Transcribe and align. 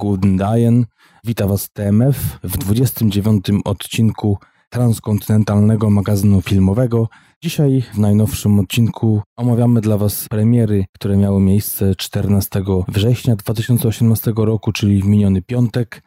Guten 0.00 0.36
Dayen. 0.36 0.86
Witam 1.24 1.48
Was 1.48 1.70
TMF 1.72 2.38
w 2.42 2.58
29 2.58 3.46
odcinku 3.64 4.38
transkontynentalnego 4.70 5.90
magazynu 5.90 6.42
filmowego. 6.42 7.08
Dzisiaj 7.42 7.82
w 7.94 7.98
najnowszym 7.98 8.60
odcinku 8.60 9.22
omawiamy 9.36 9.80
dla 9.80 9.98
Was 9.98 10.28
premiery, 10.28 10.84
które 10.92 11.16
miały 11.16 11.40
miejsce 11.40 11.94
14 11.94 12.62
września 12.88 13.36
2018 13.36 14.32
roku, 14.36 14.72
czyli 14.72 15.02
w 15.02 15.06
miniony 15.06 15.42
piątek, 15.42 16.02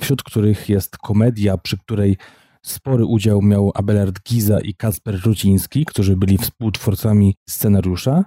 wśród 0.00 0.22
których 0.22 0.68
jest 0.68 0.98
komedia, 0.98 1.58
przy 1.58 1.78
której 1.78 2.16
spory 2.62 3.04
udział 3.04 3.42
miał 3.42 3.72
Abelard 3.74 4.22
Giza 4.22 4.60
i 4.60 4.74
Kacper 4.74 5.20
Ruciński, 5.24 5.84
którzy 5.84 6.16
byli 6.16 6.38
współtwórcami 6.38 7.34
scenariusza, 7.48 8.24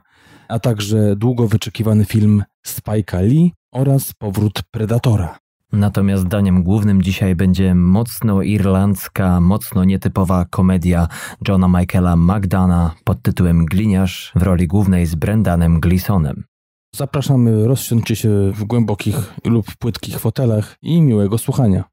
a 0.47 0.59
także 0.59 1.15
długo 1.15 1.47
wyczekiwany 1.47 2.05
film 2.05 2.43
Spike'a 2.68 3.27
Lee 3.27 3.56
oraz 3.71 4.13
Powrót 4.13 4.61
Predatora. 4.71 5.39
Natomiast 5.71 6.27
daniem 6.27 6.63
głównym 6.63 7.02
dzisiaj 7.02 7.35
będzie 7.35 7.76
mocno 7.76 8.41
irlandzka, 8.41 9.41
mocno 9.41 9.84
nietypowa 9.84 10.45
komedia 10.45 11.07
Johna 11.48 11.67
Michaela 11.67 12.16
Magdana 12.16 12.95
pod 13.03 13.21
tytułem 13.21 13.66
Gliniarz 13.66 14.31
w 14.35 14.43
roli 14.43 14.67
głównej 14.67 15.05
z 15.05 15.16
Brendanem 15.16 15.80
Gleesonem. 15.80 16.43
Zapraszamy, 16.95 17.67
rozsiądźcie 17.67 18.16
się 18.16 18.52
w 18.52 18.63
głębokich 18.63 19.34
lub 19.45 19.66
płytkich 19.79 20.20
fotelach 20.20 20.76
i 20.81 21.02
miłego 21.02 21.38
słuchania. 21.38 21.84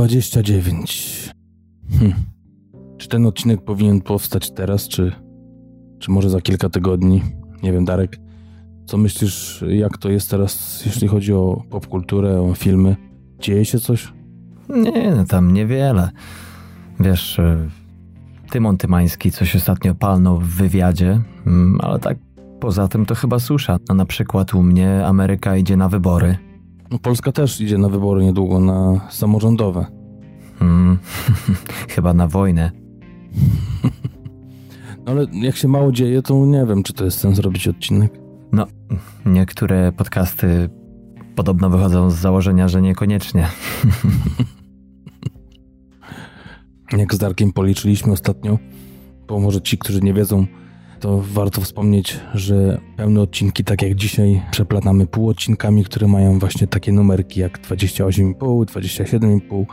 Dwadzieścia 0.00 0.42
dziewięć. 0.42 1.30
Hm. 1.98 2.12
Czy 2.98 3.08
ten 3.08 3.26
odcinek 3.26 3.64
powinien 3.64 4.00
powstać 4.00 4.50
teraz, 4.50 4.88
czy, 4.88 5.12
czy 5.98 6.10
może 6.10 6.30
za 6.30 6.40
kilka 6.40 6.68
tygodni? 6.68 7.22
Nie 7.62 7.72
wiem, 7.72 7.84
Darek. 7.84 8.16
Co 8.86 8.96
myślisz, 8.96 9.64
jak 9.68 9.98
to 9.98 10.10
jest 10.10 10.30
teraz, 10.30 10.82
jeśli 10.86 11.08
chodzi 11.08 11.32
o 11.32 11.62
popkulturę, 11.70 12.42
o 12.42 12.54
filmy? 12.54 12.96
Dzieje 13.38 13.64
się 13.64 13.78
coś? 13.78 14.12
Nie, 14.68 15.14
no 15.16 15.24
tam 15.24 15.54
niewiele. 15.54 16.10
Wiesz, 17.00 17.38
y, 17.38 17.68
Tymon 18.50 18.76
Tymański 18.76 19.30
coś 19.30 19.56
ostatnio 19.56 19.94
palnął 19.94 20.38
w 20.38 20.48
wywiadzie, 20.48 21.20
mm, 21.46 21.78
ale 21.80 21.98
tak 21.98 22.18
poza 22.60 22.88
tym 22.88 23.06
to 23.06 23.14
chyba 23.14 23.38
susza. 23.38 23.78
No 23.88 23.94
na 23.94 24.04
przykład 24.04 24.54
u 24.54 24.62
mnie 24.62 25.06
Ameryka 25.06 25.56
idzie 25.56 25.76
na 25.76 25.88
wybory. 25.88 26.49
No 26.90 26.98
Polska 26.98 27.32
też 27.32 27.60
idzie 27.60 27.78
na 27.78 27.88
wybory 27.88 28.24
niedługo, 28.24 28.60
na 28.60 29.00
samorządowe. 29.10 29.86
Hmm, 30.58 30.98
chyba 31.94 32.14
na 32.14 32.28
wojnę. 32.28 32.70
No 35.06 35.12
ale 35.12 35.26
jak 35.32 35.56
się 35.56 35.68
mało 35.68 35.92
dzieje, 35.92 36.22
to 36.22 36.46
nie 36.46 36.66
wiem, 36.66 36.82
czy 36.82 36.92
to 36.92 37.04
jest 37.04 37.18
sens 37.18 37.38
robić 37.38 37.68
odcinek. 37.68 38.12
No, 38.52 38.66
niektóre 39.26 39.92
podcasty 39.92 40.68
podobno 41.34 41.70
wychodzą 41.70 42.10
z 42.10 42.14
założenia, 42.14 42.68
że 42.68 42.82
niekoniecznie. 42.82 43.46
Jak 46.98 47.14
z 47.14 47.18
Darkiem 47.18 47.52
policzyliśmy 47.52 48.12
ostatnio, 48.12 48.58
bo 49.28 49.40
może 49.40 49.60
ci, 49.60 49.78
którzy 49.78 50.00
nie 50.00 50.14
wiedzą, 50.14 50.46
to 51.00 51.22
warto 51.32 51.60
wspomnieć, 51.60 52.20
że 52.34 52.80
pełne 52.96 53.20
odcinki, 53.20 53.64
tak 53.64 53.82
jak 53.82 53.94
dzisiaj, 53.94 54.42
przeplatamy 54.50 55.06
półodcinkami, 55.06 55.84
które 55.84 56.08
mają 56.08 56.38
właśnie 56.38 56.66
takie 56.66 56.92
numerki 56.92 57.40
jak 57.40 57.58
28,5, 57.58 58.64
27,5. 58.64 59.64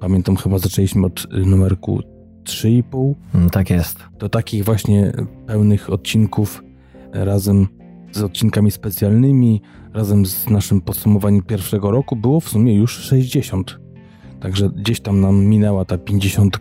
Pamiętam, 0.00 0.36
chyba 0.36 0.58
zaczęliśmy 0.58 1.06
od 1.06 1.24
y, 1.24 1.46
numerku 1.46 2.00
3,5. 2.44 3.14
Mm, 3.34 3.50
Tak 3.50 3.70
jest. 3.70 3.98
Do 4.18 4.28
takich 4.28 4.64
właśnie 4.64 5.12
pełnych 5.46 5.90
odcinków 5.90 6.64
e, 7.12 7.24
razem 7.24 7.68
z 8.12 8.22
odcinkami 8.22 8.70
specjalnymi, 8.70 9.62
razem 9.94 10.26
z 10.26 10.50
naszym 10.50 10.80
podsumowaniem 10.80 11.42
pierwszego 11.42 11.90
roku 11.90 12.16
było 12.16 12.40
w 12.40 12.48
sumie 12.48 12.74
już 12.74 12.92
60. 12.92 13.80
Także 14.40 14.70
gdzieś 14.70 15.00
tam 15.00 15.20
nam 15.20 15.44
minęła 15.44 15.84
ta 15.84 15.98
50 15.98 16.58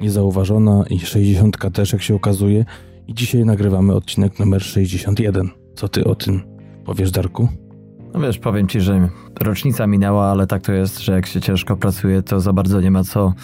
niezauważona 0.00 0.84
i 0.90 1.00
60 1.00 1.56
też, 1.72 1.92
jak 1.92 2.02
się 2.02 2.14
okazuje. 2.14 2.64
I 3.08 3.14
dzisiaj 3.14 3.44
nagrywamy 3.44 3.94
odcinek 3.94 4.38
numer 4.38 4.62
61. 4.62 5.50
Co 5.76 5.88
ty 5.88 6.04
o 6.04 6.14
tym 6.14 6.42
powiesz, 6.84 7.10
Darku? 7.10 7.48
No 8.14 8.20
wiesz, 8.20 8.38
powiem 8.38 8.68
ci, 8.68 8.80
że 8.80 9.08
rocznica 9.40 9.86
minęła, 9.86 10.26
ale 10.26 10.46
tak 10.46 10.62
to 10.62 10.72
jest, 10.72 11.00
że 11.00 11.12
jak 11.12 11.26
się 11.26 11.40
ciężko 11.40 11.76
pracuje, 11.76 12.22
to 12.22 12.40
za 12.40 12.52
bardzo 12.52 12.80
nie 12.80 12.90
ma 12.90 13.04
co 13.04 13.34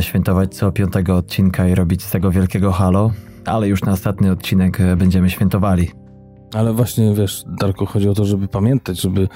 świętować 0.00 0.54
co 0.54 0.72
piątego 0.72 1.16
odcinka 1.16 1.68
i 1.68 1.74
robić 1.74 2.02
z 2.02 2.10
tego 2.10 2.30
wielkiego 2.30 2.72
halo. 2.72 3.10
Ale 3.44 3.68
już 3.68 3.82
na 3.82 3.92
ostatni 3.92 4.28
odcinek 4.28 4.80
e, 4.80 4.96
będziemy 4.96 5.30
świętowali. 5.30 5.90
Ale 6.54 6.72
właśnie, 6.72 7.14
wiesz, 7.14 7.44
Darku, 7.60 7.86
chodzi 7.86 8.08
o 8.08 8.14
to, 8.14 8.24
żeby 8.24 8.48
pamiętać, 8.48 9.00
żeby, 9.00 9.28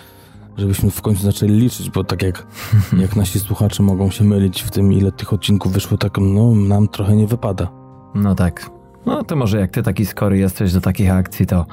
żebyśmy 0.57 0.91
w 0.91 1.03
końcu 1.03 1.23
zaczęli 1.23 1.53
liczyć, 1.53 1.91
bo 1.91 2.05
tak 2.05 2.23
jak, 2.23 2.47
jak 3.03 3.17
nasi 3.17 3.41
słuchacze 3.41 3.83
mogą 3.83 4.11
się 4.11 4.25
mylić 4.25 4.63
w 4.63 4.71
tym, 4.71 4.93
ile 4.93 5.13
tych 5.13 5.33
odcinków 5.33 5.73
wyszło, 5.73 5.99
tak 5.99 6.19
no, 6.19 6.55
nam 6.55 6.89
trochę 6.89 7.17
nie 7.17 7.27
wypada. 7.27 7.73
No 8.15 8.35
tak. 8.35 8.80
No 9.07 9.25
to 9.25 9.37
może 9.37 9.61
jak 9.61 9.71
ty 9.71 9.83
taki 9.83 10.07
skory 10.07 10.39
jesteś 10.39 10.73
do 10.73 10.81
takich 10.81 11.11
akcji, 11.11 11.47
to, 11.47 11.67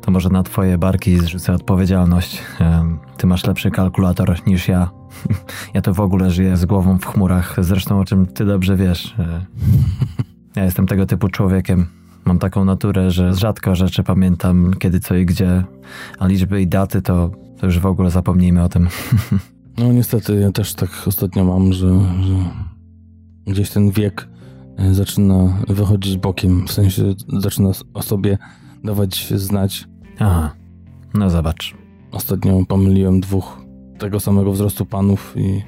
to 0.00 0.10
może 0.10 0.30
na 0.30 0.42
twoje 0.42 0.78
barki 0.78 1.18
zrzucę 1.18 1.52
odpowiedzialność. 1.52 2.42
Ty 3.16 3.26
masz 3.26 3.46
lepszy 3.46 3.70
kalkulator 3.70 4.36
niż 4.46 4.68
ja. 4.68 4.90
Ja 5.74 5.82
to 5.82 5.94
w 5.94 6.00
ogóle 6.00 6.30
żyję 6.30 6.56
z 6.56 6.64
głową 6.64 6.98
w 6.98 7.06
chmurach, 7.06 7.56
zresztą 7.58 8.00
o 8.00 8.04
czym 8.04 8.26
ty 8.26 8.44
dobrze 8.44 8.76
wiesz. 8.76 9.14
E, 9.18 9.46
Ja 10.56 10.64
jestem 10.64 10.86
tego 10.86 11.06
typu 11.06 11.28
człowiekiem. 11.28 11.86
Mam 12.24 12.38
taką 12.38 12.64
naturę, 12.64 13.10
że 13.10 13.34
rzadko 13.34 13.74
rzeczy 13.74 14.02
pamiętam, 14.02 14.74
kiedy 14.78 15.00
co 15.00 15.14
i 15.14 15.26
gdzie, 15.26 15.64
a 16.18 16.26
liczby 16.26 16.62
i 16.62 16.66
daty 16.66 17.02
to, 17.02 17.30
to 17.60 17.66
już 17.66 17.78
w 17.78 17.86
ogóle 17.86 18.10
zapomnijmy 18.10 18.62
o 18.62 18.68
tym. 18.68 18.88
No 19.78 19.92
niestety, 19.92 20.40
ja 20.40 20.52
też 20.52 20.74
tak 20.74 20.90
ostatnio 21.06 21.44
mam, 21.44 21.72
że, 21.72 21.88
że 22.22 22.34
gdzieś 23.46 23.70
ten 23.70 23.90
wiek 23.90 24.28
zaczyna 24.92 25.58
wychodzić 25.68 26.18
bokiem, 26.18 26.66
w 26.66 26.72
sensie 26.72 27.14
zaczyna 27.40 27.70
o 27.94 28.02
sobie 28.02 28.38
dawać 28.84 29.32
znać. 29.36 29.88
Aha, 30.18 30.54
no 31.14 31.30
zobacz. 31.30 31.74
Ostatnio 32.12 32.64
pomyliłem 32.68 33.20
dwóch 33.20 33.64
tego 33.98 34.20
samego 34.20 34.52
wzrostu 34.52 34.86
panów 34.86 35.34
i 35.36 35.62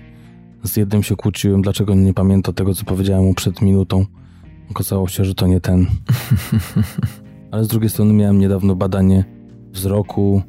z 0.64 0.76
jednym 0.76 1.02
się 1.02 1.16
kłóciłem, 1.16 1.62
dlaczego 1.62 1.94
nie 1.94 2.14
pamięta 2.14 2.52
tego, 2.52 2.74
co 2.74 2.84
powiedziałem 2.84 3.24
mu 3.24 3.34
przed 3.34 3.62
minutą. 3.62 4.06
Okazało 4.70 5.08
się, 5.08 5.24
że 5.24 5.34
to 5.34 5.46
nie 5.46 5.60
ten. 5.60 5.86
Ale 7.50 7.64
z 7.64 7.68
drugiej 7.68 7.90
strony 7.90 8.12
miałem 8.12 8.38
niedawno 8.38 8.76
badanie 8.76 9.24
wzroku, 9.72 10.42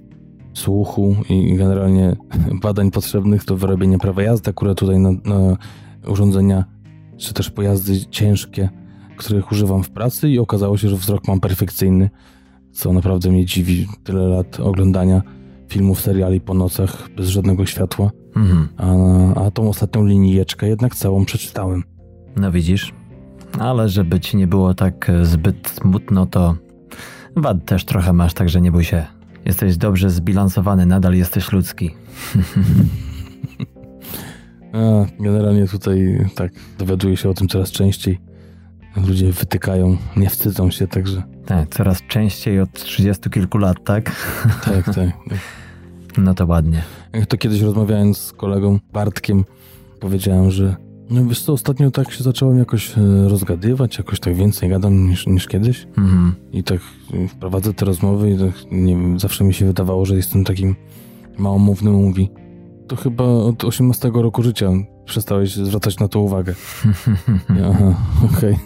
słuchu 0.53 1.15
i 1.29 1.55
generalnie 1.55 2.15
badań 2.63 2.91
potrzebnych 2.91 3.45
do 3.45 3.57
wyrobienia 3.57 3.97
prawa 3.97 4.23
jazdy, 4.23 4.49
akurat 4.49 4.77
tutaj 4.77 4.99
na, 4.99 5.11
na 5.11 5.57
urządzenia, 6.07 6.65
czy 7.17 7.33
też 7.33 7.49
pojazdy 7.49 8.05
ciężkie, 8.05 8.69
których 9.17 9.51
używam 9.51 9.83
w 9.83 9.89
pracy 9.89 10.29
i 10.29 10.39
okazało 10.39 10.77
się, 10.77 10.89
że 10.89 10.95
wzrok 10.95 11.27
mam 11.27 11.39
perfekcyjny, 11.39 12.09
co 12.71 12.93
naprawdę 12.93 13.31
mnie 13.31 13.45
dziwi. 13.45 13.87
Tyle 14.03 14.21
lat 14.27 14.59
oglądania 14.59 15.21
filmów, 15.67 16.01
seriali 16.01 16.41
po 16.41 16.53
nocach 16.53 17.09
bez 17.17 17.27
żadnego 17.27 17.65
światła, 17.65 18.11
Mhm. 18.35 18.67
a, 18.77 19.45
a 19.45 19.51
tą 19.51 19.69
ostatnią 19.69 20.05
linijeczkę 20.05 20.67
jednak 20.67 20.95
całą 20.95 21.25
przeczytałem. 21.25 21.83
No 22.35 22.51
widzisz, 22.51 22.93
ale 23.59 23.89
żeby 23.89 24.19
ci 24.19 24.37
nie 24.37 24.47
było 24.47 24.73
tak 24.73 25.09
e, 25.09 25.25
zbyt 25.25 25.69
smutno, 25.69 26.25
to 26.25 26.55
wad 27.35 27.65
też 27.65 27.85
trochę 27.85 28.13
masz, 28.13 28.33
także 28.33 28.61
nie 28.61 28.71
bój 28.71 28.83
się. 28.83 29.05
Jesteś 29.45 29.77
dobrze 29.77 30.09
zbilansowany, 30.09 30.85
nadal 30.85 31.13
jesteś 31.13 31.51
ludzki. 31.51 31.91
A, 34.73 35.05
generalnie 35.23 35.67
tutaj 35.67 36.25
tak 36.35 36.51
dowiaduję 36.79 37.17
się 37.17 37.29
o 37.29 37.33
tym 37.33 37.47
coraz 37.47 37.71
częściej. 37.71 38.19
Ludzie 39.07 39.31
wytykają, 39.31 39.97
nie 40.17 40.29
wstydzą 40.29 40.71
się, 40.71 40.87
także 40.87 41.23
Tak, 41.45 41.69
coraz 41.75 42.01
częściej 42.07 42.59
od 42.59 42.71
30 42.73 43.29
kilku 43.29 43.57
lat, 43.57 43.83
tak? 43.83 44.15
tak, 44.65 44.85
tak. 44.95 45.09
No 46.17 46.33
to 46.33 46.45
ładnie. 46.45 46.83
Jak 47.13 47.25
to 47.25 47.37
kiedyś 47.37 47.61
rozmawiając 47.61 48.17
z 48.17 48.31
kolegą 48.33 48.79
Bartkiem, 48.93 49.45
powiedziałem, 49.99 50.51
że 50.51 50.75
no 51.09 51.25
wiesz 51.25 51.41
co, 51.41 51.53
ostatnio 51.53 51.91
tak 51.91 52.11
się 52.11 52.23
zacząłem 52.23 52.57
jakoś 52.59 52.97
e, 52.97 53.01
rozgadywać, 53.29 53.97
jakoś 53.97 54.19
tak 54.19 54.35
więcej 54.35 54.69
gadam 54.69 55.09
niż, 55.09 55.27
niż 55.27 55.47
kiedyś 55.47 55.87
Mhm. 55.97 56.35
i 56.51 56.63
tak 56.63 56.79
e, 57.13 57.27
wprowadzę 57.27 57.73
te 57.73 57.85
rozmowy 57.85 58.31
i 58.31 58.37
tak, 58.37 58.71
nie 58.71 58.95
wiem, 58.95 59.19
zawsze 59.19 59.43
mi 59.43 59.53
się 59.53 59.65
wydawało, 59.65 60.05
że 60.05 60.15
jestem 60.15 60.43
takim 60.43 60.75
małomównym, 61.37 61.93
mówi 61.93 62.29
to 62.87 62.95
chyba 62.95 63.23
od 63.23 63.63
18 63.63 64.11
roku 64.13 64.43
życia 64.43 64.69
przestałeś 65.05 65.55
zwracać 65.55 65.99
na 65.99 66.07
to 66.07 66.19
uwagę. 66.19 66.53
Aha, 67.69 67.95
okej. 68.37 68.57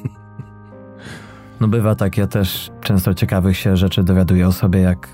No 1.62 1.68
bywa 1.68 1.96
tak, 1.96 2.18
ja 2.18 2.28
też 2.28 2.72
często 2.82 3.14
ciekawych 3.14 3.58
się 3.58 3.78
rzeczy 3.78 4.04
dowiaduję 4.04 4.48
o 4.48 4.52
sobie, 4.52 4.80
jak 4.80 5.08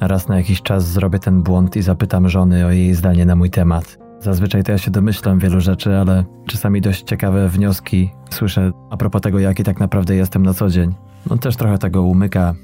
raz 0.00 0.28
na 0.28 0.36
jakiś 0.36 0.62
czas 0.62 0.88
zrobię 0.88 1.18
ten 1.18 1.42
błąd 1.42 1.76
i 1.76 1.82
zapytam 1.82 2.28
żony 2.28 2.66
o 2.66 2.70
jej 2.70 2.94
zdanie 2.94 3.26
na 3.26 3.36
mój 3.36 3.50
temat. 3.50 3.98
Zazwyczaj 4.20 4.64
to 4.64 4.72
ja 4.72 4.78
się 4.78 4.90
domyślam 4.90 5.38
wielu 5.38 5.60
rzeczy, 5.60 5.96
ale 5.96 6.24
czasami 6.46 6.80
dość 6.80 7.02
ciekawe 7.02 7.48
wnioski 7.48 8.10
słyszę 8.30 8.72
a 8.90 8.96
propos 8.96 9.22
tego, 9.22 9.38
jaki 9.38 9.64
tak 9.64 9.80
naprawdę 9.80 10.16
jestem 10.16 10.42
na 10.42 10.54
co 10.54 10.70
dzień. 10.70 10.94
No 11.30 11.38
też 11.38 11.56
trochę 11.56 11.78
tego 11.78 12.02
umyka, 12.02 12.54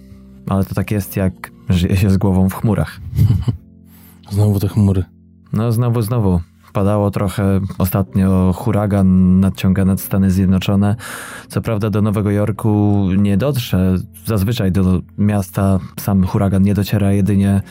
ale 0.49 0.65
to 0.65 0.75
tak 0.75 0.91
jest, 0.91 1.17
jak 1.17 1.51
żyje 1.69 1.97
się 1.97 2.11
z 2.11 2.17
głową 2.17 2.49
w 2.49 2.55
chmurach. 2.55 3.01
Znowu 4.31 4.61
te 4.61 4.69
chmury. 4.69 5.18
No 5.53 5.73
znowu, 5.73 6.03
znowu. 6.03 6.41
Padało 6.73 7.11
trochę 7.11 7.61
ostatnio 7.79 8.53
huragan 8.53 9.41
nadciąga 9.41 9.85
nad 9.85 10.01
Stany 10.01 10.31
Zjednoczone. 10.31 10.97
Co 11.49 11.61
prawda 11.61 11.91
do 11.91 12.03
Nowego 12.03 12.31
Jorku 12.31 13.05
nie 13.17 13.37
dotrze. 13.37 13.95
Zazwyczaj 14.27 14.73
do 14.73 15.01
miasta 15.19 15.79
sam 16.01 16.27
huragan 16.27 16.63
nie 16.63 16.75
dociera, 16.75 17.13
jedynie, 17.13 17.63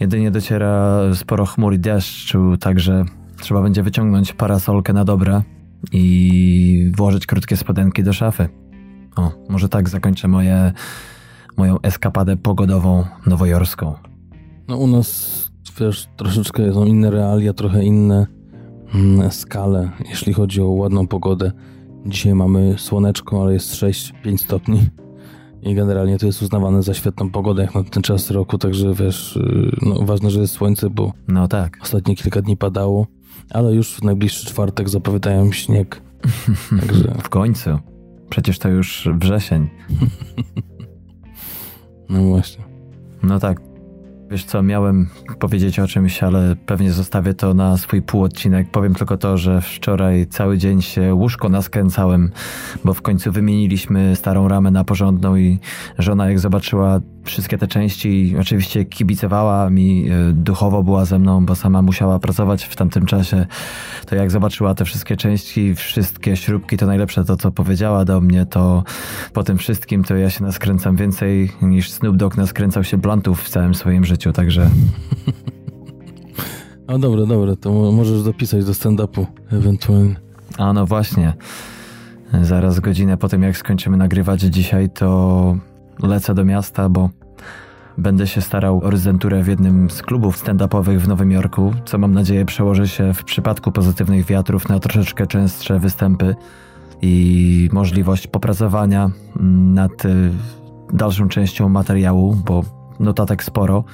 jedynie 0.00 0.30
dociera 0.30 1.00
sporo 1.14 1.46
chmur 1.46 1.74
i 1.74 1.78
deszczu, 1.78 2.56
także 2.56 3.04
trzeba 3.40 3.62
będzie 3.62 3.82
wyciągnąć 3.82 4.32
parasolkę 4.32 4.92
na 4.92 5.04
dobre 5.04 5.42
i 5.92 6.92
włożyć 6.96 7.26
krótkie 7.26 7.56
spodenki 7.56 8.02
do 8.02 8.12
szafy. 8.12 8.48
O, 9.16 9.32
może 9.48 9.68
tak 9.68 9.88
zakończę 9.88 10.28
moje, 10.28 10.72
moją 11.56 11.80
eskapadę 11.80 12.36
pogodową 12.36 13.04
nowojorską. 13.26 13.94
No 14.68 14.76
u 14.76 14.86
nas, 14.86 15.45
wiesz, 15.80 16.08
troszeczkę 16.16 16.72
są 16.72 16.84
inne 16.84 17.10
realia, 17.10 17.52
trochę 17.52 17.84
inne 17.84 18.26
mm, 18.94 19.30
skale, 19.30 19.90
jeśli 20.08 20.32
chodzi 20.32 20.62
o 20.62 20.68
ładną 20.68 21.06
pogodę. 21.06 21.52
Dzisiaj 22.06 22.34
mamy 22.34 22.74
słoneczko, 22.78 23.42
ale 23.42 23.52
jest 23.52 23.74
6-5 23.74 24.36
stopni. 24.38 24.80
I 25.62 25.74
generalnie 25.74 26.18
to 26.18 26.26
jest 26.26 26.42
uznawane 26.42 26.82
za 26.82 26.94
świetną 26.94 27.30
pogodę 27.30 27.62
jak 27.62 27.74
na 27.74 27.84
ten 27.84 28.02
czas 28.02 28.30
roku, 28.30 28.58
także 28.58 28.94
wiesz, 28.94 29.36
y, 29.36 29.76
no 29.82 29.94
ważne, 30.02 30.30
że 30.30 30.40
jest 30.40 30.54
słońce, 30.54 30.90
bo 30.90 31.12
No 31.28 31.48
tak. 31.48 31.78
ostatnie 31.82 32.16
kilka 32.16 32.42
dni 32.42 32.56
padało, 32.56 33.06
ale 33.50 33.74
już 33.74 33.94
w 33.94 34.02
najbliższy 34.02 34.46
czwartek 34.46 34.88
zapowiadają 34.88 35.52
śnieg. 35.52 36.02
Także 36.80 37.14
W 37.22 37.28
końcu. 37.28 37.70
Przecież 38.30 38.58
to 38.58 38.68
już 38.68 39.08
wrzesień. 39.18 39.68
no 42.10 42.22
właśnie. 42.22 42.64
No 43.22 43.38
tak. 43.38 43.65
Wiesz 44.30 44.44
co, 44.44 44.62
miałem 44.62 45.08
powiedzieć 45.38 45.78
o 45.78 45.86
czymś, 45.86 46.22
ale 46.22 46.56
pewnie 46.66 46.92
zostawię 46.92 47.34
to 47.34 47.54
na 47.54 47.76
swój 47.76 48.02
półodcinek. 48.02 48.70
Powiem 48.70 48.94
tylko 48.94 49.16
to, 49.16 49.36
że 49.36 49.60
wczoraj 49.60 50.26
cały 50.26 50.58
dzień 50.58 50.82
się 50.82 51.14
łóżko 51.14 51.48
naskręcałem, 51.48 52.30
bo 52.84 52.94
w 52.94 53.02
końcu 53.02 53.32
wymieniliśmy 53.32 54.16
starą 54.16 54.48
ramę 54.48 54.70
na 54.70 54.84
porządną 54.84 55.36
i 55.36 55.58
żona 55.98 56.28
jak 56.28 56.38
zobaczyła 56.38 57.00
wszystkie 57.26 57.58
te 57.58 57.66
części, 57.66 58.34
oczywiście 58.40 58.84
kibicowała 58.84 59.70
mi, 59.70 60.12
y, 60.12 60.32
duchowo 60.32 60.82
była 60.82 61.04
ze 61.04 61.18
mną, 61.18 61.46
bo 61.46 61.54
sama 61.54 61.82
musiała 61.82 62.18
pracować 62.18 62.64
w 62.64 62.76
tamtym 62.76 63.06
czasie. 63.06 63.46
To 64.06 64.16
jak 64.16 64.30
zobaczyła 64.30 64.74
te 64.74 64.84
wszystkie 64.84 65.16
części, 65.16 65.74
wszystkie 65.74 66.36
śrubki, 66.36 66.76
to 66.76 66.86
najlepsze 66.86 67.24
to, 67.24 67.36
co 67.36 67.50
powiedziała 67.50 68.04
do 68.04 68.20
mnie, 68.20 68.46
to 68.46 68.84
po 69.32 69.42
tym 69.42 69.58
wszystkim 69.58 70.04
to 70.04 70.16
ja 70.16 70.30
się 70.30 70.44
naskręcam 70.44 70.96
więcej 70.96 71.52
niż 71.62 71.90
Snoop 71.90 72.16
Dogg 72.16 72.36
naskręcał 72.36 72.84
się 72.84 72.96
blantów 72.98 73.42
w 73.42 73.48
całym 73.48 73.74
swoim 73.74 74.04
życiu, 74.04 74.32
także 74.32 74.70
A 76.86 76.98
dobra, 77.04 77.26
dobra, 77.26 77.56
to 77.56 77.72
mo- 77.72 77.92
możesz 77.92 78.22
dopisać 78.22 78.64
do 78.64 78.72
stand-upu 78.72 79.26
ewentualnie. 79.52 80.16
A 80.58 80.72
no 80.72 80.86
właśnie. 80.86 81.32
Zaraz 82.42 82.80
godzinę 82.80 83.16
po 83.16 83.28
tym, 83.28 83.42
jak 83.42 83.56
skończymy 83.56 83.96
nagrywać 83.96 84.40
dzisiaj, 84.40 84.90
to 84.90 85.56
lecę 86.02 86.34
do 86.34 86.44
miasta, 86.44 86.88
bo 86.88 87.10
będę 87.98 88.26
się 88.26 88.40
starał 88.40 88.80
o 88.84 88.90
rezydenturę 88.90 89.42
w 89.42 89.46
jednym 89.46 89.90
z 89.90 90.02
klubów 90.02 90.44
stand-upowych 90.44 90.98
w 90.98 91.08
Nowym 91.08 91.30
Jorku, 91.30 91.72
co 91.84 91.98
mam 91.98 92.12
nadzieję 92.12 92.44
przełoży 92.44 92.88
się 92.88 93.14
w 93.14 93.24
przypadku 93.24 93.72
pozytywnych 93.72 94.26
wiatrów 94.26 94.68
na 94.68 94.80
troszeczkę 94.80 95.26
częstsze 95.26 95.78
występy 95.78 96.34
i 97.02 97.68
możliwość 97.72 98.26
popracowania 98.26 99.10
nad 99.74 100.04
y, 100.04 100.30
dalszą 100.92 101.28
częścią 101.28 101.68
materiału, 101.68 102.36
bo 102.46 102.62
notatek 103.00 103.44
sporo. 103.44 103.84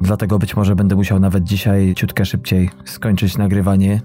Dlatego 0.00 0.38
być 0.38 0.56
może 0.56 0.76
będę 0.76 0.96
musiał 0.96 1.20
nawet 1.20 1.44
dzisiaj 1.44 1.94
ciutkę 1.94 2.24
szybciej 2.24 2.70
skończyć 2.84 3.38
nagrywanie 3.38 4.00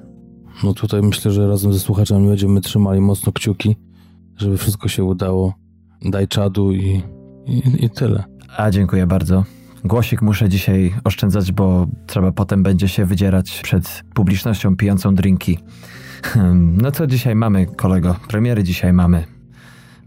No 0.64 0.74
tutaj 0.74 1.02
myślę, 1.02 1.32
że 1.32 1.48
razem 1.48 1.74
ze 1.74 1.80
słuchaczami 1.80 2.28
będziemy 2.28 2.62
trzymali 2.62 3.02
mocno 3.02 3.32
kciuki, 3.32 3.76
żeby 4.38 4.58
wszystko 4.58 4.88
się 4.88 5.04
udało. 5.04 5.54
Daj 6.02 6.28
czadu 6.28 6.72
i, 6.72 7.04
i, 7.46 7.86
i 7.86 7.90
tyle. 7.90 8.24
A 8.58 8.72
dziękuję 8.72 9.08
bardzo. 9.08 9.44
Głosik 9.84 10.22
muszę 10.22 10.50
dzisiaj 10.50 10.94
oszczędzać, 11.04 11.52
bo 11.52 11.88
trzeba 12.08 12.32
potem 12.32 12.64
będzie 12.64 12.88
się 12.88 13.06
wydzierać 13.06 13.60
przed 13.64 14.04
publicznością 14.14 14.76
pijącą 14.76 15.16
drinki. 15.16 15.58
No 16.82 16.92
co 16.92 17.08
dzisiaj 17.08 17.36
mamy, 17.36 17.66
kolego? 17.66 18.16
Premiery 18.28 18.64
dzisiaj 18.64 18.94
mamy. 18.94 19.24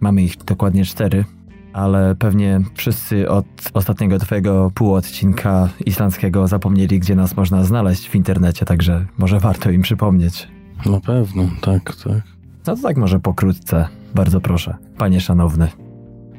Mamy 0.00 0.22
ich 0.22 0.36
dokładnie 0.36 0.84
cztery, 0.84 1.24
ale 1.72 2.14
pewnie 2.14 2.60
wszyscy 2.74 3.28
od 3.30 3.46
ostatniego 3.74 4.18
twojego 4.18 4.70
półodcinka 4.74 5.68
islandzkiego 5.86 6.48
zapomnieli, 6.48 7.00
gdzie 7.00 7.16
nas 7.16 7.36
można 7.36 7.64
znaleźć 7.64 8.08
w 8.08 8.14
internecie, 8.14 8.66
także 8.66 9.06
może 9.18 9.40
warto 9.40 9.70
im 9.70 9.82
przypomnieć. 9.82 10.48
Na 10.86 11.00
pewno, 11.00 11.48
tak, 11.60 11.96
tak. 11.96 12.22
No 12.66 12.76
to 12.76 12.82
tak 12.82 12.96
może 12.96 13.20
pokrótce. 13.20 13.88
Bardzo 14.14 14.40
proszę, 14.40 14.76
panie 14.98 15.20
szanowny. 15.20 15.68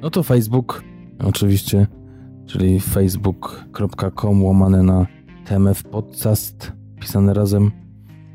No 0.06 0.12
to 0.12 0.24
Facebook, 0.24 0.84
oczywiście, 1.20 1.88
czyli 2.46 2.80
facebook.com 2.80 4.44
łamane 4.44 4.84
na 4.84 5.08
TMF 5.46 5.84
Podcast, 5.84 6.72
pisane 7.00 7.34
razem 7.34 7.72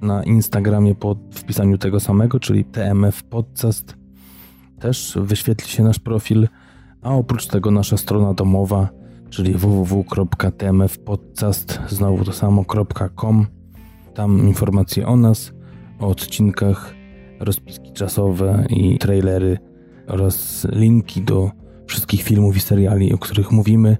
na 0.03 0.25
Instagramie 0.25 0.95
po 0.95 1.17
wpisaniu 1.31 1.79
tego 1.79 2.01
samego, 2.01 2.41
czyli 2.41 2.65
TMF 2.65 3.25
Podcast. 3.25 3.97
Też 4.79 5.19
wyświetli 5.21 5.69
się 5.69 5.83
nasz 5.83 5.99
profil, 5.99 6.49
a 7.03 7.15
oprócz 7.15 7.47
tego 7.47 7.71
nasza 7.71 7.97
strona 7.97 8.35
domowa, 8.35 8.89
czyli 9.29 9.55
www.tmfpodcast, 9.55 11.81
znowu 11.89 12.25
to 12.25 12.33
samo.com. 12.33 13.47
Tam 14.15 14.49
informacje 14.49 15.07
o 15.07 15.17
nas, 15.17 15.53
o 16.01 16.09
odcinkach, 16.09 16.95
rozpiski 17.41 17.93
czasowe 17.93 18.67
i 18.71 18.99
trailery 18.99 19.59
oraz 20.07 20.67
linki 20.73 21.23
do 21.23 21.60
wszystkich 21.91 22.23
filmów 22.23 22.57
i 22.57 22.61
seriali, 22.61 23.13
o 23.13 23.19
których 23.19 23.51
mówimy. 23.53 23.97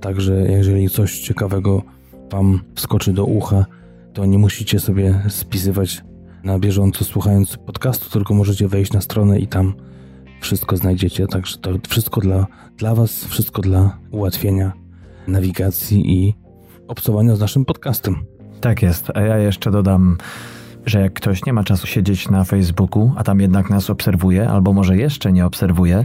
Także 0.00 0.34
jeżeli 0.34 0.88
coś 0.88 1.20
ciekawego 1.20 1.82
Wam 2.30 2.60
wskoczy 2.74 3.12
do 3.12 3.24
ucha, 3.24 3.66
to 4.12 4.24
nie 4.24 4.38
musicie 4.38 4.80
sobie 4.80 5.22
spisywać 5.28 6.02
na 6.44 6.58
bieżąco 6.58 7.04
słuchając 7.04 7.56
podcastu, 7.56 8.10
tylko 8.10 8.34
możecie 8.34 8.68
wejść 8.68 8.92
na 8.92 9.00
stronę 9.00 9.38
i 9.38 9.46
tam 9.46 9.74
wszystko 10.40 10.76
znajdziecie. 10.76 11.26
Także 11.26 11.58
to 11.58 11.70
wszystko 11.88 12.20
dla, 12.20 12.46
dla 12.76 12.94
Was, 12.94 13.24
wszystko 13.24 13.62
dla 13.62 13.98
ułatwienia 14.10 14.72
nawigacji 15.26 16.12
i 16.12 16.34
obcowania 16.88 17.36
z 17.36 17.40
naszym 17.40 17.64
podcastem. 17.64 18.16
Tak 18.60 18.82
jest, 18.82 19.10
a 19.14 19.20
ja 19.20 19.38
jeszcze 19.38 19.70
dodam, 19.70 20.18
że 20.86 21.00
jak 21.00 21.12
ktoś 21.12 21.44
nie 21.44 21.52
ma 21.52 21.64
czasu 21.64 21.86
siedzieć 21.86 22.28
na 22.28 22.44
Facebooku, 22.44 23.12
a 23.16 23.24
tam 23.24 23.40
jednak 23.40 23.70
nas 23.70 23.90
obserwuje, 23.90 24.48
albo 24.48 24.72
może 24.72 24.96
jeszcze 24.96 25.32
nie 25.32 25.46
obserwuje, 25.46 26.04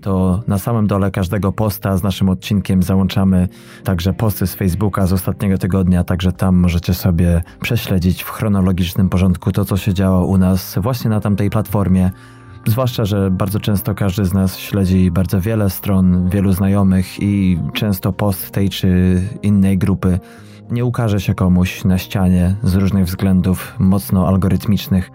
to 0.00 0.42
na 0.46 0.58
samym 0.58 0.86
dole 0.86 1.10
każdego 1.10 1.52
posta 1.52 1.96
z 1.96 2.02
naszym 2.02 2.28
odcinkiem 2.28 2.82
załączamy 2.82 3.48
także 3.84 4.12
posty 4.12 4.46
z 4.46 4.54
Facebooka 4.54 5.06
z 5.06 5.12
ostatniego 5.12 5.58
tygodnia, 5.58 6.04
także 6.04 6.32
tam 6.32 6.56
możecie 6.56 6.94
sobie 6.94 7.42
prześledzić 7.60 8.22
w 8.22 8.30
chronologicznym 8.30 9.08
porządku 9.08 9.52
to, 9.52 9.64
co 9.64 9.76
się 9.76 9.94
działo 9.94 10.26
u 10.26 10.38
nas 10.38 10.78
właśnie 10.82 11.10
na 11.10 11.20
tamtej 11.20 11.50
platformie. 11.50 12.10
Zwłaszcza, 12.66 13.04
że 13.04 13.30
bardzo 13.30 13.60
często 13.60 13.94
każdy 13.94 14.24
z 14.24 14.34
nas 14.34 14.58
śledzi 14.58 15.10
bardzo 15.10 15.40
wiele 15.40 15.70
stron, 15.70 16.28
wielu 16.28 16.52
znajomych 16.52 17.22
i 17.22 17.58
często 17.72 18.12
post 18.12 18.50
tej 18.50 18.68
czy 18.68 19.22
innej 19.42 19.78
grupy 19.78 20.20
nie 20.70 20.84
ukaże 20.84 21.20
się 21.20 21.34
komuś 21.34 21.84
na 21.84 21.98
ścianie 21.98 22.56
z 22.62 22.74
różnych 22.74 23.04
względów 23.04 23.74
mocno 23.78 24.28
algorytmicznych. 24.28 25.10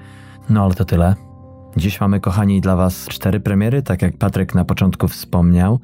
No 0.50 0.64
ale 0.66 0.74
to 0.74 0.86
tyle. 0.86 1.31
Dziś 1.78 2.01
mamy, 2.01 2.20
kochani, 2.20 2.62
dla 2.62 2.75
Was 2.75 3.08
cztery 3.08 3.40
premiery, 3.40 3.82
tak 3.82 4.01
jak 4.01 4.18
Patryk 4.18 4.56
na 4.56 4.66
początku 4.66 5.08
wspomniał. 5.08 5.80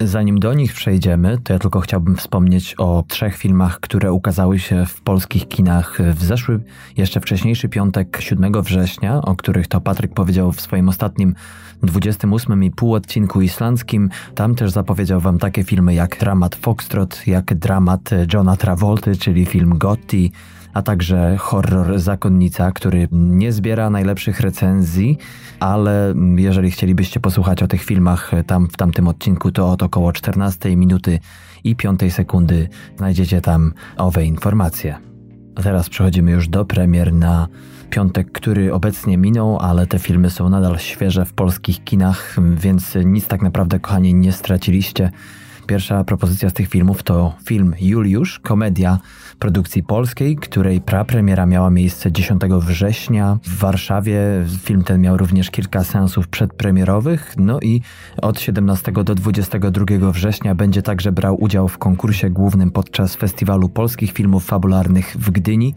Zanim 0.00 0.38
do 0.38 0.54
nich 0.54 0.72
przejdziemy, 0.72 1.38
to 1.44 1.52
ja 1.52 1.58
tylko 1.58 1.80
chciałbym 1.80 2.16
wspomnieć 2.16 2.74
o 2.78 3.04
trzech 3.08 3.36
filmach, 3.36 3.80
które 3.80 4.12
ukazały 4.12 4.58
się 4.58 4.86
w 4.86 5.00
polskich 5.00 5.48
kinach 5.48 5.98
w 6.14 6.24
zeszły, 6.24 6.60
jeszcze 6.96 7.20
wcześniejszy 7.20 7.68
piątek 7.68 8.18
7 8.20 8.62
września, 8.62 9.22
o 9.22 9.36
których 9.36 9.68
to 9.68 9.80
Patryk 9.80 10.14
powiedział 10.14 10.52
w 10.52 10.60
swoim 10.60 10.88
ostatnim 10.88 11.34
28 11.82 12.64
i 12.64 12.70
pół 12.70 12.94
odcinku 12.94 13.40
islandzkim. 13.40 14.10
Tam 14.34 14.54
też 14.54 14.70
zapowiedział 14.70 15.20
wam 15.20 15.38
takie 15.38 15.64
filmy 15.64 15.94
jak 15.94 16.18
dramat 16.18 16.54
Foxtrot, 16.54 17.26
jak 17.26 17.54
dramat 17.54 18.10
Johna 18.32 18.56
Travolty, 18.56 19.16
czyli 19.16 19.46
film 19.46 19.78
Gotti, 19.78 20.32
a 20.74 20.82
także 20.82 21.36
horror 21.36 21.98
Zakonnica, 21.98 22.72
który 22.72 23.08
nie 23.12 23.52
zbiera 23.52 23.90
najlepszych 23.90 24.40
recenzji, 24.40 25.18
ale 25.60 26.14
jeżeli 26.36 26.70
chcielibyście 26.70 27.20
posłuchać 27.20 27.62
o 27.62 27.68
tych 27.68 27.82
filmach 27.82 28.30
tam 28.46 28.68
w 28.68 28.76
tamtym 28.76 29.08
odcinku, 29.08 29.52
to 29.52 29.70
od 29.70 29.82
około 29.82 30.12
14 30.12 30.76
minuty 30.76 31.18
i 31.64 31.76
5 31.76 32.00
sekundy 32.10 32.68
znajdziecie 32.96 33.40
tam 33.40 33.72
owe 33.96 34.24
informacje. 34.24 34.96
A 35.54 35.62
teraz 35.62 35.88
przechodzimy 35.88 36.30
już 36.30 36.48
do 36.48 36.64
premier 36.64 37.12
na 37.12 37.48
piątek, 37.90 38.32
który 38.32 38.74
obecnie 38.74 39.18
minął, 39.18 39.58
ale 39.58 39.86
te 39.86 39.98
filmy 39.98 40.30
są 40.30 40.48
nadal 40.48 40.78
świeże 40.78 41.24
w 41.24 41.32
polskich 41.32 41.84
kinach, 41.84 42.36
więc 42.56 42.94
nic 43.04 43.26
tak 43.26 43.42
naprawdę, 43.42 43.80
kochani, 43.80 44.14
nie 44.14 44.32
straciliście. 44.32 45.10
Pierwsza 45.66 46.04
propozycja 46.04 46.50
z 46.50 46.52
tych 46.52 46.68
filmów 46.68 47.02
to 47.02 47.34
film 47.44 47.74
Juliusz, 47.80 48.38
komedia 48.38 48.98
produkcji 49.40 49.82
polskiej, 49.82 50.36
której 50.36 50.80
prapremiera 50.80 51.46
miała 51.46 51.70
miejsce 51.70 52.12
10 52.12 52.42
września 52.42 53.38
w 53.42 53.58
Warszawie. 53.58 54.20
Film 54.62 54.84
ten 54.84 55.00
miał 55.00 55.16
również 55.16 55.50
kilka 55.50 55.84
seansów 55.84 56.28
przedpremierowych, 56.28 57.34
no 57.36 57.60
i 57.60 57.80
od 58.22 58.40
17 58.40 58.92
do 58.92 59.14
22 59.14 60.12
września 60.12 60.54
będzie 60.54 60.82
także 60.82 61.12
brał 61.12 61.42
udział 61.42 61.68
w 61.68 61.78
konkursie 61.78 62.30
głównym 62.30 62.70
podczas 62.70 63.16
Festiwalu 63.16 63.68
Polskich 63.68 64.12
Filmów 64.12 64.44
Fabularnych 64.44 65.16
w 65.18 65.30
Gdyni. 65.30 65.74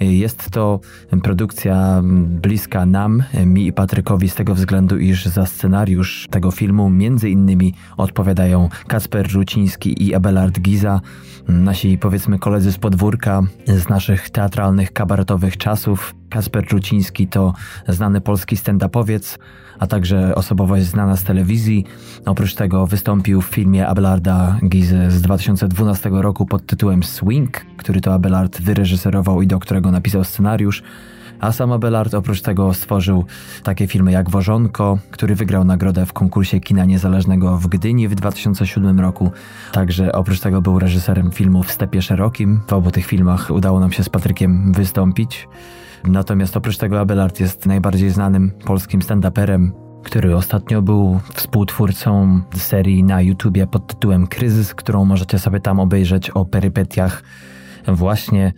Jest 0.00 0.50
to 0.50 0.80
produkcja 1.22 2.02
bliska 2.26 2.86
nam, 2.86 3.22
mi 3.46 3.66
i 3.66 3.72
Patrykowi, 3.72 4.28
z 4.28 4.34
tego 4.34 4.54
względu, 4.54 4.98
iż 4.98 5.26
za 5.26 5.46
scenariusz 5.46 6.26
tego 6.30 6.50
filmu 6.50 6.90
między 6.90 7.30
innymi 7.30 7.74
odpowiadają 7.96 8.68
Kasper 8.86 9.32
Ruciński 9.32 10.06
i 10.06 10.14
Abelard 10.14 10.60
Giza, 10.60 11.00
nasi 11.48 11.98
powiedzmy 11.98 12.38
koledzy 12.38 12.72
z 12.72 12.78
podwórka, 12.78 13.42
z 13.66 13.88
naszych 13.88 14.30
teatralnych, 14.30 14.92
kabaretowych 14.92 15.56
czasów. 15.56 16.14
Kasper 16.30 16.64
Ruciński 16.72 17.28
to 17.28 17.54
znany 17.88 18.20
polski 18.20 18.56
stand-upowiec, 18.56 19.38
a 19.80 19.86
także 19.86 20.34
osobowość 20.34 20.84
znana 20.84 21.16
z 21.16 21.24
telewizji. 21.24 21.84
Oprócz 22.26 22.54
tego 22.54 22.86
wystąpił 22.86 23.40
w 23.40 23.46
filmie 23.46 23.86
Abelarda 23.86 24.58
Gizy 24.68 25.10
z 25.10 25.22
2012 25.22 26.10
roku 26.12 26.46
pod 26.46 26.66
tytułem 26.66 27.02
Swing, 27.02 27.60
który 27.76 28.00
to 28.00 28.14
Abelard 28.14 28.60
wyreżyserował 28.60 29.42
i 29.42 29.46
do 29.46 29.58
którego 29.58 29.90
napisał 29.90 30.24
scenariusz. 30.24 30.82
A 31.40 31.52
sam 31.52 31.72
Abelard 31.72 32.14
oprócz 32.14 32.42
tego 32.42 32.74
stworzył 32.74 33.24
takie 33.62 33.86
filmy 33.86 34.12
jak 34.12 34.30
Wożonko, 34.30 34.98
który 35.10 35.34
wygrał 35.34 35.64
nagrodę 35.64 36.06
w 36.06 36.12
konkursie 36.12 36.60
kina 36.60 36.84
niezależnego 36.84 37.56
w 37.56 37.66
Gdyni 37.66 38.08
w 38.08 38.14
2007 38.14 39.00
roku. 39.00 39.30
Także 39.72 40.12
oprócz 40.12 40.40
tego 40.40 40.62
był 40.62 40.78
reżyserem 40.78 41.30
filmu 41.30 41.62
w 41.62 41.72
Stepie 41.72 42.02
Szerokim. 42.02 42.60
W 42.66 42.72
obu 42.72 42.90
tych 42.90 43.06
filmach 43.06 43.50
udało 43.50 43.80
nam 43.80 43.92
się 43.92 44.04
z 44.04 44.08
Patrykiem 44.08 44.72
wystąpić. 44.72 45.48
Natomiast 46.04 46.56
oprócz 46.56 46.76
tego 46.76 47.00
Abelard 47.00 47.40
jest 47.40 47.66
najbardziej 47.66 48.10
znanym 48.10 48.50
polskim 48.50 49.00
stand-uperem, 49.00 49.70
który 50.04 50.36
ostatnio 50.36 50.82
był 50.82 51.20
współtwórcą 51.34 52.40
serii 52.54 53.04
na 53.04 53.22
YouTubie 53.22 53.66
pod 53.66 53.86
tytułem 53.86 54.26
Kryzys, 54.26 54.74
którą 54.74 55.04
możecie 55.04 55.38
sobie 55.38 55.60
tam 55.60 55.80
obejrzeć 55.80 56.30
o 56.30 56.44
perypetiach 56.44 57.22
właśnie 57.88 58.52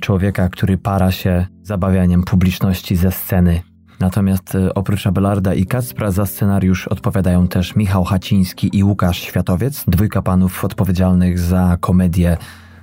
człowieka, 0.00 0.48
który 0.48 0.78
para 0.78 1.12
się 1.12 1.46
zabawianiem 1.62 2.22
publiczności 2.22 2.96
ze 2.96 3.12
sceny. 3.12 3.62
Natomiast 4.00 4.54
e, 4.54 4.74
oprócz 4.74 5.06
Abelarda 5.06 5.54
i 5.54 5.66
Kacpra 5.66 6.10
za 6.10 6.26
scenariusz 6.26 6.88
odpowiadają 6.88 7.48
też 7.48 7.76
Michał 7.76 8.04
Haciński 8.04 8.78
i 8.78 8.84
Łukasz 8.84 9.18
Światowiec, 9.18 9.84
dwójka 9.88 10.22
panów 10.22 10.64
odpowiedzialnych 10.64 11.38
za 11.38 11.76
komedię 11.80 12.36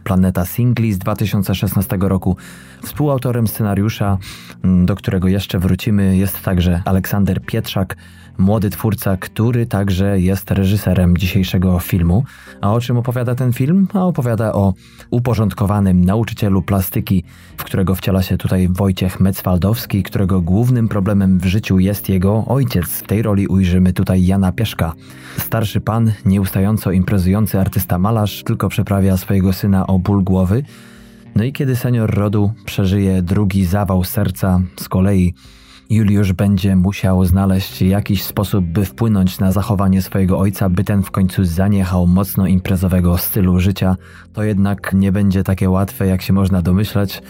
Planeta 0.03 0.45
Singli 0.45 0.93
z 0.93 0.97
2016 0.97 1.97
roku. 2.01 2.37
Współautorem 2.83 3.47
scenariusza, 3.47 4.17
mm, 4.63 4.85
do 4.85 4.95
którego 4.95 5.27
jeszcze 5.27 5.59
wrócimy, 5.59 6.17
jest 6.17 6.41
także 6.41 6.81
Aleksander 6.85 7.41
Pietrzak, 7.41 7.95
młody 8.37 8.69
twórca, 8.69 9.17
który 9.17 9.65
także 9.65 10.19
jest 10.19 10.51
reżyserem 10.51 11.17
dzisiejszego 11.17 11.79
filmu. 11.79 12.23
A 12.61 12.73
o 12.73 12.81
czym 12.81 12.97
opowiada 12.97 13.35
ten 13.35 13.53
film? 13.53 13.87
A 13.93 14.05
opowiada 14.05 14.53
o 14.53 14.73
uporządkowanym 15.09 16.05
nauczycielu 16.05 16.61
plastyki, 16.61 17.23
w 17.57 17.63
którego 17.63 17.95
wciela 17.95 18.21
się 18.21 18.37
tutaj 18.37 18.67
Wojciech 18.69 19.19
Metzwaldowski, 19.19 20.03
którego 20.03 20.41
głównym 20.41 20.87
problemem 20.87 21.39
w 21.39 21.45
życiu 21.45 21.79
jest 21.79 22.09
jego 22.09 22.45
ojciec. 22.45 22.85
W 22.85 23.07
tej 23.07 23.21
roli 23.21 23.47
ujrzymy 23.47 23.93
tutaj 23.93 24.25
Jana 24.25 24.51
Pieszka. 24.51 24.93
Starszy 25.37 25.81
pan, 25.81 26.11
nieustająco 26.25 26.91
imprezujący 26.91 27.59
artysta 27.59 27.99
malarz, 27.99 28.43
tylko 28.43 28.69
przeprawia 28.69 29.17
swojego 29.17 29.53
syna 29.53 29.87
o 29.87 29.99
ból 29.99 30.23
głowy. 30.23 30.63
No 31.35 31.43
i 31.43 31.53
kiedy 31.53 31.75
senior 31.75 32.13
rodu 32.13 32.53
przeżyje 32.65 33.21
drugi 33.21 33.65
zawał 33.65 34.03
serca, 34.03 34.61
z 34.79 34.89
kolei 34.89 35.33
Juliusz 35.89 36.33
będzie 36.33 36.75
musiał 36.75 37.25
znaleźć 37.25 37.81
jakiś 37.81 38.23
sposób, 38.23 38.65
by 38.65 38.85
wpłynąć 38.85 39.39
na 39.39 39.51
zachowanie 39.51 40.01
swojego 40.01 40.39
ojca, 40.39 40.69
by 40.69 40.83
ten 40.83 41.03
w 41.03 41.11
końcu 41.11 41.45
zaniechał 41.45 42.07
mocno 42.07 42.47
imprezowego 42.47 43.17
stylu 43.17 43.59
życia. 43.59 43.95
To 44.33 44.43
jednak 44.43 44.93
nie 44.93 45.11
będzie 45.11 45.43
takie 45.43 45.69
łatwe, 45.69 46.07
jak 46.07 46.21
się 46.21 46.33
można 46.33 46.61
domyśleć. 46.61 47.21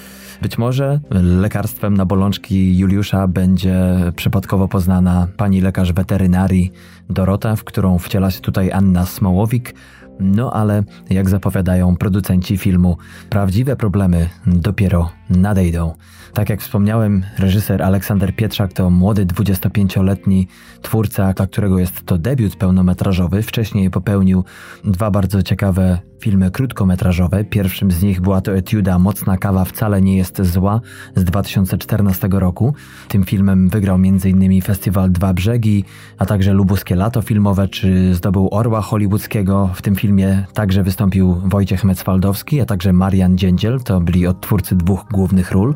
Być 0.42 0.58
może 0.58 1.00
lekarstwem 1.12 1.94
na 1.98 2.06
bolączki 2.06 2.78
Juliusza 2.78 3.28
będzie 3.28 3.76
przypadkowo 4.16 4.68
poznana 4.68 5.28
pani 5.38 5.62
lekarz 5.62 5.94
weterynarii 5.94 6.72
Dorota, 7.10 7.56
w 7.56 7.64
którą 7.64 7.98
wciela 7.98 8.32
się 8.32 8.40
tutaj 8.40 8.72
Anna 8.72 9.06
Smołowik. 9.06 9.76
No 10.20 10.54
ale 10.54 10.84
jak 11.10 11.30
zapowiadają 11.30 11.96
producenci 11.96 12.58
filmu, 12.58 12.98
prawdziwe 13.30 13.76
problemy 13.76 14.30
dopiero 14.48 15.12
nadejdą. 15.30 15.94
Tak 16.34 16.50
jak 16.50 16.62
wspomniałem, 16.62 17.24
reżyser 17.40 17.84
Aleksander 17.84 18.36
Pietrzak 18.36 18.74
to 18.74 18.90
młody 18.90 19.26
25-letni 19.26 20.48
twórca, 20.82 21.34
dla 21.34 21.48
którego 21.48 21.80
jest 21.80 22.06
to 22.06 22.18
debiut 22.18 22.56
pełnometrażowy. 22.56 23.42
Wcześniej 23.42 23.90
popełnił 23.90 24.44
dwa 24.84 25.12
bardzo 25.12 25.44
ciekawe 25.44 26.00
filmy 26.20 26.52
krótkometrażowe. 26.52 27.44
Pierwszym 27.44 27.92
z 27.92 28.04
nich 28.04 28.22
była 28.22 28.42
to 28.42 28.56
etiuda 28.56 29.00
Mocna 29.00 29.38
kawa 29.38 29.66
wcale 29.66 30.02
nie 30.02 30.18
jest 30.18 30.42
zła 30.42 30.82
z 31.16 31.24
2014 31.24 32.28
roku. 32.32 32.74
Tym 33.08 33.24
filmem 33.24 33.70
wygrał 33.70 33.96
m.in. 33.96 34.62
festiwal 34.62 35.12
Dwa 35.12 35.34
Brzegi, 35.34 35.84
a 36.18 36.26
także 36.26 36.54
Lubuskie 36.54 36.96
Lato 36.96 37.22
Filmowe, 37.22 37.68
czy 37.68 38.16
zdobył 38.16 38.50
Orła 38.52 38.82
Hollywoodzkiego. 38.82 39.70
W 39.74 39.82
tym 39.82 39.96
filmie 39.96 40.46
także 40.54 40.84
wystąpił 40.84 41.36
Wojciech 41.46 41.84
Metzwaldowski, 41.84 42.62
a 42.62 42.66
także 42.66 42.94
Marian 42.94 43.38
Dziędziel, 43.38 43.80
to 43.80 44.02
byli 44.02 44.28
odtwórcy 44.28 44.76
dwóch 44.76 45.06
głównych 45.12 45.52
ról. 45.52 45.76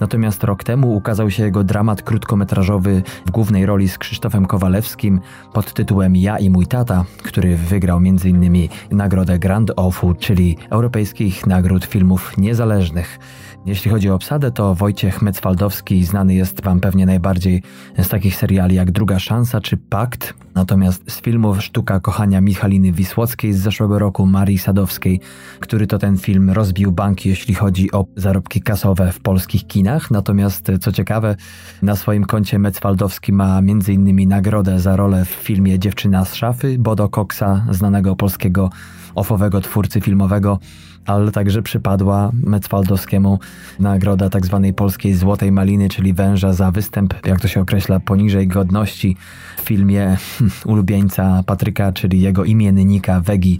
Natomiast 0.00 0.44
rok 0.44 0.64
temu 0.64 0.96
ukazał 0.96 1.30
się 1.30 1.44
jego 1.44 1.64
dramat 1.64 2.02
krótkometrażowy 2.02 3.02
w 3.26 3.30
głównej 3.30 3.66
roli 3.66 3.88
z 3.88 3.98
Krzysztofem 3.98 4.46
Kowalewskim 4.46 5.20
pod 5.52 5.72
tytułem 5.72 6.16
Ja 6.16 6.38
i 6.38 6.50
mój 6.50 6.66
tata, 6.66 7.04
który 7.22 7.56
wygrał 7.56 7.98
m.in. 7.98 8.68
nagrodę 8.90 9.38
Grand 9.38 9.70
Offu, 9.76 10.14
czyli 10.14 10.56
Europejskich 10.70 11.46
Nagród 11.46 11.84
Filmów 11.84 12.38
Niezależnych. 12.38 13.18
Jeśli 13.66 13.90
chodzi 13.90 14.10
o 14.10 14.14
obsadę, 14.14 14.50
to 14.50 14.74
Wojciech 14.74 15.22
Metzwaldowski 15.22 16.04
znany 16.04 16.34
jest 16.34 16.62
Wam 16.64 16.80
pewnie 16.80 17.06
najbardziej 17.06 17.62
z 17.98 18.08
takich 18.08 18.36
seriali 18.36 18.76
jak 18.76 18.90
Druga 18.90 19.18
Szansa 19.18 19.60
czy 19.60 19.76
Pakt, 19.76 20.34
natomiast 20.54 21.10
z 21.10 21.20
filmów 21.20 21.62
Sztuka 21.62 22.00
Kochania 22.00 22.40
Michaliny 22.40 22.92
Wisłockiej 22.92 23.52
z 23.52 23.58
zeszłego 23.58 23.98
roku 23.98 24.26
Marii 24.26 24.58
Sadowskiej, 24.58 25.20
który 25.60 25.86
to 25.86 25.98
ten 25.98 26.18
film 26.18 26.50
rozbił 26.50 26.92
banki, 26.92 27.28
jeśli 27.28 27.54
chodzi 27.54 27.92
o 27.92 28.06
zarobki 28.16 28.60
kasowe 28.60 29.12
w 29.12 29.20
polskich 29.20 29.66
kinach. 29.66 30.10
Natomiast 30.10 30.72
co 30.80 30.92
ciekawe, 30.92 31.36
na 31.82 31.96
swoim 31.96 32.24
koncie 32.24 32.58
Metzwaldowski 32.58 33.32
ma 33.32 33.58
m.in. 33.58 34.28
nagrodę 34.28 34.80
za 34.80 34.96
rolę 34.96 35.24
w 35.24 35.28
filmie 35.28 35.78
Dziewczyna 35.78 36.24
z 36.24 36.34
szafy 36.34 36.76
Bodo 36.78 37.08
Coxa, 37.08 37.66
znanego 37.70 38.16
polskiego 38.16 38.70
ofowego 39.14 39.60
twórcy 39.60 40.00
filmowego 40.00 40.58
ale 41.06 41.32
także 41.32 41.62
przypadła 41.62 42.30
Metzwaldowskiemu 42.42 43.38
nagroda 43.80 44.30
tzw. 44.30 44.60
Tak 44.64 44.74
polskiej 44.74 45.14
Złotej 45.14 45.52
Maliny, 45.52 45.88
czyli 45.88 46.12
węża 46.12 46.52
za 46.52 46.70
występ, 46.70 47.14
jak 47.26 47.40
to 47.40 47.48
się 47.48 47.60
określa, 47.60 48.00
poniżej 48.00 48.48
godności 48.48 49.16
w 49.56 49.60
filmie 49.60 50.16
ulubieńca 50.64 51.42
Patryka, 51.46 51.92
czyli 51.92 52.20
jego 52.20 52.44
imiennika 52.44 53.20
Wegi 53.20 53.58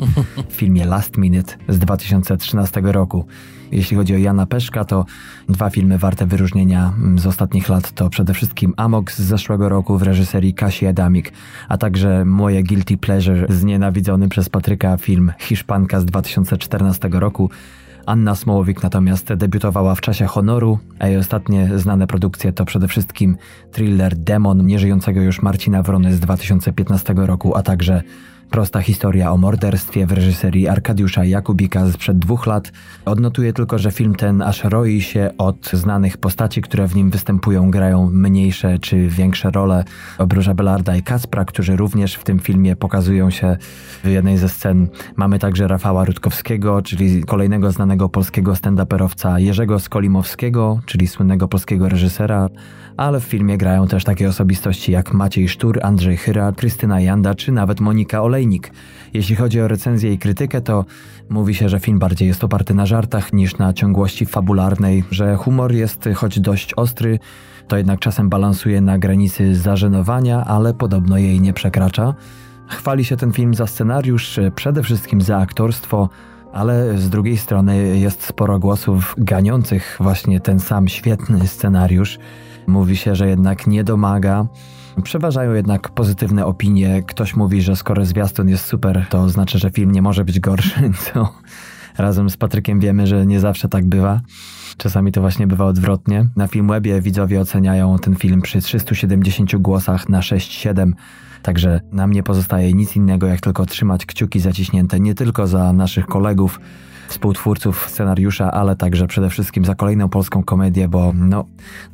w 0.48 0.52
filmie 0.52 0.84
Last 0.84 1.16
Minute 1.16 1.54
z 1.68 1.78
2013 1.78 2.80
roku. 2.84 3.26
Jeśli 3.72 3.96
chodzi 3.96 4.14
o 4.14 4.18
Jana 4.18 4.46
Peszka, 4.46 4.84
to 4.84 5.04
dwa 5.48 5.70
filmy 5.70 5.98
warte 5.98 6.26
wyróżnienia 6.26 6.92
z 7.16 7.26
ostatnich 7.26 7.68
lat 7.68 7.92
to 7.92 8.10
przede 8.10 8.34
wszystkim 8.34 8.74
Amok 8.76 9.12
z 9.12 9.18
zeszłego 9.18 9.68
roku 9.68 9.98
w 9.98 10.02
reżyserii 10.02 10.54
Kasi 10.54 10.86
Adamik, 10.86 11.32
a 11.68 11.78
także 11.78 12.24
moje 12.24 12.62
Guilty 12.62 12.96
Pleasure 12.96 13.46
znienawidzony 13.48 14.28
przez 14.28 14.48
Patryka 14.48 14.96
film 14.96 15.32
Hiszpanka 15.38 16.00
z 16.00 16.04
2014 16.04 17.08
roku. 17.12 17.50
Anna 18.06 18.34
Smołowik 18.34 18.82
natomiast 18.82 19.34
debiutowała 19.34 19.94
w 19.94 20.00
czasie 20.00 20.26
honoru, 20.26 20.78
a 20.98 21.06
jej 21.06 21.16
ostatnie 21.16 21.70
znane 21.76 22.06
produkcje 22.06 22.52
to 22.52 22.64
przede 22.64 22.88
wszystkim 22.88 23.36
thriller 23.72 24.16
Demon 24.16 24.66
nieżyjącego 24.66 25.20
już 25.20 25.42
Marcina 25.42 25.82
Wrony 25.82 26.14
z 26.14 26.20
2015 26.20 27.14
roku, 27.16 27.56
a 27.56 27.62
także 27.62 28.02
prosta 28.50 28.80
historia 28.80 29.32
o 29.32 29.36
morderstwie 29.36 30.06
w 30.06 30.12
reżyserii 30.12 30.68
Arkadiusza 30.68 31.24
Jakubika 31.24 31.92
sprzed 31.92 32.18
dwóch 32.18 32.46
lat. 32.46 32.72
Odnotuję 33.04 33.52
tylko, 33.52 33.78
że 33.78 33.90
film 33.90 34.14
ten 34.14 34.42
aż 34.42 34.64
roi 34.64 35.00
się 35.00 35.30
od 35.38 35.70
znanych 35.72 36.16
postaci, 36.16 36.62
które 36.62 36.88
w 36.88 36.94
nim 36.96 37.10
występują, 37.10 37.70
grają 37.70 38.10
mniejsze 38.10 38.78
czy 38.78 39.08
większe 39.08 39.50
role. 39.50 39.84
Obróża 40.18 40.54
Belarda 40.54 40.96
i 40.96 41.02
Kaspra, 41.02 41.44
którzy 41.44 41.76
również 41.76 42.14
w 42.14 42.24
tym 42.24 42.38
filmie 42.38 42.76
pokazują 42.76 43.30
się 43.30 43.56
w 44.04 44.08
jednej 44.08 44.38
ze 44.38 44.48
scen. 44.48 44.88
Mamy 45.16 45.38
także 45.38 45.68
Rafała 45.68 46.04
Rutkowskiego, 46.04 46.82
czyli 46.82 47.24
kolejnego 47.24 47.72
znanego 47.72 48.08
polskiego 48.08 48.52
stand-uperowca 48.52 49.40
Jerzego 49.40 49.78
Skolimowskiego, 49.78 50.80
czyli 50.86 51.06
słynnego 51.06 51.48
polskiego 51.48 51.88
reżysera, 51.88 52.48
ale 52.96 53.20
w 53.20 53.24
filmie 53.24 53.58
grają 53.58 53.86
też 53.86 54.04
takie 54.04 54.28
osobistości 54.28 54.92
jak 54.92 55.12
Maciej 55.12 55.48
Sztur, 55.48 55.80
Andrzej 55.82 56.16
Chyra, 56.16 56.52
Krystyna 56.52 57.00
Janda 57.00 57.34
czy 57.34 57.52
nawet 57.52 57.80
Monika 57.80 58.22
Jeśli 59.14 59.36
chodzi 59.36 59.60
o 59.60 59.68
recenzję 59.68 60.12
i 60.12 60.18
krytykę, 60.18 60.60
to 60.60 60.84
mówi 61.28 61.54
się, 61.54 61.68
że 61.68 61.80
film 61.80 61.98
bardziej 61.98 62.28
jest 62.28 62.44
oparty 62.44 62.74
na 62.74 62.86
żartach 62.86 63.32
niż 63.32 63.58
na 63.58 63.72
ciągłości 63.72 64.26
fabularnej, 64.26 65.04
że 65.10 65.36
humor 65.36 65.72
jest 65.72 66.08
choć 66.14 66.40
dość 66.40 66.74
ostry, 66.74 67.18
to 67.68 67.76
jednak 67.76 68.00
czasem 68.00 68.28
balansuje 68.28 68.80
na 68.80 68.98
granicy 68.98 69.54
zażenowania, 69.54 70.44
ale 70.44 70.74
podobno 70.74 71.18
jej 71.18 71.40
nie 71.40 71.52
przekracza. 71.52 72.14
Chwali 72.68 73.04
się 73.04 73.16
ten 73.16 73.32
film 73.32 73.54
za 73.54 73.66
scenariusz, 73.66 74.40
przede 74.54 74.82
wszystkim 74.82 75.20
za 75.20 75.38
aktorstwo, 75.38 76.08
ale 76.52 76.98
z 76.98 77.10
drugiej 77.10 77.36
strony 77.36 77.98
jest 77.98 78.22
sporo 78.22 78.58
głosów 78.58 79.14
ganiących 79.18 79.96
właśnie 80.00 80.40
ten 80.40 80.60
sam 80.60 80.88
świetny 80.88 81.46
scenariusz. 81.46 82.18
Mówi 82.66 82.96
się, 82.96 83.14
że 83.14 83.28
jednak 83.28 83.66
nie 83.66 83.84
domaga. 83.84 84.46
Przeważają 85.02 85.52
jednak 85.52 85.88
pozytywne 85.88 86.46
opinie. 86.46 87.02
Ktoś 87.02 87.36
mówi, 87.36 87.62
że 87.62 87.76
skoro 87.76 88.04
zwiastun 88.04 88.48
jest 88.48 88.64
super, 88.64 89.06
to 89.10 89.30
znaczy, 89.30 89.58
że 89.58 89.70
film 89.70 89.92
nie 89.92 90.02
może 90.02 90.24
być 90.24 90.40
gorszy, 90.40 90.90
razem 91.98 92.30
z 92.30 92.36
Patrykiem 92.36 92.80
wiemy, 92.80 93.06
że 93.06 93.26
nie 93.26 93.40
zawsze 93.40 93.68
tak 93.68 93.84
bywa. 93.84 94.20
Czasami 94.76 95.12
to 95.12 95.20
właśnie 95.20 95.46
bywa 95.46 95.64
odwrotnie. 95.64 96.28
Na 96.36 96.46
Filmwebie 96.46 97.00
widzowie 97.00 97.40
oceniają 97.40 97.98
ten 97.98 98.16
film 98.16 98.42
przy 98.42 98.60
370 98.60 99.56
głosach 99.56 100.08
na 100.08 100.20
6-7. 100.20 100.92
Także 101.42 101.80
nam 101.92 102.12
nie 102.12 102.22
pozostaje 102.22 102.72
nic 102.72 102.96
innego, 102.96 103.26
jak 103.26 103.40
tylko 103.40 103.66
trzymać 103.66 104.06
kciuki 104.06 104.40
zaciśnięte 104.40 105.00
nie 105.00 105.14
tylko 105.14 105.46
za 105.46 105.72
naszych 105.72 106.06
kolegów, 106.06 106.60
współtwórców 107.08 107.88
scenariusza, 107.88 108.50
ale 108.50 108.76
także 108.76 109.06
przede 109.06 109.30
wszystkim 109.30 109.64
za 109.64 109.74
kolejną 109.74 110.08
polską 110.08 110.42
komedię, 110.42 110.88
bo 110.88 111.12
no, 111.14 111.44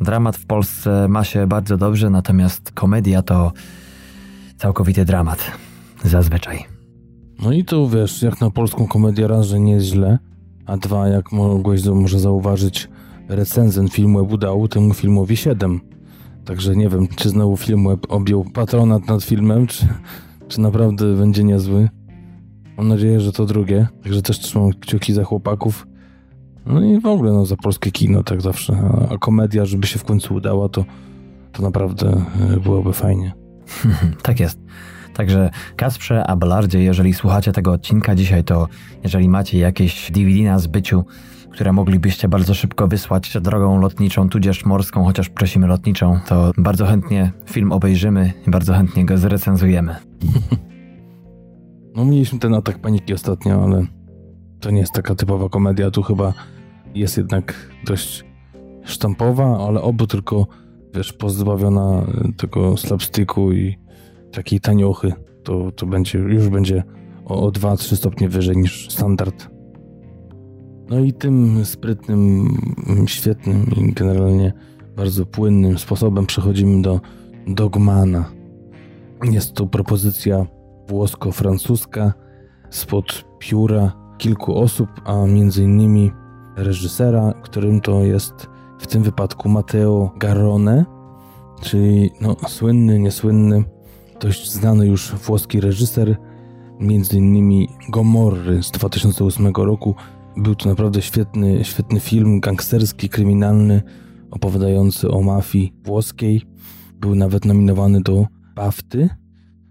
dramat 0.00 0.36
w 0.36 0.46
Polsce 0.46 1.08
ma 1.08 1.24
się 1.24 1.46
bardzo 1.46 1.76
dobrze, 1.76 2.10
natomiast 2.10 2.72
komedia 2.72 3.22
to 3.22 3.52
całkowity 4.56 5.04
dramat. 5.04 5.52
Zazwyczaj. 6.04 6.64
No 7.42 7.52
i 7.52 7.64
tu 7.64 7.88
wiesz, 7.88 8.22
jak 8.22 8.40
na 8.40 8.50
polską 8.50 8.86
komedię 8.86 9.28
raz, 9.28 9.46
że 9.46 9.60
nie 9.60 9.72
jest 9.72 9.86
źle, 9.86 10.18
a 10.66 10.76
dwa, 10.76 11.08
jak 11.08 11.32
mogłeś 11.32 11.84
może 11.84 12.20
zauważyć, 12.20 12.88
recenzent 13.28 13.92
filmu 13.92 14.38
dał 14.38 14.68
temu 14.68 14.94
filmowi 14.94 15.36
7. 15.36 15.80
Także 16.44 16.76
nie 16.76 16.88
wiem, 16.88 17.08
czy 17.16 17.28
znowu 17.28 17.56
film 17.56 17.86
objął 18.08 18.44
patronat 18.44 19.06
nad 19.06 19.22
filmem, 19.22 19.66
czy, 19.66 19.86
czy 20.48 20.60
naprawdę 20.60 21.16
będzie 21.16 21.44
niezły. 21.44 21.88
Mam 22.76 22.88
nadzieję, 22.88 23.20
że 23.20 23.32
to 23.32 23.46
drugie. 23.46 23.88
Także 24.02 24.22
też 24.22 24.38
trzymam 24.38 24.70
kciuki 24.80 25.12
za 25.12 25.24
chłopaków. 25.24 25.86
No 26.66 26.84
i 26.84 27.00
w 27.00 27.06
ogóle 27.06 27.32
no, 27.32 27.46
za 27.46 27.56
polskie 27.56 27.90
kino, 27.90 28.22
tak 28.22 28.40
zawsze. 28.40 28.76
A, 29.10 29.18
komedia, 29.18 29.64
żeby 29.64 29.86
się 29.86 29.98
w 29.98 30.04
końcu 30.04 30.34
udała, 30.34 30.68
to, 30.68 30.84
to 31.52 31.62
naprawdę 31.62 32.24
e, 32.50 32.60
byłoby 32.60 32.92
fajnie. 32.92 33.34
tak 34.22 34.40
jest. 34.40 34.58
Także 35.14 35.50
Kasprze, 35.76 36.26
Abelardzie, 36.26 36.82
jeżeli 36.82 37.14
słuchacie 37.14 37.52
tego 37.52 37.72
odcinka 37.72 38.14
dzisiaj, 38.14 38.44
to 38.44 38.68
jeżeli 39.04 39.28
macie 39.28 39.58
jakieś 39.58 40.10
DVD 40.10 40.44
na 40.44 40.58
zbyciu, 40.58 41.04
które 41.50 41.72
moglibyście 41.72 42.28
bardzo 42.28 42.54
szybko 42.54 42.88
wysłać 42.88 43.36
drogą 43.40 43.80
lotniczą, 43.80 44.28
tudzież 44.28 44.64
morską, 44.64 45.04
chociaż 45.04 45.28
prosimy 45.28 45.66
lotniczą, 45.66 46.20
to 46.28 46.52
bardzo 46.58 46.86
chętnie 46.86 47.32
film 47.46 47.72
obejrzymy 47.72 48.32
i 48.46 48.50
bardzo 48.50 48.74
chętnie 48.74 49.04
go 49.06 49.18
zrecenzujemy. 49.18 49.96
No 51.96 52.04
mieliśmy 52.04 52.38
ten 52.38 52.54
atak 52.54 52.78
paniki 52.78 53.14
ostatnio, 53.14 53.64
ale 53.64 53.86
to 54.60 54.70
nie 54.70 54.80
jest 54.80 54.92
taka 54.92 55.14
typowa 55.14 55.48
komedia. 55.48 55.90
Tu 55.90 56.02
chyba 56.02 56.32
jest 56.94 57.16
jednak 57.16 57.70
dość 57.86 58.24
sztampowa, 58.84 59.66
ale 59.66 59.82
obu 59.82 60.06
tylko, 60.06 60.46
wiesz, 60.94 61.12
pozbawiona 61.12 62.06
tego 62.36 62.76
slapsticku 62.76 63.52
i 63.52 63.78
takiej 64.32 64.60
taniochy. 64.60 65.12
To, 65.44 65.72
to 65.72 65.86
będzie, 65.86 66.18
już 66.18 66.48
będzie 66.48 66.82
o, 67.24 67.46
o 67.46 67.50
2-3 67.50 67.96
stopnie 67.96 68.28
wyżej 68.28 68.56
niż 68.56 68.90
standard. 68.90 69.48
No 70.90 71.00
i 71.00 71.12
tym 71.12 71.64
sprytnym, 71.64 72.48
świetnym 73.06 73.66
i 73.76 73.92
generalnie 73.92 74.52
bardzo 74.96 75.26
płynnym 75.26 75.78
sposobem 75.78 76.26
przechodzimy 76.26 76.82
do 76.82 77.00
Dogmana. 77.46 78.32
Jest 79.30 79.54
to 79.54 79.66
propozycja 79.66 80.46
włosko-francuska 80.88 82.12
spod 82.70 83.24
pióra 83.38 83.92
kilku 84.18 84.58
osób, 84.58 84.88
a 85.04 85.26
innymi 85.62 86.12
reżysera, 86.56 87.32
którym 87.42 87.80
to 87.80 88.02
jest 88.02 88.48
w 88.78 88.86
tym 88.86 89.02
wypadku 89.02 89.48
Matteo 89.48 90.12
Garrone, 90.16 90.84
czyli 91.60 92.10
no, 92.20 92.36
słynny, 92.48 92.98
niesłynny, 92.98 93.64
dość 94.20 94.50
znany 94.50 94.86
już 94.86 95.12
włoski 95.12 95.60
reżyser, 95.60 96.16
innymi 97.12 97.68
Gomorry 97.88 98.62
z 98.62 98.70
2008 98.70 99.52
roku. 99.56 99.94
Był 100.36 100.54
to 100.54 100.68
naprawdę 100.68 101.02
świetny, 101.02 101.64
świetny 101.64 102.00
film 102.00 102.40
gangsterski, 102.40 103.08
kryminalny, 103.08 103.82
opowiadający 104.30 105.10
o 105.10 105.22
mafii 105.22 105.72
włoskiej. 105.84 106.42
Był 106.94 107.14
nawet 107.14 107.44
nominowany 107.44 108.00
do 108.00 108.26
BAFTY 108.54 109.21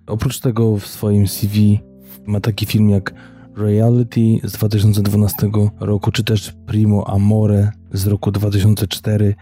Oprócz 0.07 0.39
tego 0.39 0.77
w 0.77 0.87
swoim 0.87 1.27
CV 1.27 1.79
ma 2.25 2.39
taki 2.39 2.65
film 2.65 2.89
jak 2.89 3.13
Reality 3.57 4.21
z 4.43 4.51
2012 4.51 5.49
roku, 5.79 6.11
czy 6.11 6.23
też 6.23 6.53
Primo 6.65 7.09
Amore 7.09 7.71
z 7.93 8.07
roku 8.07 8.31
2004, 8.31 9.35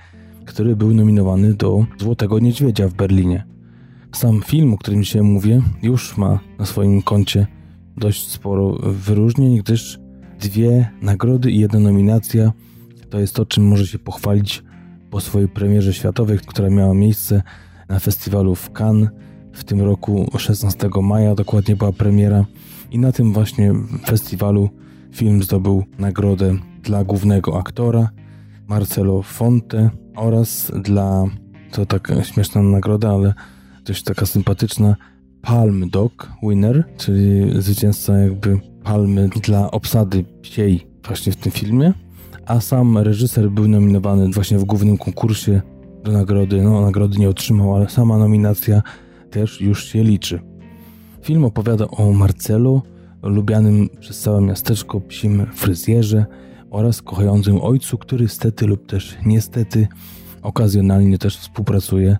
który 0.45 0.75
był 0.75 0.93
nominowany 0.93 1.53
do 1.53 1.85
Złotego 1.99 2.39
Niedźwiedzia 2.39 2.87
w 2.87 2.93
Berlinie. 2.93 3.43
Sam 4.15 4.41
film, 4.41 4.73
o 4.73 4.77
którym 4.77 5.03
dzisiaj 5.03 5.21
mówię, 5.21 5.61
już 5.81 6.17
ma 6.17 6.39
na 6.59 6.65
swoim 6.65 7.01
koncie 7.01 7.47
dość 7.97 8.27
sporo 8.27 8.71
wyróżnień, 8.81 9.57
gdyż 9.57 9.99
dwie 10.39 10.91
nagrody 11.01 11.51
i 11.51 11.59
jedna 11.59 11.79
nominacja 11.79 12.51
to 13.09 13.19
jest 13.19 13.35
to, 13.35 13.45
czym 13.45 13.67
może 13.67 13.87
się 13.87 13.99
pochwalić 13.99 14.63
po 15.09 15.21
swojej 15.21 15.47
premierze 15.47 15.93
światowej, 15.93 16.39
która 16.47 16.69
miała 16.69 16.93
miejsce 16.93 17.41
na 17.89 17.99
festiwalu 17.99 18.55
w 18.55 18.71
Cannes 18.71 19.09
w 19.53 19.63
tym 19.63 19.81
roku 19.81 20.29
16 20.37 20.89
maja 21.01 21.35
dokładnie 21.35 21.75
była 21.75 21.91
premiera 21.91 22.45
i 22.91 22.99
na 22.99 23.11
tym 23.11 23.33
właśnie 23.33 23.73
festiwalu 24.05 24.69
film 25.11 25.43
zdobył 25.43 25.83
nagrodę 25.99 26.57
dla 26.83 27.03
głównego 27.03 27.59
aktora 27.59 28.09
Marcelo 28.67 29.21
Fonte 29.21 29.89
oraz 30.15 30.71
dla, 30.81 31.25
to 31.71 31.85
taka 31.85 32.23
śmieszna 32.23 32.61
nagroda, 32.61 33.09
ale 33.09 33.33
dość 33.85 34.03
taka 34.03 34.25
sympatyczna, 34.25 34.95
Palm 35.41 35.89
Dog 35.89 36.31
Winner, 36.43 36.83
czyli 36.97 37.61
zwycięzca 37.61 38.17
jakby 38.17 38.59
palmy 38.83 39.29
dla 39.29 39.71
obsady 39.71 40.25
psiej 40.41 40.87
właśnie 41.07 41.31
w 41.31 41.35
tym 41.35 41.51
filmie, 41.51 41.93
a 42.45 42.61
sam 42.61 42.97
reżyser 42.97 43.51
był 43.51 43.67
nominowany 43.67 44.29
właśnie 44.31 44.57
w 44.57 44.63
głównym 44.63 44.97
konkursie 44.97 45.61
do 46.03 46.11
nagrody, 46.11 46.61
no 46.61 46.81
nagrody 46.81 47.19
nie 47.19 47.29
otrzymał, 47.29 47.75
ale 47.75 47.89
sama 47.89 48.17
nominacja 48.17 48.81
też 49.29 49.61
już 49.61 49.85
się 49.85 50.03
liczy. 50.03 50.39
Film 51.21 51.45
opowiada 51.45 51.87
o 51.87 52.13
Marcelu, 52.13 52.81
lubianym 53.23 53.89
przez 53.99 54.19
całe 54.19 54.41
miasteczko 54.41 55.01
psim 55.01 55.45
fryzjerze 55.53 56.25
oraz 56.69 57.01
kochającym 57.01 57.61
ojcu, 57.61 57.97
który 57.97 58.27
stety 58.27 58.67
lub 58.67 58.85
też 58.85 59.17
niestety 59.25 59.87
okazjonalnie 60.41 61.17
też 61.17 61.37
współpracuje 61.37 62.17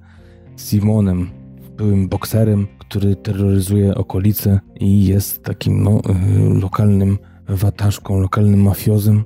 z 0.55 0.69
Simonem, 0.69 1.29
byłym 1.77 2.09
bokserem, 2.09 2.67
który 2.79 3.15
terroryzuje 3.15 3.95
okolice 3.95 4.59
i 4.79 5.05
jest 5.05 5.43
takim 5.43 5.83
no, 5.83 5.99
y, 5.99 6.59
lokalnym 6.61 7.17
wataszką, 7.47 8.19
lokalnym 8.19 8.61
mafiozem. 8.61 9.23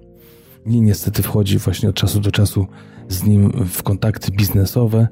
I 0.65 0.81
niestety 0.81 1.23
wchodzi 1.23 1.57
właśnie 1.57 1.89
od 1.89 1.95
czasu 1.95 2.19
do 2.19 2.31
czasu 2.31 2.67
z 3.09 3.23
nim 3.23 3.51
w 3.67 3.83
kontakty 3.83 4.31
biznesowe, 4.31 5.07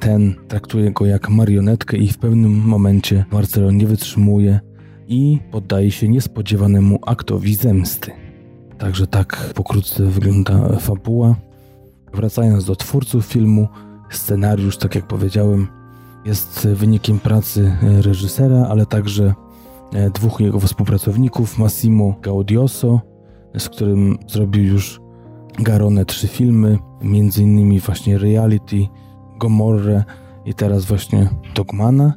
ten 0.00 0.34
traktuje 0.48 0.92
go 0.92 1.06
jak 1.06 1.28
marionetkę 1.28 1.96
i 1.96 2.08
w 2.08 2.18
pewnym 2.18 2.52
momencie 2.52 3.24
Marcelo 3.32 3.70
nie 3.70 3.86
wytrzymuje 3.86 4.60
i 5.06 5.38
poddaje 5.50 5.90
się 5.90 6.08
niespodziewanemu 6.08 6.98
aktowi 7.06 7.54
zemsty. 7.54 8.12
Także 8.78 9.06
tak 9.06 9.52
pokrótce 9.54 10.04
wygląda 10.04 10.76
fabuła. 10.76 11.36
Wracając 12.14 12.64
do 12.64 12.76
twórców 12.76 13.26
filmu, 13.26 13.68
scenariusz, 14.10 14.76
tak 14.76 14.94
jak 14.94 15.06
powiedziałem, 15.06 15.68
jest 16.24 16.68
wynikiem 16.68 17.18
pracy 17.18 17.76
reżysera, 17.82 18.66
ale 18.70 18.86
także 18.86 19.34
e, 19.92 20.10
dwóch 20.10 20.40
jego 20.40 20.60
współpracowników, 20.60 21.58
Massimo 21.58 22.14
Gaudioso, 22.22 23.00
z 23.58 23.68
którym 23.68 24.18
zrobił 24.28 24.64
już 24.64 25.00
Garone 25.58 26.04
trzy 26.04 26.28
filmy, 26.28 26.78
między 27.02 27.42
innymi 27.42 27.80
właśnie 27.80 28.18
Reality, 28.18 28.86
Gomorre 29.38 30.04
i 30.44 30.54
teraz 30.54 30.84
właśnie 30.84 31.28
Dogmana, 31.54 32.14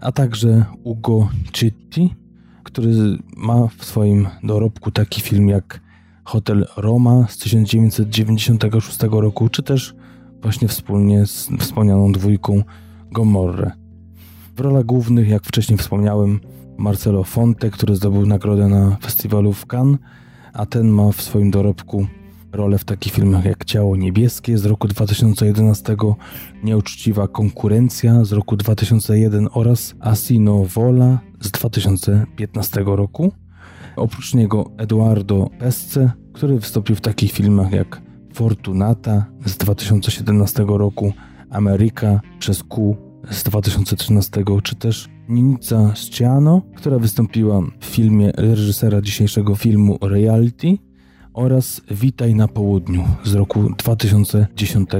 a 0.00 0.12
także 0.12 0.64
Ugo 0.84 1.28
Citti, 1.52 2.14
który 2.62 3.18
ma 3.36 3.68
w 3.78 3.84
swoim 3.84 4.28
dorobku 4.42 4.90
taki 4.90 5.20
film 5.20 5.48
jak 5.48 5.80
Hotel 6.24 6.66
Roma 6.76 7.26
z 7.28 7.38
1996 7.38 8.98
roku, 9.10 9.48
czy 9.48 9.62
też 9.62 9.94
właśnie 10.42 10.68
wspólnie 10.68 11.26
z 11.26 11.50
wspomnianą 11.58 12.12
dwójką 12.12 12.62
Gomorre. 13.12 13.70
W 14.56 14.60
rolach 14.60 14.84
głównych, 14.84 15.28
jak 15.28 15.44
wcześniej 15.44 15.78
wspomniałem, 15.78 16.40
Marcelo 16.78 17.24
Fonte, 17.24 17.70
który 17.70 17.96
zdobył 17.96 18.26
nagrodę 18.26 18.68
na 18.68 18.96
festiwalu 18.96 19.52
w 19.52 19.66
Cannes, 19.66 19.98
a 20.52 20.66
ten 20.66 20.88
ma 20.88 21.12
w 21.12 21.22
swoim 21.22 21.50
dorobku 21.50 22.06
rolę 22.54 22.78
w 22.78 22.84
takich 22.84 23.12
filmach 23.12 23.44
jak 23.44 23.64
Ciało 23.64 23.96
Niebieskie 23.96 24.58
z 24.58 24.64
roku 24.66 24.88
2011, 24.88 25.96
Nieuczciwa 26.62 27.28
Konkurencja 27.28 28.24
z 28.24 28.32
roku 28.32 28.56
2001 28.56 29.48
oraz 29.52 29.94
Asino 30.00 30.64
Vola 30.64 31.18
z 31.40 31.50
2015 31.50 32.82
roku. 32.86 33.32
Oprócz 33.96 34.34
niego 34.34 34.70
Eduardo 34.76 35.50
Pesce, 35.58 36.12
który 36.32 36.58
wystąpił 36.58 36.96
w 36.96 37.00
takich 37.00 37.32
filmach 37.32 37.72
jak 37.72 38.02
Fortunata 38.34 39.26
z 39.46 39.56
2017 39.56 40.64
roku, 40.68 41.12
Ameryka 41.50 42.20
przez 42.38 42.62
Q 42.62 42.96
z 43.30 43.42
2013, 43.42 44.44
czy 44.62 44.74
też 44.74 45.08
Ninica 45.28 45.94
Sciano, 45.94 46.62
która 46.76 46.98
wystąpiła 46.98 47.60
w 47.80 47.84
filmie 47.84 48.32
reżysera 48.36 49.00
dzisiejszego 49.00 49.54
filmu 49.54 49.98
Reality 50.02 50.78
oraz 51.34 51.80
Witaj 51.90 52.34
na 52.34 52.48
południu 52.48 53.04
z 53.24 53.34
roku 53.34 53.70
2010. 53.78 54.90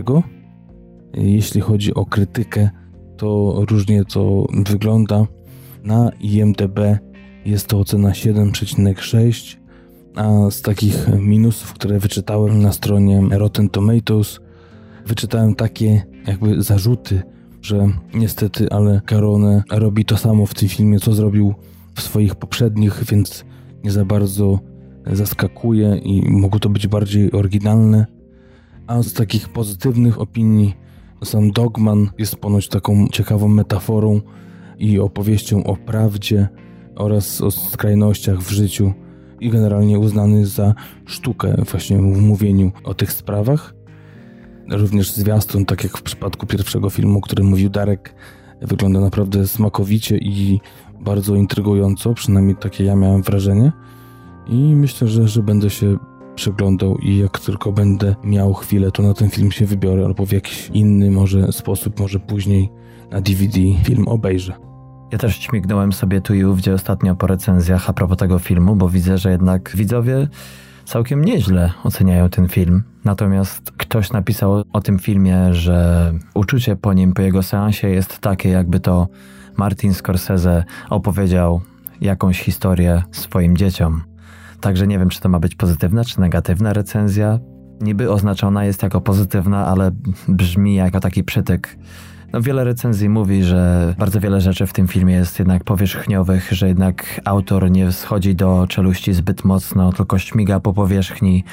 Jeśli 1.15 1.61
chodzi 1.61 1.95
o 1.95 2.07
krytykę, 2.07 2.71
to 3.17 3.61
różnie 3.71 4.05
to 4.05 4.47
wygląda. 4.67 5.27
Na 5.85 6.11
IMDb 6.21 6.79
jest 7.45 7.67
to 7.67 7.79
ocena 7.79 8.11
7,6, 8.11 9.57
a 10.15 10.51
z 10.51 10.63
takich 10.63 11.09
minusów, 11.19 11.73
które 11.73 11.99
wyczytałem 11.99 12.63
na 12.63 12.73
stronie 12.73 13.23
Rotten 13.31 13.69
Tomatoes, 13.69 14.41
wyczytałem 15.07 15.55
takie 15.55 16.07
jakby 16.27 16.63
zarzuty, 16.63 17.23
że 17.63 17.89
niestety, 18.15 18.71
ale 18.71 19.01
Carone 19.09 19.63
robi 19.71 20.05
to 20.05 20.17
samo 20.17 20.47
w 20.47 20.55
tym 20.55 20.69
filmie, 20.69 21.01
co 21.01 21.13
zrobił 21.13 21.55
w 21.95 22.03
swoich 22.03 22.35
poprzednich, 22.35 23.05
więc 23.05 23.45
nie 23.85 23.91
za 23.91 24.05
bardzo 24.05 24.74
zaskakuje 25.13 25.97
i 25.97 26.31
mogło 26.31 26.61
to 26.61 26.69
być 26.69 26.87
bardziej 26.87 27.33
oryginalne. 27.33 28.07
A 28.87 29.03
z 29.03 29.13
takich 29.13 29.49
pozytywnych 29.49 30.21
opinii 30.21 30.75
sam 31.25 31.51
Dogman 31.51 32.11
jest 32.19 32.37
ponoć 32.37 32.69
taką 32.69 33.09
ciekawą 33.09 33.49
metaforą 33.49 34.21
i 34.79 34.99
opowieścią 34.99 35.65
o 35.65 35.77
prawdzie 35.77 36.49
oraz 36.97 37.41
o 37.41 37.51
skrajnościach 37.51 38.39
w 38.39 38.51
życiu 38.51 38.93
i 39.41 39.51
generalnie 39.51 39.99
uznany 39.99 40.47
za 40.47 40.75
sztukę 41.07 41.55
właśnie 41.71 41.99
w 41.99 42.21
mówieniu 42.21 42.73
o 42.85 42.95
tych 42.95 43.13
sprawach. 43.13 43.75
Również 44.71 45.13
zwiastun, 45.13 45.65
tak 45.65 45.85
jak 45.85 45.99
w 45.99 46.03
przypadku 46.03 46.47
pierwszego 46.47 46.91
filmu, 46.91 47.19
o 47.19 47.23
którym 47.23 47.47
mówił 47.47 47.71
Darek, 47.71 48.15
wygląda 48.63 49.01
naprawdę 49.01 49.47
smakowicie 49.47 50.19
i 50.19 50.61
bardzo 51.01 51.35
intrygująco, 51.35 52.15
przynajmniej 52.15 52.57
takie 52.57 52.85
ja 52.85 52.97
miałem 52.97 53.23
wrażenie. 53.23 53.73
I 54.47 54.77
myślę, 54.77 55.09
że, 55.09 55.29
że 55.29 55.43
będę 55.43 55.71
się 55.71 55.97
przeglądał 56.35 56.99
i 56.99 57.17
jak 57.17 57.39
tylko 57.39 57.73
będę 57.73 58.17
miał 58.25 58.55
chwilę, 58.55 58.91
to 58.91 59.03
na 59.03 59.15
ten 59.15 59.31
film 59.31 59.53
się 59.53 59.67
wybiorę 59.67 60.05
albo 60.05 60.27
w 60.27 60.33
jakiś 60.33 60.71
inny 60.75 61.11
może 61.11 61.53
sposób, 61.53 62.01
może 62.01 62.21
później 62.21 62.71
na 63.11 63.21
DVD 63.21 63.59
film 63.85 64.09
obejrzę. 64.09 64.53
Ja 65.13 65.19
też 65.19 65.39
śmignąłem 65.39 65.93
sobie 65.93 66.21
tu 66.21 66.35
i 66.35 66.45
ówdzie 66.45 66.75
ostatnio 66.75 67.15
po 67.17 67.27
recenzjach 67.27 67.91
a 67.91 67.93
propos 67.93 68.19
tego 68.19 68.39
filmu, 68.39 68.77
bo 68.77 68.89
widzę, 68.89 69.19
że 69.19 69.31
jednak 69.31 69.73
widzowie 69.77 70.29
całkiem 70.85 71.25
nieźle 71.25 71.73
oceniają 71.85 72.29
ten 72.29 72.49
film. 72.49 72.83
Natomiast 73.05 73.71
ktoś 73.77 74.13
napisał 74.13 74.63
o 74.73 74.81
tym 74.81 74.99
filmie, 74.99 75.55
że 75.55 76.13
uczucie 76.35 76.77
po 76.77 76.93
nim, 76.93 77.13
po 77.13 77.23
jego 77.23 77.43
seansie 77.43 77.89
jest 77.89 78.19
takie, 78.19 78.49
jakby 78.49 78.81
to 78.81 79.09
Martin 79.57 79.95
Scorsese 79.95 80.65
opowiedział 80.91 81.61
jakąś 82.01 82.41
historię 82.41 83.03
swoim 83.13 83.57
dzieciom. 83.57 84.14
Także 84.65 84.87
nie 84.87 84.99
wiem, 84.99 85.09
czy 85.09 85.21
to 85.21 85.29
ma 85.29 85.41
być 85.41 85.55
pozytywna, 85.55 86.05
czy 86.05 86.21
negatywna 86.21 86.73
recenzja. 86.73 87.39
Niby 87.81 88.11
oznaczona 88.11 88.65
jest 88.65 88.83
jako 88.83 89.01
pozytywna, 89.01 89.67
ale 89.67 89.91
brzmi 90.29 90.75
jako 90.75 91.01
taki 91.01 91.25
przytyk. 91.25 91.79
No, 92.33 92.41
wiele 92.41 92.65
recenzji 92.65 93.09
mówi, 93.09 93.43
że 93.43 93.95
bardzo 93.99 94.21
wiele 94.21 94.41
rzeczy 94.41 94.67
w 94.67 94.73
tym 94.73 94.89
filmie 94.89 95.15
jest 95.15 95.39
jednak 95.39 95.65
powierzchniowych, 95.65 96.53
że 96.53 96.69
jednak 96.69 97.21
autor 97.25 97.71
nie 97.71 97.93
schodzi 97.93 98.35
do 98.35 98.67
czeluści 98.69 99.13
zbyt 99.13 99.45
mocno, 99.45 99.93
tylko 99.93 100.19
śmiga 100.19 100.61
po 100.61 100.73
powierzchni. 100.73 101.45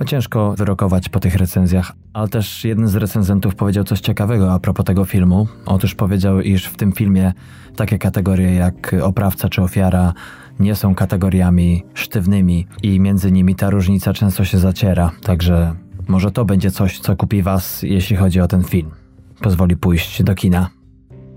No, 0.00 0.06
ciężko 0.06 0.54
wyrokować 0.58 1.08
po 1.08 1.20
tych 1.20 1.34
recenzjach, 1.34 1.92
ale 2.12 2.28
też 2.28 2.64
jeden 2.64 2.88
z 2.88 2.94
recenzentów 2.94 3.54
powiedział 3.54 3.84
coś 3.84 4.00
ciekawego 4.00 4.52
a 4.52 4.58
propos 4.58 4.86
tego 4.86 5.04
filmu. 5.04 5.48
Otóż 5.66 5.94
powiedział, 5.94 6.40
iż 6.40 6.66
w 6.66 6.76
tym 6.76 6.92
filmie 6.92 7.32
takie 7.76 7.98
kategorie 7.98 8.54
jak 8.54 8.94
oprawca 9.02 9.48
czy 9.48 9.62
ofiara 9.62 10.12
nie 10.62 10.74
są 10.74 10.94
kategoriami 10.94 11.84
sztywnymi 11.94 12.66
i 12.82 13.00
między 13.00 13.32
nimi 13.32 13.54
ta 13.54 13.70
różnica 13.70 14.12
często 14.12 14.44
się 14.44 14.58
zaciera. 14.58 15.10
Także 15.22 15.74
może 16.08 16.30
to 16.30 16.44
będzie 16.44 16.70
coś, 16.70 16.98
co 16.98 17.16
kupi 17.16 17.42
Was, 17.42 17.82
jeśli 17.82 18.16
chodzi 18.16 18.40
o 18.40 18.48
ten 18.48 18.62
film. 18.62 18.90
Pozwoli 19.40 19.76
pójść 19.76 20.22
do 20.22 20.34
kina. 20.34 20.70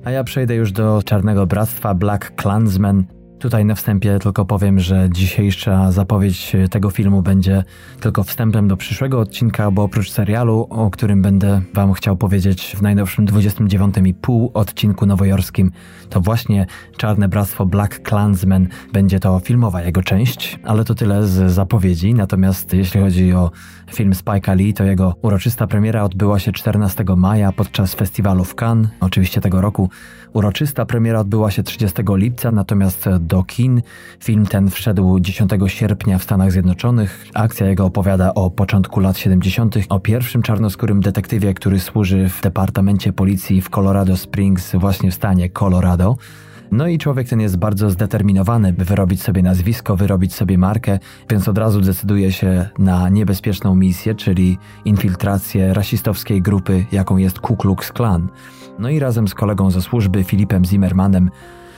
A 0.04 0.12
ja 0.12 0.24
przejdę 0.24 0.56
już 0.56 0.72
do 0.72 1.02
Czarnego 1.06 1.48
Bractwa 1.48 1.94
Black 1.94 2.36
Klansman, 2.36 3.04
Tutaj 3.46 3.66
na 3.66 3.76
wstępie 3.76 4.20
tylko 4.20 4.46
powiem, 4.46 4.80
że 4.80 5.10
dzisiejsza 5.12 5.92
zapowiedź 5.92 6.56
tego 6.72 6.90
filmu 6.90 7.22
będzie 7.22 7.64
tylko 8.00 8.24
wstępem 8.24 8.68
do 8.68 8.78
przyszłego 8.78 9.20
odcinka, 9.20 9.72
bo 9.72 9.84
oprócz 9.84 10.12
serialu, 10.12 10.68
o 10.70 10.90
którym 10.90 11.22
będę 11.22 11.62
Wam 11.74 11.94
chciał 11.94 12.18
powiedzieć 12.18 12.76
w 12.78 12.82
najnowszym 12.82 13.26
29,5 13.26 14.50
odcinku 14.54 15.06
nowojorskim, 15.06 15.72
to 16.10 16.22
właśnie 16.22 16.66
Czarne 16.98 17.28
Bractwo 17.30 17.66
Black 17.66 18.02
Klansman 18.02 18.68
będzie 18.94 19.20
to 19.20 19.40
filmowa 19.40 19.82
jego 19.82 20.02
część, 20.02 20.60
ale 20.64 20.84
to 20.84 20.96
tyle 20.96 21.28
z 21.28 21.52
zapowiedzi. 21.52 22.14
Natomiast 22.14 22.74
jeśli 22.74 23.02
chodzi 23.02 23.34
o 23.34 23.52
film 23.94 24.12
Spike'a 24.12 24.56
Lee, 24.56 24.74
to 24.74 24.84
jego 24.84 25.16
uroczysta 25.22 25.68
premiera 25.68 26.04
odbyła 26.04 26.40
się 26.40 26.52
14 26.52 27.04
maja 27.18 27.52
podczas 27.52 27.96
festiwalu 27.96 28.44
w 28.44 28.56
Cannes, 28.56 28.90
oczywiście 29.00 29.42
tego 29.42 29.62
roku. 29.62 29.90
Uroczysta 30.36 30.86
premiera 30.86 31.20
odbyła 31.20 31.52
się 31.52 31.64
30 31.64 32.02
lipca, 32.10 32.52
natomiast 32.52 33.10
do 33.20 33.44
kin 33.44 33.82
film 34.20 34.46
ten 34.46 34.70
wszedł 34.70 35.20
10 35.20 35.52
sierpnia 35.68 36.18
w 36.18 36.24
Stanach 36.24 36.52
Zjednoczonych. 36.52 37.26
Akcja 37.34 37.68
jego 37.68 37.86
opowiada 37.86 38.34
o 38.34 38.50
początku 38.50 39.00
lat 39.00 39.18
70., 39.18 39.76
o 39.90 40.00
pierwszym 40.00 40.42
czarnoskórym 40.42 41.02
detektywie, 41.02 41.54
który 41.54 41.80
służy 41.80 42.30
w 42.30 42.42
Departamencie 42.42 43.14
Policji 43.14 43.62
w 43.62 43.70
Colorado 43.70 44.18
Springs, 44.18 44.76
właśnie 44.76 45.12
w 45.12 45.14
stanie 45.14 45.50
Colorado. 45.50 46.18
No 46.72 46.88
i 46.88 46.98
człowiek 46.98 47.30
ten 47.30 47.40
jest 47.40 47.58
bardzo 47.58 47.90
zdeterminowany, 47.90 48.74
by 48.74 48.86
wyrobić 48.86 49.22
sobie 49.22 49.44
nazwisko, 49.44 49.96
wyrobić 49.96 50.34
sobie 50.34 50.58
markę, 50.58 51.00
więc 51.30 51.48
od 51.48 51.58
razu 51.58 51.82
decyduje 51.82 52.32
się 52.32 52.70
na 52.80 53.10
niebezpieczną 53.10 53.76
misję, 53.76 54.16
czyli 54.16 54.58
infiltrację 54.86 55.74
rasistowskiej 55.74 56.42
grupy, 56.42 56.86
jaką 56.92 57.18
jest 57.18 57.40
Ku 57.40 57.56
Klux 57.56 57.92
Klan. 57.92 58.28
No 58.80 58.90
i 58.90 59.00
razem 59.00 59.28
z 59.28 59.34
kolegą 59.34 59.72
ze 59.72 59.82
służby, 59.82 60.24
Filipem 60.24 60.66
Zimmermanem, 60.66 61.30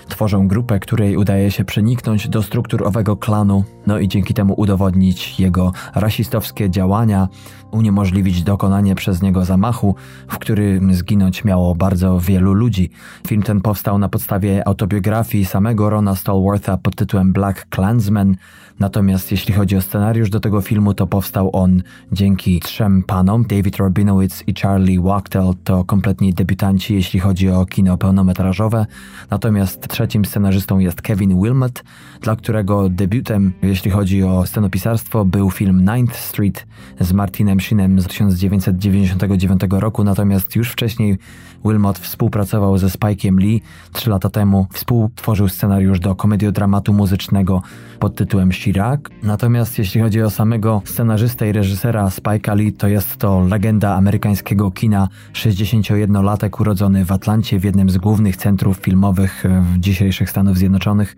tworzą 0.08 0.48
grupę, 0.48 0.80
której 0.80 1.18
udaje 1.18 1.52
się 1.52 1.66
przeniknąć 1.66 2.30
do 2.30 2.44
struktur 2.44 2.88
owego 2.88 3.18
klanu, 3.18 3.64
no 3.88 4.00
i 4.00 4.08
dzięki 4.08 4.34
temu 4.34 4.54
udowodnić 4.58 5.40
jego 5.40 5.72
rasistowskie 5.96 6.70
działania, 6.70 7.28
uniemożliwić 7.72 8.44
dokonanie 8.44 8.96
przez 8.96 9.22
niego 9.22 9.46
zamachu, 9.46 9.96
w 10.28 10.38
którym 10.38 10.94
zginąć 10.94 11.44
miało 11.44 11.76
bardzo 11.76 12.20
wielu 12.20 12.54
ludzi. 12.54 12.90
Film 13.28 13.44
ten 13.44 13.62
powstał 13.62 14.00
na 14.00 14.10
podstawie 14.10 14.68
autobiografii 14.68 15.46
samego 15.46 15.90
Rona 15.90 16.16
Stallwortha 16.16 16.78
pod 16.78 16.96
tytułem 16.96 17.34
Black 17.34 17.70
Klansman, 17.70 18.36
natomiast 18.80 19.32
jeśli 19.32 19.54
chodzi 19.54 19.78
o 19.78 19.82
scenariusz 19.82 20.30
do 20.30 20.40
tego 20.40 20.62
filmu, 20.62 20.94
to 20.94 21.08
powstał 21.08 21.50
on 21.54 21.84
dzięki 22.12 22.60
trzem 22.60 23.04
panom, 23.04 23.44
David 23.44 23.78
Robinowitz 23.78 24.44
i 24.48 24.54
Charlie 24.54 25.02
Wachtel, 25.02 25.54
to 25.64 25.84
kompletni 25.84 26.34
debiutanci, 26.34 26.96
jeśli 26.96 27.20
chodzi 27.20 27.50
o 27.50 27.66
kino 27.66 27.98
pełnometrażowe, 27.98 28.86
natomiast 29.30 29.88
trzecim 29.88 30.26
scenarzystą 30.26 30.80
jest 30.80 31.02
Kevin 31.02 31.42
Wilmot, 31.42 31.84
dla 32.22 32.36
którego 32.36 32.90
debiutem, 32.90 33.54
jeśli 33.62 33.92
chodzi 33.92 34.24
o 34.24 34.46
scenopisarstwo, 34.46 35.26
był 35.26 35.52
film 35.52 35.90
Ninth 35.96 36.16
Street 36.16 36.68
z 37.00 37.14
Martinem 37.14 37.60
Sheenem 37.60 38.02
z 38.02 38.08
1999 38.08 39.62
roku, 39.70 40.04
natomiast 40.04 40.56
już 40.56 40.72
wcześniej 40.72 41.18
Wilmot 41.66 42.00
współpracował 42.00 42.78
ze 42.78 42.88
Spike'iem 42.88 43.40
Lee. 43.40 43.62
Trzy 43.94 44.10
lata 44.10 44.30
temu 44.30 44.68
współtworzył 44.74 45.50
scenariusz 45.50 46.00
do 46.00 46.16
komediodramatu 46.16 46.94
muzycznego 46.94 47.62
pod 48.00 48.16
tytułem 48.16 48.52
Chirac. 48.52 49.02
Natomiast 49.24 49.80
jeśli 49.80 50.02
chodzi 50.02 50.22
o 50.22 50.30
samego 50.30 50.82
scenarzystę 50.86 51.50
i 51.50 51.52
reżysera 51.52 52.06
Spike'a 52.06 52.56
Lee, 52.56 52.74
to 52.74 52.88
jest 52.88 53.18
to 53.18 53.40
legenda 53.40 53.96
amerykańskiego 53.96 54.72
kina, 54.72 55.10
61-latek 55.34 56.62
urodzony 56.62 57.06
w 57.06 57.12
Atlancie 57.12 57.60
w 57.60 57.64
jednym 57.64 57.90
z 57.90 57.98
głównych 57.98 58.38
centrów 58.38 58.78
filmowych 58.78 59.44
w 59.62 59.80
dzisiejszych 59.80 60.30
Stanów 60.30 60.58
Zjednoczonych. 60.58 61.16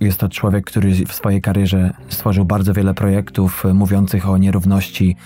Jest 0.00 0.20
to 0.20 0.28
człowiek, 0.28 0.64
który 0.64 0.94
w 1.06 1.12
swojej 1.12 1.42
karierze 1.42 1.92
stworzył 2.08 2.44
bardzo 2.44 2.72
wiele 2.72 2.94
projektów 2.94 3.64
mówiących 3.74 4.28
o 4.28 4.38
nierówności 4.38 5.16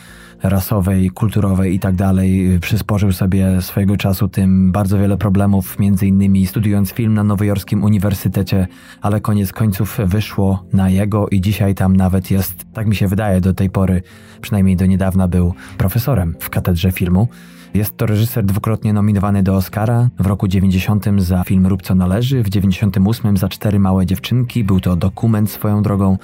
rasowej, 0.42 1.10
kulturowej 1.10 1.74
i 1.74 1.78
tak 1.78 1.94
dalej. 1.94 2.58
Przysporzył 2.60 3.12
sobie 3.12 3.62
swojego 3.62 3.96
czasu 3.96 4.28
tym 4.28 4.72
bardzo 4.72 4.98
wiele 4.98 5.16
problemów, 5.16 5.78
między 5.78 6.06
innymi 6.06 6.46
studiując 6.46 6.90
film 6.90 7.14
na 7.14 7.24
nowojorskim 7.24 7.84
uniwersytecie, 7.84 8.66
ale 9.00 9.20
koniec 9.20 9.52
końców 9.52 9.98
wyszło 10.04 10.64
na 10.72 10.90
jego 10.90 11.28
i 11.28 11.40
dzisiaj 11.40 11.74
tam 11.74 11.96
nawet 11.96 12.30
jest, 12.30 12.64
tak 12.72 12.86
mi 12.86 12.96
się 12.96 13.08
wydaje 13.08 13.40
do 13.40 13.54
tej 13.54 13.70
pory, 13.70 14.02
przynajmniej 14.40 14.76
do 14.76 14.86
niedawna 14.86 15.28
był 15.28 15.54
profesorem 15.78 16.34
w 16.40 16.50
katedrze 16.50 16.92
filmu. 16.92 17.28
Jest 17.74 17.96
to 17.96 18.06
reżyser 18.06 18.44
dwukrotnie 18.44 18.92
nominowany 18.92 19.42
do 19.42 19.54
Oscara. 19.54 20.08
W 20.18 20.26
roku 20.26 20.48
90 20.48 21.06
za 21.18 21.44
film 21.44 21.66
Rób 21.66 21.82
co 21.82 21.94
należy, 21.94 22.42
w 22.42 22.48
98 22.48 23.36
za 23.36 23.48
Cztery 23.48 23.78
małe 23.78 24.06
dziewczynki. 24.06 24.64
Był 24.64 24.80
to 24.80 24.96
dokument 24.96 25.50
swoją 25.50 25.82
drogą. 25.82 26.18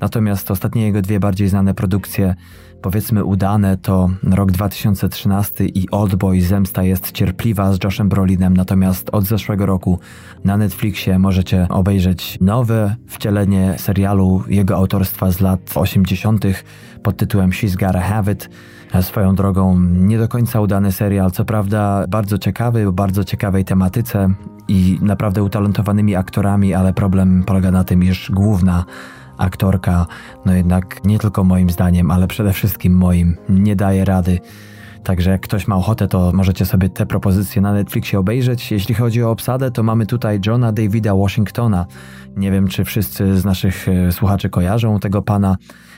Natomiast 0.00 0.50
ostatnie 0.50 0.82
jego 0.82 1.02
dwie 1.02 1.20
bardziej 1.20 1.48
znane 1.48 1.74
produkcje, 1.74 2.34
powiedzmy 2.82 3.24
udane, 3.24 3.76
to 3.76 4.10
rok 4.22 4.52
2013 4.52 5.66
i 5.66 5.90
Oldboy 5.90 6.40
Zemsta 6.40 6.82
jest 6.82 7.12
cierpliwa 7.12 7.72
z 7.72 7.78
Joshem 7.84 8.08
Brolinem. 8.08 8.56
Natomiast 8.56 9.10
od 9.12 9.24
zeszłego 9.24 9.66
roku 9.66 9.98
na 10.44 10.56
Netflixie 10.56 11.18
możecie 11.18 11.66
obejrzeć 11.68 12.38
nowe 12.40 12.96
wcielenie 13.06 13.74
serialu 13.78 14.42
jego 14.48 14.76
autorstwa 14.76 15.30
z 15.30 15.40
lat 15.40 15.60
80. 15.74 16.44
pod 17.02 17.16
tytułem 17.16 17.50
She's 17.50 17.76
Gotta 17.76 18.00
Have 18.00 18.32
It. 18.32 18.50
Swoją 19.00 19.34
drogą 19.34 19.80
nie 19.80 20.18
do 20.18 20.28
końca 20.28 20.60
udany 20.60 20.92
serial, 20.92 21.30
co 21.30 21.44
prawda 21.44 22.04
bardzo 22.08 22.38
ciekawy, 22.38 22.88
o 22.88 22.92
bardzo 22.92 23.24
ciekawej 23.24 23.64
tematyce 23.64 24.30
i 24.68 24.98
naprawdę 25.02 25.42
utalentowanymi 25.42 26.16
aktorami, 26.16 26.74
ale 26.74 26.92
problem 26.92 27.44
polega 27.46 27.70
na 27.70 27.84
tym, 27.84 28.04
iż 28.04 28.30
główna 28.30 28.84
aktorka, 29.38 30.06
no 30.44 30.52
jednak 30.52 31.04
nie 31.04 31.18
tylko 31.18 31.44
moim 31.44 31.70
zdaniem, 31.70 32.10
ale 32.10 32.28
przede 32.28 32.52
wszystkim 32.52 32.96
moim, 32.96 33.36
nie 33.48 33.76
daje 33.76 34.04
rady. 34.04 34.38
Także 35.04 35.30
jak 35.30 35.40
ktoś 35.40 35.68
ma 35.68 35.76
ochotę, 35.76 36.08
to 36.08 36.32
możecie 36.34 36.66
sobie 36.66 36.88
te 36.88 37.06
propozycje 37.06 37.62
na 37.62 37.72
Netflixie 37.72 38.18
obejrzeć. 38.18 38.72
Jeśli 38.72 38.94
chodzi 38.94 39.22
o 39.22 39.30
obsadę, 39.30 39.70
to 39.70 39.82
mamy 39.82 40.06
tutaj 40.06 40.40
Johna 40.46 40.72
Davida 40.72 41.14
Washingtona. 41.14 41.86
Nie 42.36 42.50
wiem, 42.50 42.68
czy 42.68 42.84
wszyscy 42.84 43.40
z 43.40 43.44
naszych 43.44 43.88
e, 43.88 44.12
słuchaczy 44.12 44.50
kojarzą 44.50 44.98
tego 44.98 45.22
pana. 45.22 45.56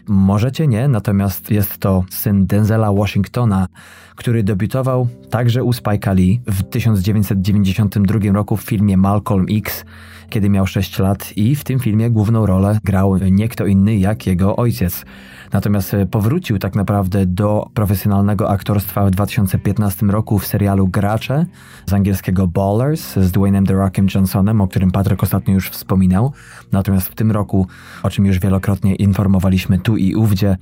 Możecie 0.08 0.66
nie, 0.66 0.88
natomiast 0.88 1.50
jest 1.50 1.78
to 1.78 2.04
syn 2.10 2.46
Denzela 2.46 2.92
Washingtona, 2.92 3.68
który 4.16 4.42
debiutował 4.42 5.08
także 5.30 5.64
u 5.64 5.70
Spike'a 5.70 6.14
Lee 6.14 6.40
w 6.46 6.62
1992 6.62 8.32
roku 8.32 8.56
w 8.56 8.62
filmie 8.62 8.96
Malcolm 8.96 9.46
X, 9.50 9.84
kiedy 10.30 10.50
miał 10.50 10.66
6 10.66 10.98
lat 10.98 11.32
i 11.36 11.56
w 11.56 11.64
tym 11.64 11.80
filmie 11.80 12.10
główną 12.10 12.46
rolę 12.46 12.78
grał 12.84 13.16
nie 13.16 13.48
kto 13.48 13.66
inny 13.66 13.96
jak 13.96 14.26
jego 14.26 14.56
ojciec. 14.56 15.04
Natomiast 15.52 15.96
powrócił 16.10 16.58
tak 16.58 16.74
naprawdę 16.74 17.26
do 17.26 17.70
profesjonalnego 17.74 18.50
aktorstwa 18.50 19.06
w 19.06 19.10
2015 19.10 20.06
roku 20.06 20.38
w 20.38 20.46
serialu 20.46 20.88
Gracze 20.88 21.46
z 21.86 21.92
angielskiego 21.92 22.46
Ballers 22.46 23.16
z 23.16 23.32
Dwaynem 23.32 23.66
The 23.66 23.74
Rockiem 23.74 24.06
Johnsonem, 24.14 24.60
o 24.60 24.68
którym 24.68 24.90
Patryk 24.90 25.22
ostatnio 25.22 25.54
już 25.54 25.70
wspominał. 25.70 26.32
Natomiast 26.72 27.08
w 27.08 27.14
tym 27.14 27.30
roku, 27.30 27.66
o 28.02 28.10
czym 28.10 28.26
już 28.26 28.38
wielokrotnie 28.38 28.94
informowaliśmy 28.94 29.78
tu 29.78 29.96
i 29.96 30.14
ówdzie, 30.14 30.56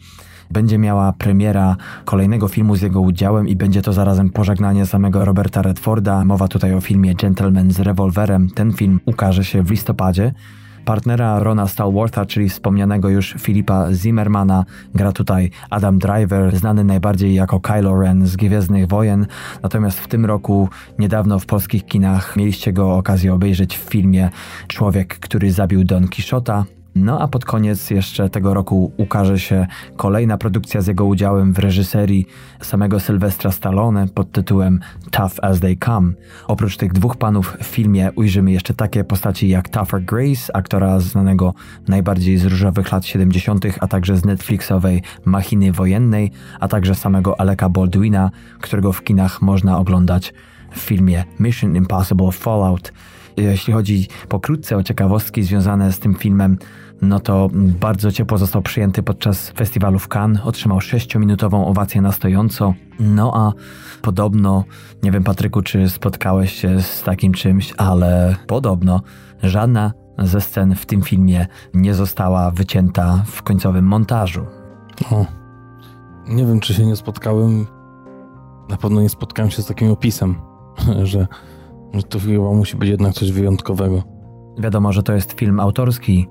będzie 0.50 0.78
miała 0.78 1.12
premiera 1.12 1.76
kolejnego 2.04 2.48
filmu 2.48 2.76
z 2.76 2.82
jego 2.82 3.00
udziałem 3.00 3.48
i 3.48 3.56
będzie 3.56 3.82
to 3.82 3.92
zarazem 3.92 4.30
pożegnanie 4.30 4.86
samego 4.86 5.24
Roberta 5.24 5.62
Redforda. 5.62 6.24
Mowa 6.24 6.48
tutaj 6.48 6.74
o 6.74 6.80
filmie 6.80 7.14
Gentleman 7.14 7.72
z 7.72 7.80
rewolwerem. 7.80 8.50
Ten 8.50 8.72
film 8.72 9.00
ukaże 9.06 9.44
się 9.44 9.62
w 9.62 9.70
listopadzie. 9.70 10.32
Partnera 10.88 11.38
Rona 11.38 11.66
Stalwarta, 11.66 12.26
czyli 12.26 12.48
wspomnianego 12.48 13.08
już 13.08 13.34
Filipa 13.38 13.92
Zimmermana, 13.92 14.64
gra 14.94 15.12
tutaj 15.12 15.50
Adam 15.70 15.98
Driver, 15.98 16.56
znany 16.56 16.84
najbardziej 16.84 17.34
jako 17.34 17.60
Kylo 17.60 18.00
Ren 18.00 18.26
z 18.26 18.36
Gwiezdnych 18.36 18.88
Wojen. 18.88 19.26
Natomiast 19.62 20.00
w 20.00 20.08
tym 20.08 20.26
roku, 20.26 20.68
niedawno 20.98 21.38
w 21.38 21.46
polskich 21.46 21.86
kinach, 21.86 22.36
mieliście 22.36 22.72
go 22.72 22.96
okazję 22.96 23.34
obejrzeć 23.34 23.78
w 23.78 23.82
filmie 23.82 24.30
Człowiek, 24.68 25.18
który 25.18 25.52
zabił 25.52 25.84
Don 25.84 26.08
Quixota. 26.08 26.77
No 26.94 27.20
a 27.20 27.28
pod 27.28 27.44
koniec 27.44 27.90
jeszcze 27.90 28.30
tego 28.30 28.54
roku 28.54 28.92
ukaże 28.96 29.38
się 29.38 29.66
kolejna 29.96 30.38
produkcja 30.38 30.80
z 30.80 30.86
jego 30.86 31.04
udziałem 31.04 31.52
w 31.52 31.58
reżyserii 31.58 32.26
samego 32.60 33.00
Sylwestra 33.00 33.52
Stallone 33.52 34.08
pod 34.08 34.32
tytułem 34.32 34.80
Tough 35.10 35.32
as 35.42 35.60
They 35.60 35.76
Come. 35.76 36.12
Oprócz 36.46 36.76
tych 36.76 36.92
dwóch 36.92 37.16
panów 37.16 37.56
w 37.62 37.66
filmie 37.66 38.10
ujrzymy 38.16 38.52
jeszcze 38.52 38.74
takie 38.74 39.04
postaci 39.04 39.48
jak 39.48 39.68
Tougher 39.68 40.04
Grace, 40.04 40.56
aktora 40.56 41.00
znanego 41.00 41.54
najbardziej 41.88 42.38
z 42.38 42.44
różowych 42.44 42.92
lat 42.92 43.06
70., 43.06 43.66
a 43.80 43.86
także 43.86 44.16
z 44.16 44.24
Netflixowej 44.24 45.02
Machiny 45.24 45.72
Wojennej, 45.72 46.30
a 46.60 46.68
także 46.68 46.94
samego 46.94 47.40
Aleka 47.40 47.68
Baldwina, 47.68 48.30
którego 48.60 48.92
w 48.92 49.04
kinach 49.04 49.42
można 49.42 49.78
oglądać 49.78 50.34
w 50.72 50.78
filmie 50.78 51.24
Mission 51.40 51.76
Impossible 51.76 52.32
Fallout. 52.32 52.92
Jeśli 53.42 53.72
chodzi 53.72 54.08
pokrótce 54.28 54.76
o 54.76 54.82
ciekawostki 54.82 55.42
związane 55.42 55.92
z 55.92 55.98
tym 55.98 56.14
filmem, 56.14 56.58
no 57.02 57.20
to 57.20 57.48
bardzo 57.52 58.12
ciepło 58.12 58.38
został 58.38 58.62
przyjęty 58.62 59.02
podczas 59.02 59.50
festiwalu 59.50 59.98
w 59.98 60.08
Cannes. 60.08 60.42
Otrzymał 60.44 60.78
6-minutową 60.78 61.66
owację 61.66 62.00
na 62.00 62.12
stojąco. 62.12 62.74
No 63.00 63.32
a 63.34 63.52
podobno, 64.02 64.64
nie 65.02 65.10
wiem 65.10 65.24
Patryku, 65.24 65.62
czy 65.62 65.90
spotkałeś 65.90 66.52
się 66.52 66.82
z 66.82 67.02
takim 67.02 67.32
czymś, 67.32 67.74
ale 67.76 68.36
podobno 68.46 69.00
żadna 69.42 69.92
ze 70.18 70.40
scen 70.40 70.74
w 70.74 70.86
tym 70.86 71.02
filmie 71.02 71.46
nie 71.74 71.94
została 71.94 72.50
wycięta 72.50 73.22
w 73.26 73.42
końcowym 73.42 73.84
montażu. 73.84 74.46
O, 75.10 75.26
nie 76.28 76.46
wiem, 76.46 76.60
czy 76.60 76.74
się 76.74 76.86
nie 76.86 76.96
spotkałem. 76.96 77.66
Na 78.68 78.76
pewno 78.76 79.00
nie 79.00 79.08
spotkałem 79.08 79.50
się 79.50 79.62
z 79.62 79.66
takim 79.66 79.90
opisem, 79.90 80.34
że, 81.02 81.26
że 81.94 82.02
to 82.02 82.18
chyba 82.18 82.52
musi 82.52 82.76
być 82.76 82.88
jednak 82.88 83.14
coś 83.14 83.32
wyjątkowego. 83.32 84.02
Wiadomo, 84.58 84.92
że 84.92 85.02
to 85.02 85.12
jest 85.12 85.32
film 85.32 85.60
autorski, 85.60 86.26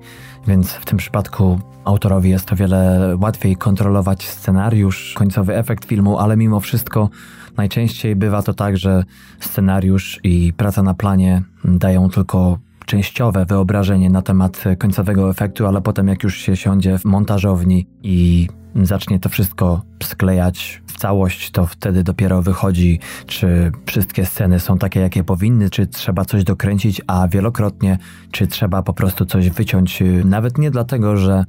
więc 0.46 0.72
w 0.72 0.84
tym 0.84 0.98
przypadku 0.98 1.60
autorowi 1.84 2.30
jest 2.30 2.52
o 2.52 2.56
wiele 2.56 3.12
łatwiej 3.20 3.56
kontrolować 3.56 4.28
scenariusz, 4.28 5.14
końcowy 5.16 5.56
efekt 5.56 5.84
filmu, 5.84 6.18
ale 6.18 6.36
mimo 6.36 6.60
wszystko 6.60 7.08
najczęściej 7.56 8.16
bywa 8.16 8.42
to 8.42 8.54
tak, 8.54 8.76
że 8.76 9.04
scenariusz 9.40 10.20
i 10.24 10.52
praca 10.56 10.82
na 10.82 10.94
planie 10.94 11.42
dają 11.64 12.10
tylko 12.10 12.58
częściowe 12.86 13.44
wyobrażenie 13.44 14.10
na 14.10 14.22
temat 14.22 14.64
końcowego 14.78 15.30
efektu, 15.30 15.66
ale 15.66 15.82
potem 15.82 16.08
jak 16.08 16.22
już 16.22 16.38
się 16.38 16.56
siądzie 16.56 16.98
w 16.98 17.04
montażowni 17.04 17.86
i 18.02 18.48
zacznie 18.86 19.20
to 19.20 19.28
wszystko 19.28 19.82
sklejać 20.02 20.82
w 20.86 20.98
całość, 20.98 21.50
to 21.50 21.66
wtedy 21.66 22.04
dopiero 22.04 22.42
wychodzi, 22.42 23.00
czy 23.26 23.72
wszystkie 23.86 24.26
sceny 24.26 24.60
są 24.60 24.78
takie, 24.78 25.00
jakie 25.00 25.24
powinny, 25.24 25.70
czy 25.70 25.86
trzeba 25.86 26.24
coś 26.24 26.44
dokręcić, 26.44 27.02
a 27.06 27.28
wielokrotnie, 27.28 27.98
czy 28.30 28.46
trzeba 28.46 28.82
po 28.82 28.92
prostu 28.92 29.26
coś 29.26 29.50
wyciąć. 29.50 30.02
Nawet 30.24 30.58
nie 30.58 30.70
dlatego, 30.70 31.16
że 31.16 31.44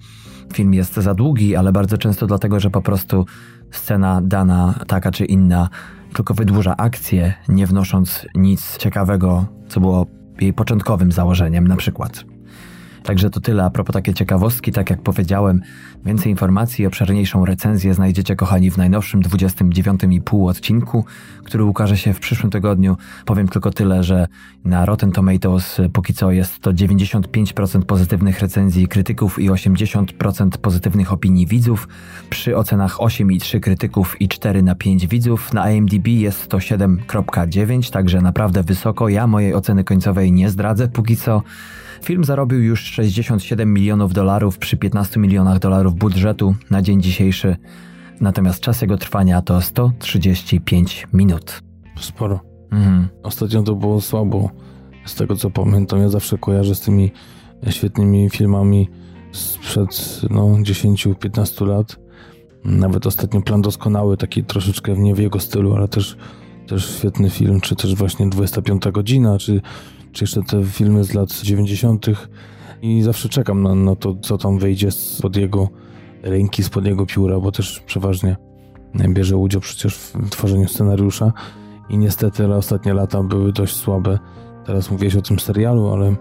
film 0.53 0.73
jest 0.73 0.93
za 0.93 1.13
długi, 1.13 1.55
ale 1.55 1.71
bardzo 1.71 1.97
często 1.97 2.27
dlatego, 2.27 2.59
że 2.59 2.69
po 2.69 2.81
prostu 2.81 3.25
scena 3.71 4.21
dana, 4.23 4.79
taka 4.87 5.11
czy 5.11 5.25
inna, 5.25 5.69
tylko 6.13 6.33
wydłuża 6.33 6.77
akcję, 6.77 7.33
nie 7.47 7.67
wnosząc 7.67 8.25
nic 8.35 8.77
ciekawego, 8.77 9.45
co 9.67 9.79
było 9.79 10.05
jej 10.41 10.53
początkowym 10.53 11.11
założeniem, 11.11 11.67
na 11.67 11.75
przykład. 11.75 12.25
Także 13.03 13.29
to 13.29 13.39
tyle 13.39 13.63
a 13.63 13.69
propos 13.69 13.93
takie 13.93 14.13
ciekawostki, 14.13 14.71
tak 14.71 14.89
jak 14.89 15.01
powiedziałem. 15.01 15.61
Więcej 16.05 16.31
informacji 16.31 16.83
i 16.83 16.87
obszerniejszą 16.87 17.45
recenzję 17.45 17.93
znajdziecie, 17.93 18.35
kochani, 18.35 18.71
w 18.71 18.77
najnowszym 18.77 19.21
29,5 19.21 20.49
odcinku, 20.49 21.05
który 21.43 21.63
ukaże 21.63 21.97
się 21.97 22.13
w 22.13 22.19
przyszłym 22.19 22.51
tygodniu. 22.51 22.97
Powiem 23.25 23.47
tylko 23.47 23.71
tyle, 23.71 24.03
że 24.03 24.27
na 24.65 24.85
Rotten 24.85 25.11
Tomatoes 25.11 25.81
póki 25.93 26.13
co 26.13 26.31
jest 26.31 26.59
to 26.59 26.73
95% 26.73 27.81
pozytywnych 27.81 28.39
recenzji 28.39 28.87
krytyków 28.87 29.39
i 29.39 29.49
80% 29.49 30.49
pozytywnych 30.49 31.13
opinii 31.13 31.47
widzów. 31.47 31.87
Przy 32.29 32.57
ocenach 32.57 32.97
8,3 32.97 33.59
krytyków 33.59 34.21
i 34.21 34.27
4 34.27 34.63
na 34.63 34.75
5 34.75 35.07
widzów. 35.07 35.53
Na 35.53 35.71
IMDb 35.71 36.07
jest 36.07 36.47
to 36.47 36.57
7,9, 36.57 37.91
także 37.91 38.21
naprawdę 38.21 38.63
wysoko. 38.63 39.09
Ja 39.09 39.27
mojej 39.27 39.53
oceny 39.53 39.83
końcowej 39.83 40.31
nie 40.31 40.49
zdradzę 40.49 40.87
póki 40.87 41.17
co. 41.17 41.43
Film 42.03 42.23
zarobił 42.23 42.63
już 42.63 42.83
67 42.83 43.73
milionów 43.73 44.13
dolarów 44.13 44.57
przy 44.57 44.77
15 44.77 45.19
milionach 45.19 45.59
dolarów 45.59 45.95
budżetu 45.95 46.55
na 46.69 46.81
dzień 46.81 47.01
dzisiejszy, 47.01 47.57
natomiast 48.21 48.59
czas 48.59 48.81
jego 48.81 48.97
trwania 48.97 49.41
to 49.41 49.61
135 49.61 51.07
minut. 51.13 51.61
Sporo. 51.99 52.39
Mhm. 52.71 53.07
Ostatnio 53.23 53.63
to 53.63 53.75
było 53.75 54.01
słabo. 54.01 54.49
Z 55.05 55.15
tego 55.15 55.35
co 55.35 55.49
pamiętam, 55.49 55.99
ja 55.99 56.09
zawsze 56.09 56.37
kojarzę 56.37 56.75
z 56.75 56.81
tymi 56.81 57.11
świetnymi 57.69 58.29
filmami 58.29 58.89
sprzed 59.31 60.21
no, 60.29 60.43
10-15 60.45 61.67
lat. 61.67 61.99
Nawet 62.63 63.07
ostatnio 63.07 63.41
Plan 63.41 63.61
Doskonały, 63.61 64.17
taki 64.17 64.43
troszeczkę 64.43 64.97
nie 64.97 65.15
w 65.15 65.19
jego 65.19 65.39
stylu, 65.39 65.75
ale 65.75 65.87
też, 65.87 66.17
też 66.67 66.97
świetny 66.97 67.29
film, 67.29 67.61
czy 67.61 67.75
też 67.75 67.95
właśnie 67.95 68.29
25 68.29 68.83
godzina, 68.91 69.37
czy 69.37 69.61
czy 70.11 70.23
jeszcze 70.23 70.43
te 70.43 70.63
filmy 70.63 71.03
z 71.03 71.13
lat 71.13 71.41
90. 71.41 72.05
i 72.81 73.01
zawsze 73.01 73.29
czekam 73.29 73.63
na, 73.63 73.75
na 73.75 73.95
to, 73.95 74.15
co 74.15 74.37
tam 74.37 74.59
wyjdzie 74.59 74.91
spod 74.91 75.35
jego 75.35 75.69
ręki, 76.23 76.63
spod 76.63 76.85
jego 76.85 77.05
pióra, 77.05 77.39
bo 77.39 77.51
też 77.51 77.79
przeważnie 77.79 78.35
bierze 79.09 79.37
udział 79.37 79.61
przecież 79.61 79.95
w 79.95 80.29
tworzeniu 80.29 80.67
scenariusza 80.67 81.33
i 81.89 81.97
niestety 81.97 82.53
ostatnie 82.53 82.93
lata 82.93 83.23
były 83.23 83.53
dość 83.53 83.75
słabe. 83.75 84.19
Teraz 84.65 84.91
mówiłeś 84.91 85.15
o 85.15 85.21
tym 85.21 85.39
serialu, 85.39 85.93
ale 85.93 86.15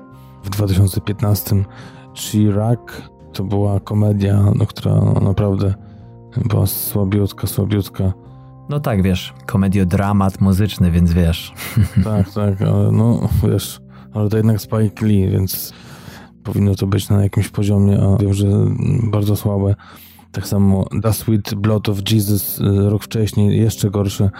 w 0.45 0.51
2015 0.51 1.65
Chirac 2.15 2.81
to 3.33 3.45
była 3.45 3.81
komedia, 3.81 4.45
no, 4.55 4.67
która 4.67 4.95
naprawdę 5.23 5.75
była 6.45 6.67
słabiutka, 6.67 7.47
słabiutka. 7.47 8.13
No 8.69 8.81
tak, 8.81 9.03
wiesz, 9.03 9.35
komediodramat 9.47 10.41
muzyczny, 10.41 10.91
więc 10.91 11.13
wiesz. 11.13 11.53
Tak, 12.05 12.31
tak, 12.33 12.63
ale 12.63 12.93
no 12.93 13.29
wiesz, 13.43 13.81
ale 14.15 14.29
to 14.29 14.37
jednak 14.37 14.61
Spike 14.61 15.07
Lee, 15.07 15.31
więc 15.31 15.73
powinno 16.45 16.75
to 16.75 16.87
być 16.87 17.09
na 17.09 17.23
jakimś 17.23 17.49
poziomie, 17.49 18.01
a 18.03 18.17
wiem, 18.17 18.35
że 18.35 18.47
bardzo 19.03 19.37
słabe. 19.37 19.75
Tak 20.33 20.47
samo 20.47 20.87
The 21.03 21.13
Sweet 21.13 21.55
Blood 21.55 21.89
of 21.89 21.99
Jesus 22.13 22.61
y, 22.61 22.91
rok 22.91 23.05
wcześniej, 23.05 23.61
jeszcze 23.61 23.91
gorsze. 23.91 24.31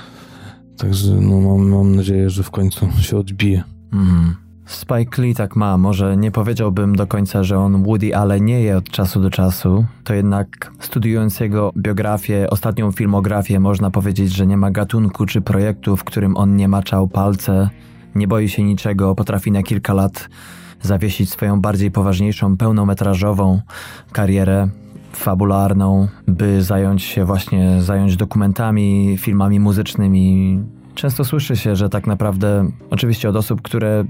Także 0.77 1.15
no, 1.15 1.41
mam, 1.41 1.69
mam 1.69 1.97
nadzieję, 1.97 2.31
że 2.31 2.43
w 2.43 2.51
końcu 2.51 2.91
się 3.03 3.17
odbije. 3.17 3.65
Mm. 3.93 4.48
Spike 4.69 5.23
Lee 5.23 5.35
tak 5.35 5.57
ma, 5.57 5.79
może 5.79 6.17
nie 6.17 6.31
powiedziałbym 6.31 6.97
do 6.97 7.07
końca, 7.07 7.45
że 7.45 7.59
on 7.59 7.83
Woody 7.83 8.17
ale 8.17 8.41
nie 8.41 8.61
je 8.61 8.77
od 8.77 8.91
czasu 8.91 9.21
do 9.21 9.31
czasu, 9.31 9.85
to 10.05 10.15
jednak 10.15 10.73
studiując 10.81 11.41
jego 11.41 11.73
biografię, 11.77 12.51
ostatnią 12.51 12.93
filmografię, 12.93 13.61
można 13.61 13.91
powiedzieć, 13.91 14.33
że 14.33 14.47
nie 14.47 14.57
ma 14.57 14.71
gatunku 14.71 15.27
czy 15.27 15.41
projektu, 15.41 15.97
w 15.97 16.05
którym 16.05 16.37
on 16.37 16.57
nie 16.57 16.69
maczał 16.69 17.09
palce, 17.09 17.71
nie 18.15 18.29
boi 18.29 18.49
się 18.49 18.63
niczego, 18.63 19.15
potrafi 19.15 19.53
na 19.53 19.63
kilka 19.63 19.95
lat 19.95 20.29
zawiesić 20.83 21.31
swoją 21.31 21.61
bardziej 21.61 21.91
poważniejszą, 21.91 22.57
pełnometrażową 22.57 23.61
karierę 24.13 24.69
fabularną, 25.13 26.09
by 26.27 26.63
zająć 26.63 27.03
się 27.03 27.25
właśnie, 27.25 27.83
zająć 27.83 28.17
dokumentami, 28.17 29.17
filmami 29.19 29.61
muzycznymi, 29.61 30.59
Często 30.99 31.25
słyszy 31.25 31.57
się, 31.57 31.77
że 31.77 31.89
tak 31.89 32.07
naprawdę, 32.07 32.71
oczywiście 32.91 33.29
od 33.29 33.37
osób, 33.37 33.63
które 33.63 34.05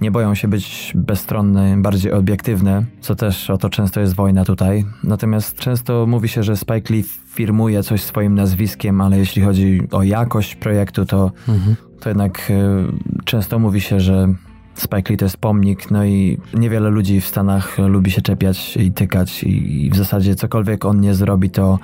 nie 0.00 0.10
boją 0.10 0.34
się 0.34 0.48
być 0.48 0.92
bezstronne, 0.94 1.82
bardziej 1.82 2.12
obiektywne, 2.12 2.84
co 3.00 3.14
też 3.14 3.50
o 3.50 3.58
to 3.58 3.70
często 3.70 4.00
jest 4.00 4.14
wojna 4.14 4.44
tutaj. 4.44 4.84
Natomiast 5.04 5.56
często 5.56 6.06
mówi 6.06 6.28
się, 6.28 6.42
że 6.42 6.56
Spike 6.56 6.94
Lee 6.94 7.04
firmuje 7.26 7.82
coś 7.82 8.02
swoim 8.02 8.34
nazwiskiem, 8.34 9.00
ale 9.00 9.18
jeśli 9.18 9.42
chodzi 9.42 9.82
o 9.90 10.02
jakość 10.02 10.54
projektu, 10.54 11.06
to, 11.06 11.32
mhm. 11.48 11.76
to 12.00 12.08
jednak 12.08 12.50
y, 12.50 13.24
często 13.24 13.58
mówi 13.58 13.80
się, 13.80 14.00
że 14.00 14.34
Spike 14.74 15.12
Lee 15.12 15.16
to 15.16 15.24
jest 15.24 15.36
pomnik, 15.36 15.90
no 15.90 16.04
i 16.04 16.38
niewiele 16.54 16.90
ludzi 16.90 17.20
w 17.20 17.26
Stanach 17.26 17.78
lubi 17.78 18.10
się 18.10 18.22
czepiać 18.22 18.76
i 18.76 18.92
tykać 18.92 19.44
i 19.44 19.90
w 19.90 19.96
zasadzie 19.96 20.34
cokolwiek 20.34 20.84
on 20.84 21.00
nie 21.00 21.14
zrobi, 21.14 21.50
to 21.50 21.78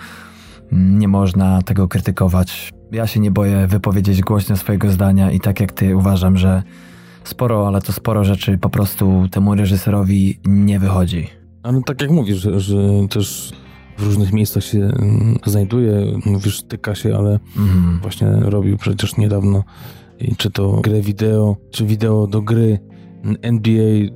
nie 0.72 1.08
można 1.08 1.62
tego 1.62 1.88
krytykować. 1.88 2.73
Ja 2.92 3.06
się 3.06 3.20
nie 3.20 3.30
boję 3.30 3.66
wypowiedzieć 3.66 4.20
głośno 4.20 4.56
swojego 4.56 4.90
zdania 4.90 5.30
i 5.30 5.40
tak 5.40 5.60
jak 5.60 5.72
ty 5.72 5.96
uważam, 5.96 6.38
że 6.38 6.62
sporo, 7.24 7.66
ale 7.66 7.80
to 7.80 7.92
sporo 7.92 8.24
rzeczy 8.24 8.58
po 8.58 8.70
prostu 8.70 9.28
temu 9.30 9.54
reżyserowi 9.54 10.40
nie 10.46 10.78
wychodzi. 10.78 11.26
Ale 11.62 11.82
tak 11.82 12.00
jak 12.00 12.10
mówisz, 12.10 12.36
że, 12.36 12.60
że 12.60 12.76
też 13.10 13.52
w 13.98 14.02
różnych 14.02 14.32
miejscach 14.32 14.64
się 14.64 14.78
mm, 14.78 15.38
znajduje, 15.46 16.18
mówisz, 16.26 16.62
tyka 16.62 16.94
się, 16.94 17.16
ale 17.16 17.38
mhm. 17.56 17.98
właśnie 18.02 18.28
robił 18.40 18.78
przecież 18.78 19.16
niedawno 19.16 19.64
czy 20.36 20.50
to 20.50 20.80
grę 20.80 21.00
wideo, 21.00 21.56
czy 21.70 21.86
wideo 21.86 22.26
do 22.26 22.42
gry 22.42 22.78
NBA 23.42 24.10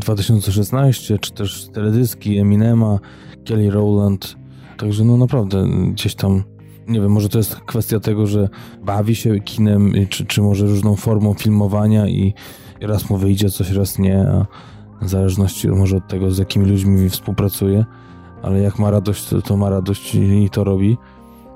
2016, 0.00 1.18
czy 1.18 1.32
też 1.32 1.68
teledyski 1.72 2.38
Eminema, 2.38 2.98
Kelly 3.44 3.70
Rowland. 3.70 4.36
Także 4.76 5.04
no 5.04 5.16
naprawdę 5.16 5.66
gdzieś 5.92 6.14
tam 6.14 6.42
nie 6.92 7.00
wiem, 7.00 7.10
może 7.10 7.28
to 7.28 7.38
jest 7.38 7.54
kwestia 7.54 8.00
tego, 8.00 8.26
że 8.26 8.48
bawi 8.82 9.14
się 9.14 9.40
kinem, 9.40 9.92
czy, 10.08 10.26
czy 10.26 10.42
może 10.42 10.66
różną 10.66 10.96
formą 10.96 11.34
filmowania 11.34 12.08
i 12.08 12.34
raz 12.80 13.10
mu 13.10 13.16
wyjdzie 13.16 13.50
coś, 13.50 13.70
raz 13.70 13.98
nie, 13.98 14.28
a 14.28 14.46
w 15.04 15.08
zależności 15.08 15.68
może 15.68 15.96
od 15.96 16.08
tego, 16.08 16.30
z 16.30 16.38
jakimi 16.38 16.66
ludźmi 16.66 17.10
współpracuje, 17.10 17.84
ale 18.42 18.60
jak 18.60 18.78
ma 18.78 18.90
radość, 18.90 19.28
to, 19.28 19.42
to 19.42 19.56
ma 19.56 19.70
radość 19.70 20.14
i 20.14 20.50
to 20.52 20.64
robi. 20.64 20.98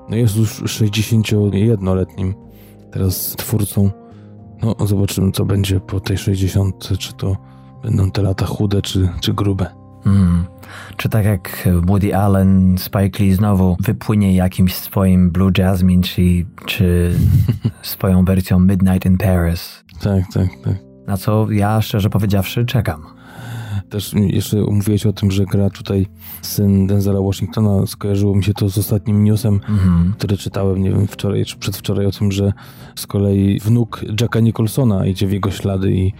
No 0.09 0.15
jest 0.15 0.37
już 0.37 0.63
61-letnim 0.63 2.33
teraz 2.91 3.35
twórcą. 3.35 3.91
No 4.61 4.87
zobaczymy, 4.87 5.31
co 5.31 5.45
będzie 5.45 5.79
po 5.79 5.99
tej 5.99 6.17
60, 6.17 6.97
czy 6.97 7.13
to 7.13 7.37
będą 7.83 8.11
te 8.11 8.21
lata 8.21 8.45
chude, 8.45 8.81
czy, 8.81 9.09
czy 9.21 9.33
grube. 9.33 9.86
Hmm. 10.07 10.45
Czy 10.97 11.09
tak 11.09 11.25
jak 11.25 11.69
Woody 11.85 12.15
Allen, 12.15 12.77
Spike 12.77 13.23
Lee 13.23 13.33
znowu 13.33 13.77
wypłynie 13.79 14.35
jakimś 14.35 14.75
swoim 14.75 15.31
Blue 15.31 15.51
Jasmine, 15.57 16.03
czy, 16.03 16.45
czy 16.65 17.13
swoją 17.81 18.25
wersją 18.25 18.59
Midnight 18.59 19.05
in 19.05 19.17
Paris? 19.17 19.83
Tak, 20.01 20.23
tak, 20.33 20.47
tak. 20.63 20.75
Na 21.07 21.17
co 21.17 21.51
ja 21.51 21.81
szczerze 21.81 22.09
powiedziawszy 22.09 22.65
czekam. 22.65 23.03
Też 23.89 24.13
jeszcze 24.13 24.57
mówiłeś 24.57 25.05
o 25.05 25.13
tym, 25.13 25.31
że 25.31 25.45
gra 25.45 25.69
tutaj 25.69 26.07
syn 26.41 26.87
Denzela 26.87 27.21
Washingtona. 27.21 27.87
Skojarzyło 27.87 28.35
mi 28.35 28.43
się 28.43 28.53
to 28.53 28.69
z 28.69 28.77
ostatnim 28.77 29.23
newsem, 29.23 29.59
mm-hmm. 29.59 30.13
który 30.13 30.37
czytałem, 30.37 30.83
nie 30.83 30.91
wiem, 30.91 31.07
wczoraj 31.07 31.45
czy 31.45 31.57
przedwczoraj 31.57 32.05
o 32.05 32.11
tym, 32.11 32.31
że 32.31 32.53
z 32.95 33.07
kolei 33.07 33.59
wnuk 33.59 34.01
Jacka 34.21 34.39
Nicholsona 34.39 35.05
idzie 35.05 35.27
w 35.27 35.31
jego 35.31 35.51
ślady 35.51 35.91
i 35.91 36.13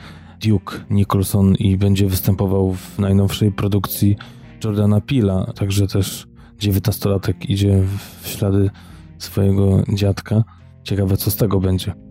Duke 0.46 0.78
Nicholson 0.90 1.56
i 1.56 1.78
będzie 1.78 2.08
występował 2.08 2.74
w 2.74 3.00
najnowszej 3.00 3.52
produkcji 3.52 4.16
Jordana 4.64 5.02
Pila, 5.02 5.54
także 5.56 5.88
też 5.88 6.28
19-latek 6.60 7.34
idzie 7.50 7.84
w 8.22 8.28
ślady 8.28 8.70
swojego 9.18 9.84
dziadka. 9.94 10.44
Ciekawe, 10.84 11.18
co 11.18 11.32
z 11.32 11.36
tego 11.36 11.60
będzie. 11.60 11.94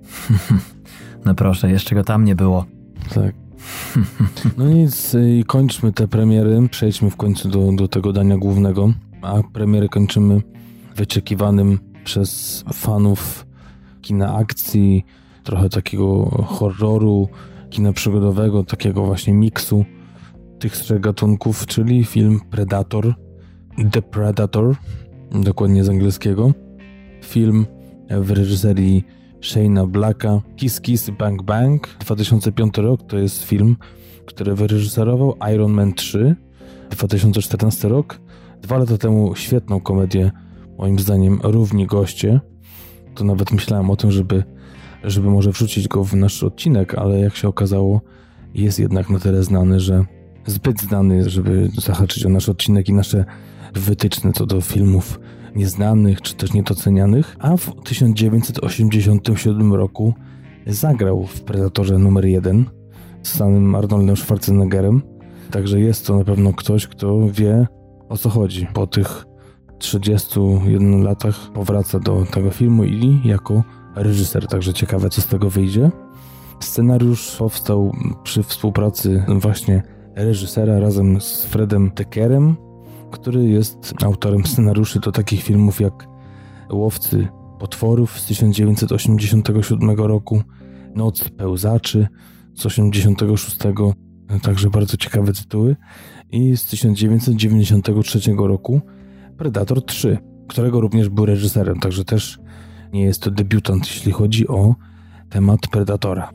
No 1.25 1.35
proszę, 1.35 1.71
jeszcze 1.71 1.95
go 1.95 2.05
tam 2.05 2.25
nie 2.25 2.37
było. 2.37 2.65
Tak. 3.15 3.35
No 4.59 4.69
nic, 4.69 5.17
i 5.39 5.45
kończmy 5.45 5.93
te 5.93 6.09
premiery. 6.09 6.69
Przejdźmy 6.71 7.11
w 7.11 7.17
końcu 7.17 7.49
do, 7.49 7.73
do 7.73 7.89
tego 7.89 8.13
dania 8.13 8.37
głównego. 8.37 8.93
A 9.23 9.43
premiery 9.53 9.89
kończymy 9.89 10.43
wyczekiwanym 10.97 11.79
przez 12.05 12.65
fanów 12.73 13.47
kina 14.03 14.37
akcji, 14.37 15.05
trochę 15.45 15.69
takiego 15.69 16.25
horroru, 16.47 17.29
kina 17.77 17.93
przygodowego, 17.93 18.65
takiego 18.65 19.05
właśnie 19.05 19.35
miksu 19.35 19.85
tych 20.59 20.77
trzech 20.77 21.01
gatunków, 21.01 21.67
czyli 21.67 22.05
film 22.05 22.41
Predator, 22.51 23.15
The 23.91 24.03
Predator, 24.03 24.77
dokładnie 25.31 25.85
z 25.85 25.89
angielskiego. 25.89 26.53
Film 27.25 27.67
w 28.11 28.31
reżyserii 28.31 29.05
Shane'a 29.41 29.89
Blacka, 29.89 30.41
Kiss 30.57 30.81
Kiss 30.81 31.11
Bang 31.11 31.43
Bang, 31.43 31.89
2005 32.01 32.79
rok, 32.79 33.01
to 33.09 33.19
jest 33.19 33.45
film, 33.45 33.77
który 34.27 34.55
wyreżyserował 34.55 35.35
Iron 35.55 35.73
Man 35.73 35.95
3, 35.95 36.37
2014 36.91 37.89
rok. 37.89 38.21
Dwa 38.63 38.79
lata 38.79 38.99
temu 38.99 39.35
świetną 39.35 39.81
komedię, 39.81 40.31
moim 40.79 40.99
zdaniem, 40.99 41.41
Równi 41.43 41.87
Goście. 41.87 42.41
To 43.15 43.25
nawet 43.25 43.53
myślałem 43.53 43.91
o 43.91 43.97
tym, 43.97 44.11
żeby 44.11 44.45
żeby 45.07 45.31
może 45.31 45.51
wrzucić 45.51 45.89
go 45.89 46.05
w 46.05 46.15
nasz 46.15 46.43
odcinek, 46.43 46.95
ale 46.95 47.21
jak 47.21 47.37
się 47.37 47.49
okazało, 47.49 48.01
jest 48.55 48.79
jednak 48.79 49.11
na 49.11 49.19
tyle 49.19 49.43
znany, 49.43 49.81
że 49.81 50.05
zbyt 50.47 50.81
znany, 50.81 51.31
żeby 51.31 51.71
zahaczyć 51.79 52.27
o 52.27 52.29
nasz 52.29 52.49
odcinek 52.49 52.89
i 52.89 52.93
nasze 52.93 53.25
wytyczne 53.75 54.33
co 54.33 54.47
do 54.47 54.61
filmów 54.61 55.21
nieznanych 55.55 56.23
czy 56.23 56.35
też 56.35 56.53
niedocenianych, 56.53 57.37
a 57.39 57.57
w 57.57 57.75
1987 57.85 59.75
roku 59.75 60.15
zagrał 60.67 61.27
w 61.27 61.43
Predatorze 61.43 61.99
numer 61.99 62.25
1 62.25 62.65
z 63.23 63.29
samym 63.29 63.75
Arnoldem 63.75 64.17
Schwarzeneggerem. 64.17 65.03
Także 65.51 65.81
jest 65.81 66.07
to 66.07 66.19
na 66.19 66.25
pewno 66.25 66.53
ktoś, 66.53 66.87
kto 66.87 67.31
wie 67.31 67.67
o 68.09 68.17
co 68.17 68.29
chodzi. 68.29 68.67
Po 68.75 68.87
tych 68.87 69.25
31 69.79 71.03
latach 71.03 71.53
powraca 71.53 71.99
do 71.99 72.27
tego 72.31 72.51
filmu 72.51 72.85
i 72.85 73.21
jako 73.25 73.65
reżyser, 73.97 74.47
także 74.47 74.75
ciekawe 74.75 75.11
co 75.11 75.21
z 75.21 75.27
tego 75.27 75.51
wyjdzie. 75.51 75.91
Scenariusz 76.61 77.37
powstał 77.37 77.93
przy 78.23 78.43
współpracy 78.43 79.25
właśnie 79.29 79.83
reżysera 80.15 80.79
razem 80.79 81.21
z 81.21 81.45
Fredem 81.45 81.91
Deckerem, 81.95 82.57
który 83.11 83.49
jest 83.49 83.95
autorem 84.05 84.47
scenariuszy 84.47 85.01
do 85.01 85.13
takich 85.13 85.43
filmów 85.43 85.81
jak 85.81 86.09
Łowcy 86.73 87.29
Potworów 87.59 88.21
z 88.21 88.27
1987 88.27 89.91
roku, 89.91 90.43
Noc 90.95 91.29
Pełzaczy 91.29 92.09
z 92.55 92.63
1986, 92.63 93.59
także 94.43 94.71
bardzo 94.71 94.97
ciekawe 94.97 95.33
tytuły, 95.33 95.77
i 96.31 96.57
z 96.57 96.67
1993 96.67 98.21
roku 98.39 98.81
Predator 99.37 99.85
3, 99.85 100.19
którego 100.49 100.81
również 100.81 101.09
był 101.09 101.27
reżyserem, 101.27 101.81
także 101.81 102.05
też 102.05 102.39
nie 102.93 103.05
jest 103.05 103.23
to 103.23 103.31
debiutant, 103.31 103.87
jeśli 103.87 104.13
chodzi 104.13 104.49
o 104.49 104.75
temat 105.31 105.61
Predatora. 105.71 106.31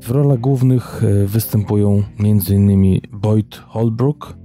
W 0.00 0.10
rolach 0.10 0.40
głównych 0.40 1.02
e, 1.04 1.26
występują 1.26 2.02
m.in. 2.18 3.00
Boyd 3.12 3.56
Holbrook, 3.56 4.36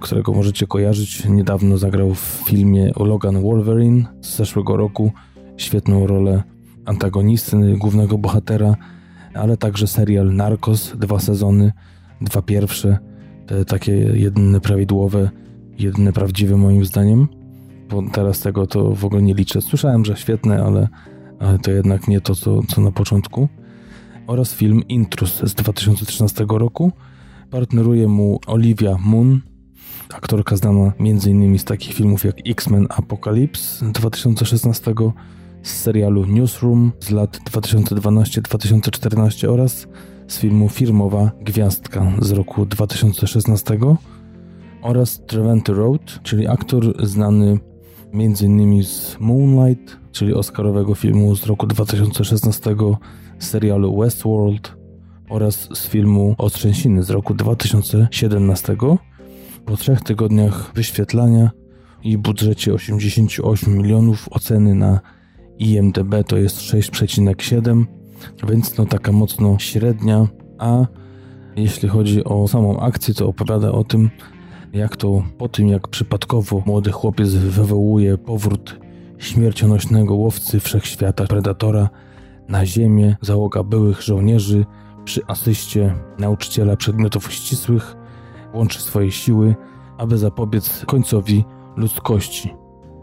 którego 0.00 0.32
możecie 0.32 0.66
kojarzyć. 0.66 1.24
Niedawno 1.28 1.78
zagrał 1.78 2.14
w 2.14 2.42
filmie 2.46 2.92
Logan 2.96 3.42
Wolverine 3.42 4.04
z 4.20 4.36
zeszłego 4.36 4.76
roku. 4.76 5.12
Świetną 5.56 6.06
rolę 6.06 6.42
antagonisty, 6.84 7.56
głównego 7.78 8.18
bohatera, 8.18 8.76
ale 9.34 9.56
także 9.56 9.86
serial 9.86 10.34
Narcos, 10.34 10.96
dwa 10.98 11.18
sezony, 11.18 11.72
dwa 12.20 12.42
pierwsze, 12.42 12.98
te 13.46 13.64
takie 13.64 13.92
jedyne 13.96 14.60
prawidłowe, 14.60 15.30
jedyne 15.78 16.12
prawdziwe 16.12 16.56
moim 16.56 16.84
zdaniem. 16.84 17.39
Bo 17.90 18.02
teraz 18.12 18.40
tego 18.40 18.66
to 18.66 18.94
w 18.94 19.04
ogóle 19.04 19.22
nie 19.22 19.34
liczę. 19.34 19.62
Słyszałem, 19.62 20.04
że 20.04 20.16
świetne, 20.16 20.64
ale, 20.64 20.88
ale 21.40 21.58
to 21.58 21.70
jednak 21.70 22.08
nie 22.08 22.20
to, 22.20 22.34
co, 22.34 22.62
co 22.62 22.80
na 22.80 22.92
początku. 22.92 23.48
Oraz 24.26 24.54
film 24.54 24.88
Intrus 24.88 25.40
z 25.42 25.54
2013 25.54 26.46
roku. 26.48 26.92
Partneruje 27.50 28.08
mu 28.08 28.40
Olivia 28.46 28.96
Moon, 29.00 29.40
Aktorka 30.14 30.56
znana 30.56 30.92
m.in. 30.98 31.58
z 31.58 31.64
takich 31.64 31.94
filmów 31.94 32.24
jak 32.24 32.36
X-Men 32.46 32.86
Apocalypse 32.90 33.92
2016, 33.92 34.94
z 35.62 35.70
serialu 35.70 36.26
Newsroom 36.26 36.92
z 37.00 37.10
lat 37.10 37.38
2012-2014 37.50 39.48
oraz 39.48 39.86
z 40.28 40.38
filmu 40.38 40.68
Firmowa 40.68 41.30
Gwiazdka 41.40 42.12
z 42.18 42.30
roku 42.30 42.66
2016 42.66 43.78
oraz 44.82 45.20
Treventy 45.26 45.72
Road, 45.72 46.20
czyli 46.22 46.46
aktor 46.46 47.06
znany 47.06 47.58
m.in. 48.12 48.84
z 48.84 49.16
Moonlight, 49.20 49.96
czyli 50.12 50.34
Oscarowego 50.34 50.94
filmu 50.94 51.36
z 51.36 51.46
roku 51.46 51.66
2016, 51.66 52.76
z 53.38 53.46
serialu 53.48 53.98
Westworld 53.98 54.76
oraz 55.28 55.68
z 55.78 55.88
filmu 55.88 56.34
Otrzęsiny 56.38 57.02
z 57.02 57.10
roku 57.10 57.34
2017 57.34 58.76
po 59.64 59.76
trzech 59.76 60.00
tygodniach 60.00 60.72
wyświetlania 60.74 61.50
i 62.02 62.18
budżecie 62.18 62.74
88 62.74 63.76
milionów 63.78 64.28
oceny 64.30 64.74
na 64.74 65.00
IMDB 65.58 66.14
to 66.26 66.36
jest 66.36 66.58
6,7, 66.58 67.84
więc 68.48 68.76
no 68.76 68.86
taka 68.86 69.12
mocno 69.12 69.58
średnia, 69.58 70.26
a 70.58 70.86
jeśli 71.56 71.88
chodzi 71.88 72.24
o 72.24 72.48
samą 72.48 72.80
akcję, 72.80 73.14
to 73.14 73.28
opowiada 73.28 73.72
o 73.72 73.84
tym, 73.84 74.10
jak 74.72 74.96
to 74.96 75.22
po 75.38 75.48
tym, 75.48 75.68
jak 75.68 75.88
przypadkowo 75.88 76.62
młody 76.66 76.92
chłopiec 76.92 77.30
wywołuje 77.30 78.18
powrót 78.18 78.80
śmiercionośnego 79.18 80.14
łowcy 80.14 80.60
wszechświata 80.60 81.24
Predatora 81.24 81.88
na 82.48 82.66
ziemię, 82.66 83.16
załoga 83.20 83.62
byłych 83.62 84.02
żołnierzy 84.02 84.66
przy 85.04 85.26
asyście 85.26 85.94
nauczyciela 86.18 86.76
przedmiotów 86.76 87.32
ścisłych 87.32 87.96
łączy 88.54 88.80
swoje 88.80 89.10
siły, 89.10 89.54
aby 89.98 90.18
zapobiec 90.18 90.84
końcowi 90.86 91.44
ludzkości. 91.76 92.54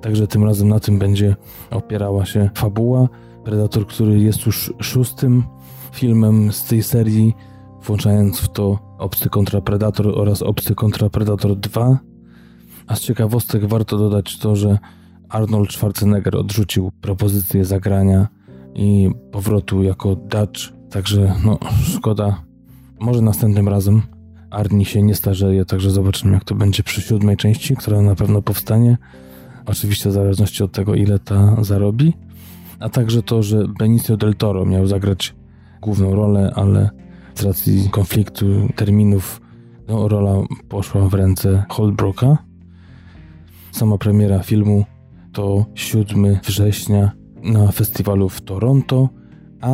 Także 0.01 0.28
tym 0.28 0.43
razem 0.43 0.68
na 0.68 0.80
tym 0.80 0.99
będzie 0.99 1.36
opierała 1.72 2.26
się 2.26 2.49
fabuła. 2.55 3.09
Predator, 3.43 3.88
który 3.88 4.20
jest 4.20 4.45
już 4.45 4.74
szóstym 4.82 5.43
filmem 5.91 6.51
z 6.51 6.63
tej 6.63 6.84
serii, 6.84 7.36
włączając 7.84 8.39
w 8.39 8.49
to 8.49 8.80
Obcy 8.97 9.30
kontra 9.30 9.61
Predator 9.61 10.19
oraz 10.19 10.41
Obcy 10.41 10.75
kontra 10.75 11.09
Predator 11.09 11.55
2. 11.55 11.99
A 12.88 12.95
z 12.95 13.01
ciekawostek 13.01 13.65
warto 13.65 13.97
dodać 13.97 14.38
to, 14.39 14.55
że 14.55 14.78
Arnold 15.30 15.73
Schwarzenegger 15.73 16.36
odrzucił 16.36 16.91
propozycję 17.01 17.65
zagrania 17.65 18.28
i 18.75 19.09
powrotu 19.32 19.84
jako 19.84 20.15
Dutch. 20.15 20.61
Także 20.89 21.36
no 21.45 21.59
szkoda. 21.84 22.41
Może 22.99 23.21
następnym 23.21 23.69
razem. 23.69 24.01
Arni 24.49 24.86
się 24.86 25.01
nie 25.01 25.15
starzeje, 25.15 25.65
także 25.65 25.91
zobaczymy, 25.91 26.34
jak 26.34 26.43
to 26.43 26.55
będzie 26.55 26.84
przy 26.84 27.01
siódmej 27.01 27.38
części, 27.38 27.75
która 27.75 28.01
na 28.01 28.15
pewno 28.15 28.41
powstanie. 28.41 28.97
Oczywiście 29.65 30.09
w 30.09 30.13
zależności 30.13 30.63
od 30.63 30.71
tego, 30.71 30.95
ile 30.95 31.19
ta 31.19 31.63
zarobi. 31.63 32.13
A 32.80 32.89
także 32.89 33.23
to, 33.23 33.43
że 33.43 33.67
Benicio 33.80 34.17
del 34.17 34.36
Toro 34.36 34.65
miał 34.65 34.88
zagrać 34.88 35.36
główną 35.82 36.15
rolę, 36.15 36.51
ale 36.55 36.89
z 37.38 37.43
racji 37.43 37.89
konfliktu 37.89 38.45
terminów 38.75 39.41
no, 39.88 40.07
rola 40.07 40.33
poszła 40.69 41.09
w 41.09 41.13
ręce 41.13 41.65
Holbrooka. 41.69 42.38
Sama 43.71 43.97
premiera 43.97 44.43
filmu 44.43 44.85
to 45.33 45.65
7 45.75 46.39
września 46.43 47.11
na 47.43 47.71
festiwalu 47.71 48.29
w 48.29 48.41
Toronto, 48.41 49.09
a 49.61 49.73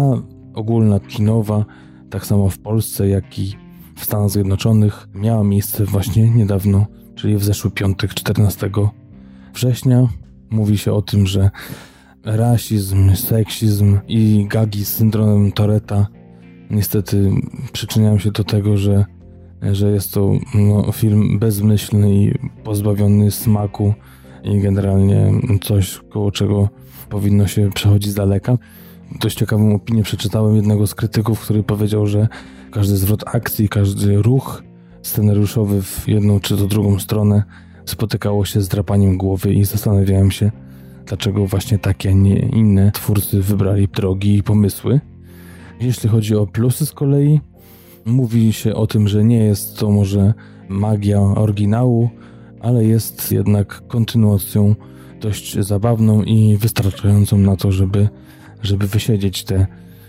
ogólna 0.54 1.00
kinowa, 1.00 1.66
tak 2.10 2.26
samo 2.26 2.50
w 2.50 2.60
Polsce, 2.60 3.08
jak 3.08 3.40
i 3.40 3.56
w 3.96 4.06
Stanach 4.06 4.30
Zjednoczonych 4.30 5.08
miała 5.14 5.44
miejsce 5.44 5.86
właśnie 5.86 6.30
niedawno, 6.30 6.86
czyli 7.16 7.38
w 7.38 7.44
zeszły 7.44 7.72
piątek 7.72 8.14
14 8.14 8.70
września. 9.54 10.08
Mówi 10.50 10.78
się 10.78 10.94
o 10.94 11.02
tym, 11.02 11.28
że 11.28 11.50
rasizm, 12.24 13.16
seksizm 13.16 14.00
i 14.08 14.48
gagi 14.50 14.86
z 14.86 14.94
syndromem 14.94 15.52
Toreta 15.52 16.08
niestety 16.72 17.32
przyczyniają 17.72 18.20
się 18.20 18.32
do 18.32 18.44
tego, 18.44 18.78
że, 18.78 19.06
że 19.62 19.92
jest 19.92 20.14
to 20.14 20.32
no, 20.56 20.92
film 20.92 21.40
bezmyślny 21.40 22.14
i 22.16 22.34
pozbawiony 22.64 23.32
smaku 23.32 23.94
i 24.44 24.60
generalnie 24.60 25.32
coś, 25.62 26.00
koło 26.10 26.32
czego 26.32 26.70
powinno 27.10 27.48
się 27.48 27.70
przechodzić 27.70 28.12
z 28.12 28.16
daleka. 28.16 28.58
Dość 29.20 29.38
ciekawą 29.38 29.76
opinię 29.76 30.04
przeczytałem 30.04 30.56
jednego 30.56 30.88
z 30.88 30.96
krytyków, 30.96 31.40
który 31.40 31.64
powiedział, 31.64 32.08
że 32.08 32.28
każdy 32.72 32.98
zwrot 32.98 33.24
akcji, 33.28 33.70
każdy 33.70 34.22
ruch 34.22 34.64
scenariuszowy 35.02 35.82
w 35.82 36.08
jedną 36.08 36.40
czy 36.40 36.58
to 36.58 36.68
drugą 36.68 37.00
stronę 37.00 37.44
spotykało 37.86 38.46
się 38.46 38.62
z 38.62 38.68
drapaniem 38.68 39.18
głowy 39.18 39.54
i 39.54 39.66
zastanawiałem 39.66 40.32
się, 40.32 40.52
dlaczego 41.06 41.48
właśnie 41.48 41.80
takie, 41.80 42.10
a 42.10 42.14
nie 42.14 42.40
inne 42.40 42.92
twórcy 42.92 43.42
wybrali 43.42 43.88
drogi 43.88 44.38
i 44.38 44.44
pomysły. 44.44 45.02
Jeśli 45.84 46.10
chodzi 46.10 46.36
o 46.36 46.48
plusy 46.48 46.86
z 46.86 46.92
kolei, 46.92 47.42
mówi 48.06 48.54
się 48.54 48.76
o 48.76 48.88
tym, 48.88 49.08
że 49.08 49.24
nie 49.24 49.44
jest 49.44 49.78
to 49.78 49.92
może 49.92 50.34
magia 50.70 51.22
oryginału, 51.22 52.10
ale 52.60 52.86
jest 52.86 53.32
jednak 53.32 53.88
kontynuacją 53.88 54.76
dość 55.22 55.60
zabawną 55.60 56.24
i 56.24 56.58
wystarczającą 56.58 57.38
na 57.38 57.56
to, 57.56 57.72
żeby, 57.72 58.10
żeby 58.62 58.88
wysiedzieć 58.88 59.44
te 59.44 59.68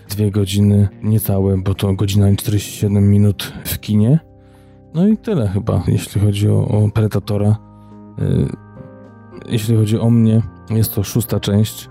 dwie 0.09 0.31
godziny 0.31 0.87
niecałe, 1.03 1.57
bo 1.57 1.73
to 1.73 1.93
godzina 1.93 2.29
i 2.29 2.35
47 2.37 3.09
minut 3.09 3.53
w 3.65 3.79
kinie. 3.79 4.19
No 4.93 5.07
i 5.07 5.17
tyle 5.17 5.47
chyba, 5.47 5.83
jeśli 5.87 6.21
chodzi 6.21 6.49
o, 6.49 6.67
o 6.67 6.89
Predatora. 6.89 7.57
Yy, 8.17 8.47
jeśli 9.49 9.75
chodzi 9.75 9.99
o 9.99 10.09
mnie, 10.09 10.41
jest 10.69 10.93
to 10.93 11.03
szósta 11.03 11.39
część, 11.39 11.89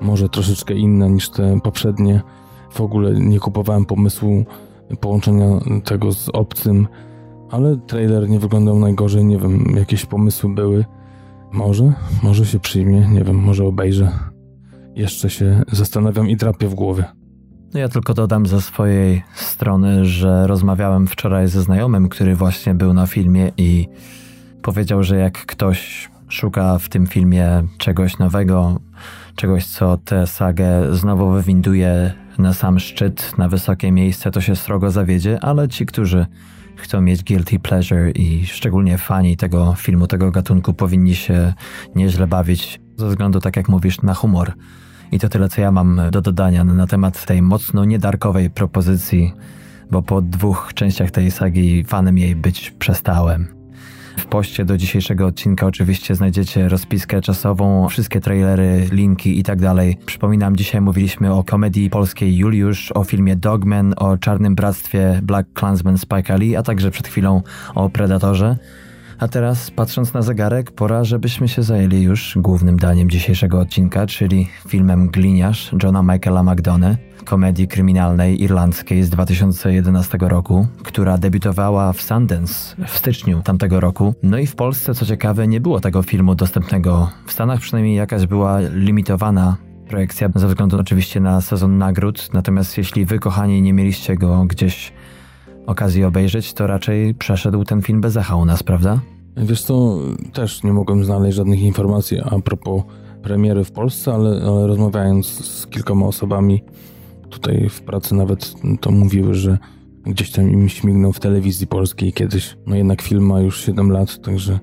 może 0.00 0.28
troszeczkę 0.28 0.74
inna 0.74 1.08
niż 1.08 1.30
te 1.30 1.60
poprzednie. 1.60 2.22
W 2.72 2.80
ogóle 2.80 3.14
nie 3.14 3.40
kupowałem 3.40 3.84
pomysłu 3.84 4.44
połączenia 5.00 5.46
tego 5.84 6.12
z 6.12 6.28
obcym, 6.28 6.88
ale 7.50 7.76
trailer 7.76 8.28
nie 8.28 8.38
wyglądał 8.38 8.78
najgorzej. 8.78 9.24
Nie 9.24 9.38
wiem, 9.38 9.64
jakieś 9.76 10.06
pomysły 10.06 10.54
były. 10.54 10.84
Może, 11.52 11.92
może 12.22 12.46
się 12.46 12.60
przyjmie, 12.60 13.08
nie 13.08 13.24
wiem, 13.24 13.36
może 13.36 13.64
obejrzę. 13.64 14.12
Jeszcze 14.94 15.30
się 15.30 15.62
zastanawiam 15.72 16.28
i 16.28 16.36
drapię 16.36 16.68
w 16.68 16.74
głowie. 16.74 17.04
No 17.74 17.80
ja 17.80 17.88
tylko 17.88 18.14
dodam 18.14 18.46
ze 18.46 18.60
swojej 18.60 19.22
strony, 19.34 20.04
że 20.04 20.46
rozmawiałem 20.46 21.06
wczoraj 21.06 21.48
ze 21.48 21.62
znajomym, 21.62 22.08
który 22.08 22.36
właśnie 22.36 22.74
był 22.74 22.94
na 22.94 23.06
filmie 23.06 23.52
i 23.56 23.88
powiedział, 24.62 25.02
że 25.02 25.16
jak 25.16 25.46
ktoś 25.46 26.10
szuka 26.28 26.78
w 26.78 26.88
tym 26.88 27.06
filmie 27.06 27.62
czegoś 27.78 28.18
nowego, 28.18 28.80
czegoś, 29.36 29.66
co 29.66 29.96
tę 29.96 30.26
sagę 30.26 30.94
znowu 30.96 31.30
wywinduje 31.30 32.21
na 32.38 32.54
sam 32.54 32.78
szczyt, 32.78 33.38
na 33.38 33.48
wysokie 33.48 33.92
miejsce, 33.92 34.30
to 34.30 34.40
się 34.40 34.56
srogo 34.56 34.90
zawiedzie, 34.90 35.44
ale 35.44 35.68
ci, 35.68 35.86
którzy 35.86 36.26
chcą 36.76 37.00
mieć 37.00 37.24
guilty 37.24 37.58
pleasure 37.58 38.10
i 38.10 38.46
szczególnie 38.46 38.98
fani 38.98 39.36
tego 39.36 39.74
filmu, 39.74 40.06
tego 40.06 40.30
gatunku 40.30 40.74
powinni 40.74 41.14
się 41.14 41.54
nieźle 41.94 42.26
bawić 42.26 42.80
ze 42.96 43.08
względu, 43.08 43.40
tak 43.40 43.56
jak 43.56 43.68
mówisz, 43.68 44.02
na 44.02 44.14
humor. 44.14 44.52
I 45.12 45.18
to 45.18 45.28
tyle, 45.28 45.48
co 45.48 45.60
ja 45.60 45.72
mam 45.72 46.00
do 46.10 46.20
dodania 46.20 46.64
na 46.64 46.86
temat 46.86 47.26
tej 47.26 47.42
mocno 47.42 47.84
niedarkowej 47.84 48.50
propozycji, 48.50 49.32
bo 49.90 50.02
po 50.02 50.22
dwóch 50.22 50.70
częściach 50.74 51.10
tej 51.10 51.30
sagi 51.30 51.84
fanem 51.84 52.18
jej 52.18 52.36
być 52.36 52.70
przestałem. 52.70 53.61
W 54.16 54.26
poście 54.26 54.64
do 54.64 54.76
dzisiejszego 54.76 55.26
odcinka 55.26 55.66
oczywiście 55.66 56.14
znajdziecie 56.14 56.68
rozpiskę 56.68 57.20
czasową, 57.20 57.88
wszystkie 57.88 58.20
trailery, 58.20 58.88
linki 58.92 59.38
i 59.38 59.42
tak 59.42 59.60
dalej. 59.60 59.96
Przypominam, 60.06 60.56
dzisiaj 60.56 60.80
mówiliśmy 60.80 61.34
o 61.34 61.44
komedii 61.44 61.90
polskiej 61.90 62.36
Juliusz, 62.36 62.92
o 62.92 63.04
filmie 63.04 63.36
Dogman, 63.36 63.94
o 63.96 64.18
Czarnym 64.18 64.54
Bractwie 64.54 65.20
Black 65.22 65.52
Klansman 65.52 65.98
Spike 65.98 66.38
Lee, 66.38 66.56
a 66.56 66.62
także 66.62 66.90
przed 66.90 67.08
chwilą 67.08 67.42
o 67.74 67.90
Predatorze. 67.90 68.56
A 69.22 69.28
teraz, 69.28 69.70
patrząc 69.70 70.14
na 70.14 70.22
zegarek, 70.22 70.70
pora, 70.70 71.04
żebyśmy 71.04 71.48
się 71.48 71.62
zajęli 71.62 72.02
już 72.02 72.38
głównym 72.40 72.76
daniem 72.76 73.10
dzisiejszego 73.10 73.60
odcinka, 73.60 74.06
czyli 74.06 74.48
filmem 74.68 75.08
Gliniarz 75.08 75.70
Johna 75.82 76.02
Michaela 76.02 76.42
McDonough, 76.42 76.96
komedii 77.24 77.68
kryminalnej 77.68 78.42
irlandzkiej 78.42 79.02
z 79.02 79.10
2011 79.10 80.18
roku, 80.20 80.66
która 80.84 81.18
debiutowała 81.18 81.92
w 81.92 82.02
Sundance 82.02 82.76
w 82.86 82.98
styczniu 82.98 83.42
tamtego 83.42 83.80
roku. 83.80 84.14
No 84.22 84.38
i 84.38 84.46
w 84.46 84.54
Polsce, 84.54 84.94
co 84.94 85.06
ciekawe, 85.06 85.48
nie 85.48 85.60
było 85.60 85.80
tego 85.80 86.02
filmu 86.02 86.34
dostępnego. 86.34 87.10
W 87.26 87.32
Stanach 87.32 87.60
przynajmniej 87.60 87.96
jakaś 87.96 88.26
była 88.26 88.60
limitowana 88.60 89.56
projekcja, 89.88 90.28
ze 90.34 90.48
względu 90.48 90.80
oczywiście 90.80 91.20
na 91.20 91.40
sezon 91.40 91.78
nagród. 91.78 92.28
Natomiast 92.32 92.78
jeśli 92.78 93.04
wy, 93.04 93.18
kochani, 93.18 93.62
nie 93.62 93.72
mieliście 93.72 94.16
go 94.16 94.44
gdzieś 94.44 94.92
okazji 95.66 96.04
obejrzeć, 96.04 96.52
to 96.52 96.66
raczej 96.66 97.14
przeszedł 97.14 97.64
ten 97.64 97.82
film 97.82 98.00
bez 98.00 98.16
echa 98.16 98.36
u 98.36 98.44
nas, 98.44 98.62
prawda? 98.62 99.00
Wiesz 99.36 99.62
co, 99.62 99.98
też 100.32 100.62
nie 100.62 100.72
mogłem 100.72 101.04
znaleźć 101.04 101.36
żadnych 101.36 101.60
informacji 101.60 102.18
a 102.20 102.38
propos 102.38 102.82
premiery 103.22 103.64
w 103.64 103.72
Polsce, 103.72 104.14
ale, 104.14 104.42
ale 104.46 104.66
rozmawiając 104.66 105.26
z 105.26 105.66
kilkoma 105.66 106.06
osobami 106.06 106.64
tutaj 107.30 107.68
w 107.68 107.82
pracy 107.82 108.14
nawet 108.14 108.54
to 108.80 108.90
mówiły, 108.90 109.34
że 109.34 109.58
gdzieś 110.06 110.30
tam 110.30 110.50
im 110.50 110.68
śmignął 110.68 111.12
w 111.12 111.20
telewizji 111.20 111.66
polskiej 111.66 112.12
kiedyś. 112.12 112.56
No 112.66 112.76
jednak 112.76 113.02
film 113.02 113.26
ma 113.26 113.40
już 113.40 113.64
7 113.64 113.90
lat, 113.90 114.22
także 114.22 114.58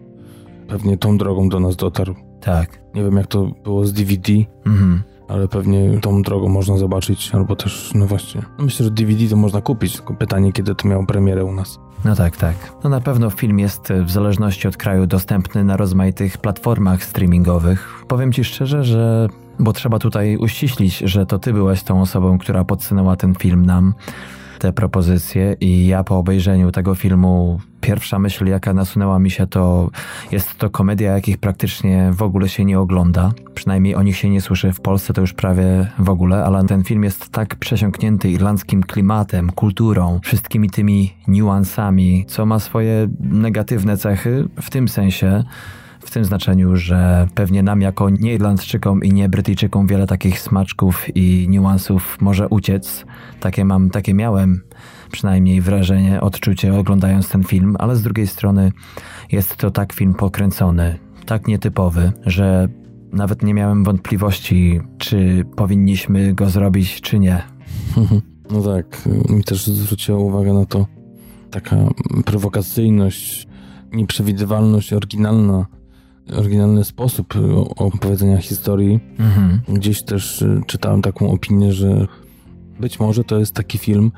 pewnie 0.68 0.98
tą 0.98 1.18
drogą 1.18 1.50
do 1.50 1.60
nas 1.60 1.76
dotarł. 1.76 2.16
Tak. 2.42 2.82
Nie 2.96 3.04
wiem 3.04 3.18
jak 3.18 3.28
to 3.28 3.52
było 3.64 3.86
z 3.86 3.94
DVD, 3.94 4.34
mhm 4.66 5.04
ale 5.30 5.48
pewnie 5.48 6.00
tą 6.02 6.22
drogą 6.22 6.50
można 6.50 6.78
zobaczyć, 6.78 7.36
albo 7.36 7.56
też, 7.56 7.92
no 7.96 8.06
właśnie. 8.06 8.42
No 8.58 8.66
myślę, 8.66 8.84
że 8.84 8.92
DVD 8.92 9.28
to 9.28 9.36
można 9.36 9.62
kupić, 9.62 9.94
tylko 9.94 10.14
pytanie, 10.14 10.54
kiedy 10.54 10.76
to 10.76 10.88
miało 10.88 11.06
premierę 11.06 11.46
u 11.46 11.52
nas. 11.52 11.80
No 12.06 12.16
tak, 12.16 12.38
tak. 12.38 12.56
No 12.84 12.90
na 12.90 13.02
pewno 13.02 13.30
film 13.30 13.60
jest 13.60 13.94
w 14.04 14.12
zależności 14.12 14.68
od 14.68 14.78
kraju 14.78 15.08
dostępny 15.08 15.64
na 15.64 15.78
rozmaitych 15.78 16.38
platformach 16.38 17.04
streamingowych. 17.04 18.04
Powiem 18.08 18.34
ci 18.34 18.44
szczerze, 18.44 18.84
że 18.84 19.28
bo 19.60 19.74
trzeba 19.74 20.00
tutaj 20.00 20.38
uściślić, 20.38 20.98
że 20.98 21.26
to 21.26 21.40
ty 21.40 21.54
byłaś 21.54 21.84
tą 21.84 22.02
osobą, 22.02 22.38
która 22.38 22.64
podsunęła 22.64 23.16
ten 23.16 23.36
film 23.36 23.66
nam 23.66 23.94
te 24.60 24.74
propozycje 24.74 25.56
i 25.62 25.88
ja 25.88 26.04
po 26.04 26.18
obejrzeniu 26.18 26.72
tego 26.72 26.96
filmu 26.96 27.60
pierwsza 27.82 28.20
myśl, 28.20 28.46
jaka 28.46 28.74
nasunęła 28.74 29.20
mi 29.20 29.32
się, 29.32 29.48
to 29.48 29.90
jest 30.32 30.58
to 30.58 30.70
komedia, 30.70 31.14
jakich 31.14 31.38
praktycznie 31.38 32.12
w 32.14 32.22
ogóle 32.22 32.50
się 32.50 32.66
nie 32.66 32.80
ogląda. 32.80 33.32
Przynajmniej 33.54 33.96
o 33.96 34.04
nich 34.04 34.18
się 34.18 34.30
nie 34.30 34.42
słyszy 34.42 34.74
w 34.74 34.82
Polsce, 34.82 35.14
to 35.14 35.22
już 35.22 35.34
prawie 35.34 35.88
w 36.00 36.10
ogóle, 36.10 36.46
ale 36.46 36.66
ten 36.66 36.84
film 36.84 37.04
jest 37.04 37.30
tak 37.30 37.56
przesiąknięty 37.56 38.30
irlandzkim 38.30 38.84
klimatem, 38.84 39.52
kulturą, 39.52 40.20
wszystkimi 40.24 40.70
tymi 40.70 41.14
niuansami, 41.28 42.26
co 42.28 42.46
ma 42.46 42.60
swoje 42.60 43.08
negatywne 43.20 43.98
cechy 43.98 44.48
w 44.62 44.70
tym 44.70 44.88
sensie, 44.88 45.44
w 46.10 46.12
tym 46.12 46.26
znaczeniu, 46.26 46.76
że 46.76 47.28
pewnie 47.36 47.64
nam 47.64 47.82
jako 47.82 48.10
nie 48.10 48.34
Irlandczykom 48.34 49.04
i 49.04 49.14
nie 49.14 49.30
Brytyjczykom 49.30 49.88
wiele 49.88 50.08
takich 50.08 50.40
smaczków 50.40 51.06
i 51.16 51.46
niuansów 51.50 52.18
może 52.22 52.48
uciec. 52.48 53.06
Takie 53.40 53.66
mam, 53.66 53.90
takie 53.90 54.14
miałem 54.14 54.62
przynajmniej 55.12 55.62
wrażenie, 55.62 56.22
odczucie 56.22 56.76
oglądając 56.76 57.30
ten 57.30 57.44
film, 57.44 57.76
ale 57.80 57.96
z 57.96 58.02
drugiej 58.02 58.28
strony 58.28 58.72
jest 59.32 59.56
to 59.56 59.72
tak 59.72 59.94
film 59.94 60.14
pokręcony, 60.14 61.00
tak 61.26 61.48
nietypowy, 61.48 62.12
że 62.26 62.68
nawet 63.14 63.44
nie 63.44 63.54
miałem 63.54 63.84
wątpliwości, 63.84 64.82
czy 64.98 65.46
powinniśmy 65.56 66.34
go 66.34 66.50
zrobić, 66.50 67.02
czy 67.02 67.20
nie. 67.20 67.42
No 68.52 68.62
tak, 68.62 69.08
mi 69.30 69.44
też 69.44 69.68
zwróciła 69.68 70.20
uwagę 70.20 70.54
na 70.54 70.66
to 70.66 70.86
taka 71.52 71.76
prowokacyjność, 72.26 73.48
nieprzewidywalność 73.92 74.94
oryginalna 74.94 75.66
oryginalny 76.38 76.84
sposób 76.84 77.34
opowiedzenia 77.76 78.38
historii. 78.38 79.00
Mhm. 79.20 79.60
Gdzieś 79.68 80.04
też 80.04 80.42
y, 80.42 80.62
czytałem 80.68 81.02
taką 81.02 81.32
opinię, 81.32 81.74
że 81.74 82.08
być 82.80 83.00
może 83.00 83.24
to 83.24 83.40
jest 83.40 83.56
taki 83.56 83.78
film, 83.78 84.12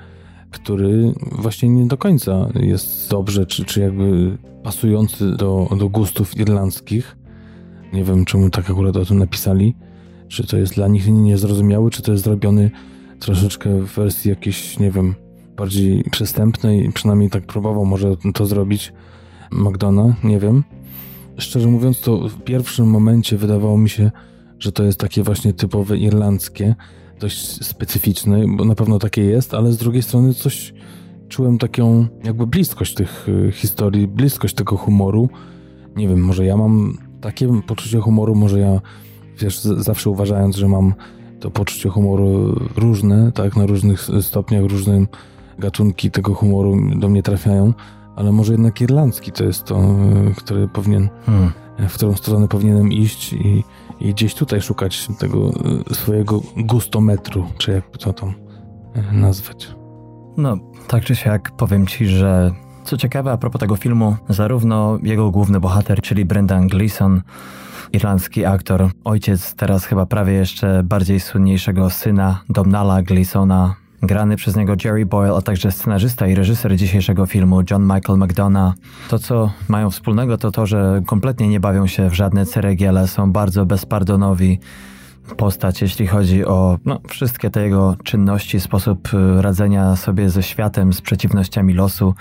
który 0.51 1.13
właśnie 1.31 1.69
nie 1.69 1.85
do 1.85 1.97
końca 1.97 2.49
jest 2.55 3.09
dobrze, 3.09 3.45
czy, 3.45 3.65
czy 3.65 3.81
jakby 3.81 4.37
pasujący 4.63 5.31
do, 5.31 5.69
do 5.79 5.89
gustów 5.89 6.37
irlandzkich. 6.37 7.17
Nie 7.93 8.03
wiem, 8.03 8.25
czemu 8.25 8.49
tak 8.49 8.69
akurat 8.69 8.97
o 8.97 9.05
tym 9.05 9.19
napisali. 9.19 9.75
Czy 10.27 10.47
to 10.47 10.57
jest 10.57 10.75
dla 10.75 10.87
nich 10.87 11.07
niezrozumiały, 11.07 11.91
czy 11.91 12.01
to 12.01 12.11
jest 12.11 12.23
zrobiony 12.23 12.71
troszeczkę 13.19 13.69
w 13.69 13.95
wersji 13.95 14.29
jakiejś, 14.29 14.79
nie 14.79 14.91
wiem, 14.91 15.15
bardziej 15.57 16.03
przystępnej. 16.11 16.91
Przynajmniej 16.93 17.29
tak 17.29 17.45
próbował 17.45 17.85
może 17.85 18.15
to 18.33 18.45
zrobić 18.45 18.93
McDonough, 19.51 20.23
nie 20.23 20.39
wiem. 20.39 20.63
Szczerze 21.37 21.67
mówiąc, 21.67 22.01
to 22.01 22.29
w 22.29 22.43
pierwszym 22.43 22.87
momencie 22.87 23.37
wydawało 23.37 23.77
mi 23.77 23.89
się, 23.89 24.11
że 24.59 24.71
to 24.71 24.83
jest 24.83 24.99
takie 24.99 25.23
właśnie 25.23 25.53
typowe 25.53 25.97
irlandzkie, 25.97 26.75
dość 27.19 27.65
specyficzne, 27.65 28.45
bo 28.47 28.65
na 28.65 28.75
pewno 28.75 28.99
takie 28.99 29.23
jest, 29.23 29.53
ale 29.53 29.71
z 29.71 29.77
drugiej 29.77 30.01
strony 30.01 30.33
coś 30.33 30.73
czułem 31.29 31.57
taką 31.57 32.07
jakby 32.23 32.47
bliskość 32.47 32.93
tych 32.93 33.29
y, 33.29 33.51
historii, 33.51 34.07
bliskość 34.07 34.55
tego 34.55 34.77
humoru. 34.77 35.29
Nie 35.95 36.07
wiem, 36.07 36.21
może 36.23 36.45
ja 36.45 36.57
mam 36.57 36.97
takie 37.21 37.61
poczucie 37.67 37.99
humoru, 37.99 38.35
może 38.35 38.59
ja, 38.59 38.81
wiesz, 39.39 39.59
zawsze 39.59 40.09
uważając, 40.09 40.55
że 40.55 40.67
mam 40.67 40.93
to 41.39 41.51
poczucie 41.51 41.89
humoru 41.89 42.55
różne, 42.75 43.31
tak, 43.31 43.55
na 43.55 43.65
różnych 43.65 44.07
stopniach, 44.21 44.63
różne 44.63 45.05
gatunki 45.59 46.11
tego 46.11 46.33
humoru 46.33 46.77
do 46.99 47.09
mnie 47.09 47.23
trafiają, 47.23 47.73
ale 48.15 48.31
może 48.31 48.51
jednak 48.51 48.81
irlandzki 48.81 49.31
to 49.31 49.43
jest 49.43 49.63
to, 49.63 49.75
e, 49.75 50.33
który 50.35 50.67
powinien, 50.67 51.09
hmm. 51.25 51.51
w 51.89 51.93
którą 51.93 52.15
stronę 52.15 52.47
powinienem 52.47 52.91
iść 52.91 53.33
i, 53.33 53.63
i 53.99 54.13
gdzieś 54.13 54.35
tutaj 54.35 54.61
szukać 54.61 55.07
tego 55.19 55.49
e, 55.89 55.95
swojego 55.95 56.41
gustometru, 56.57 57.45
czy 57.57 57.71
jak 57.71 57.97
to 57.97 58.13
tam 58.13 58.33
e, 58.93 59.13
nazwać. 59.13 59.75
No, 60.37 60.57
tak 60.87 61.03
czy 61.03 61.15
siak 61.15 61.51
powiem 61.51 61.87
ci, 61.87 62.07
że 62.07 62.51
co 62.83 62.97
ciekawe 62.97 63.31
a 63.31 63.37
propos 63.37 63.59
tego 63.59 63.75
filmu, 63.75 64.15
zarówno 64.29 64.99
jego 65.03 65.31
główny 65.31 65.59
bohater, 65.59 66.01
czyli 66.01 66.25
Brendan 66.25 66.67
Gleeson, 66.67 67.21
irlandzki 67.93 68.45
aktor, 68.45 68.89
ojciec 69.03 69.55
teraz 69.55 69.85
chyba 69.85 70.05
prawie 70.05 70.33
jeszcze 70.33 70.83
bardziej 70.83 71.19
słynniejszego 71.19 71.89
syna 71.89 72.43
Domnala 72.49 73.01
Gleesona, 73.01 73.75
grany 74.01 74.35
przez 74.35 74.55
niego 74.55 74.73
Jerry 74.85 75.05
Boyle, 75.05 75.35
a 75.35 75.41
także 75.41 75.71
scenarzysta 75.71 76.27
i 76.27 76.35
reżyser 76.35 76.75
dzisiejszego 76.75 77.25
filmu 77.25 77.61
John 77.71 77.83
Michael 77.83 78.19
McDonough. 78.19 78.73
To, 79.09 79.19
co 79.19 79.51
mają 79.67 79.89
wspólnego, 79.89 80.37
to 80.37 80.51
to, 80.51 80.65
że 80.65 81.01
kompletnie 81.05 81.47
nie 81.47 81.59
bawią 81.59 81.87
się 81.87 82.09
w 82.09 82.13
żadne 82.13 82.45
ceregiele, 82.45 83.07
są 83.07 83.31
bardzo 83.31 83.65
bezpardonowi 83.65 84.59
postać, 85.37 85.81
jeśli 85.81 86.07
chodzi 86.07 86.45
o 86.45 86.77
no, 86.85 86.99
wszystkie 87.07 87.49
te 87.49 87.63
jego 87.63 87.95
czynności, 88.03 88.59
sposób 88.59 89.13
y, 89.13 89.41
radzenia 89.41 89.95
sobie 89.95 90.29
ze 90.29 90.43
światem, 90.43 90.93
z 90.93 91.01
przeciwnościami 91.01 91.73
losu. 91.73 92.13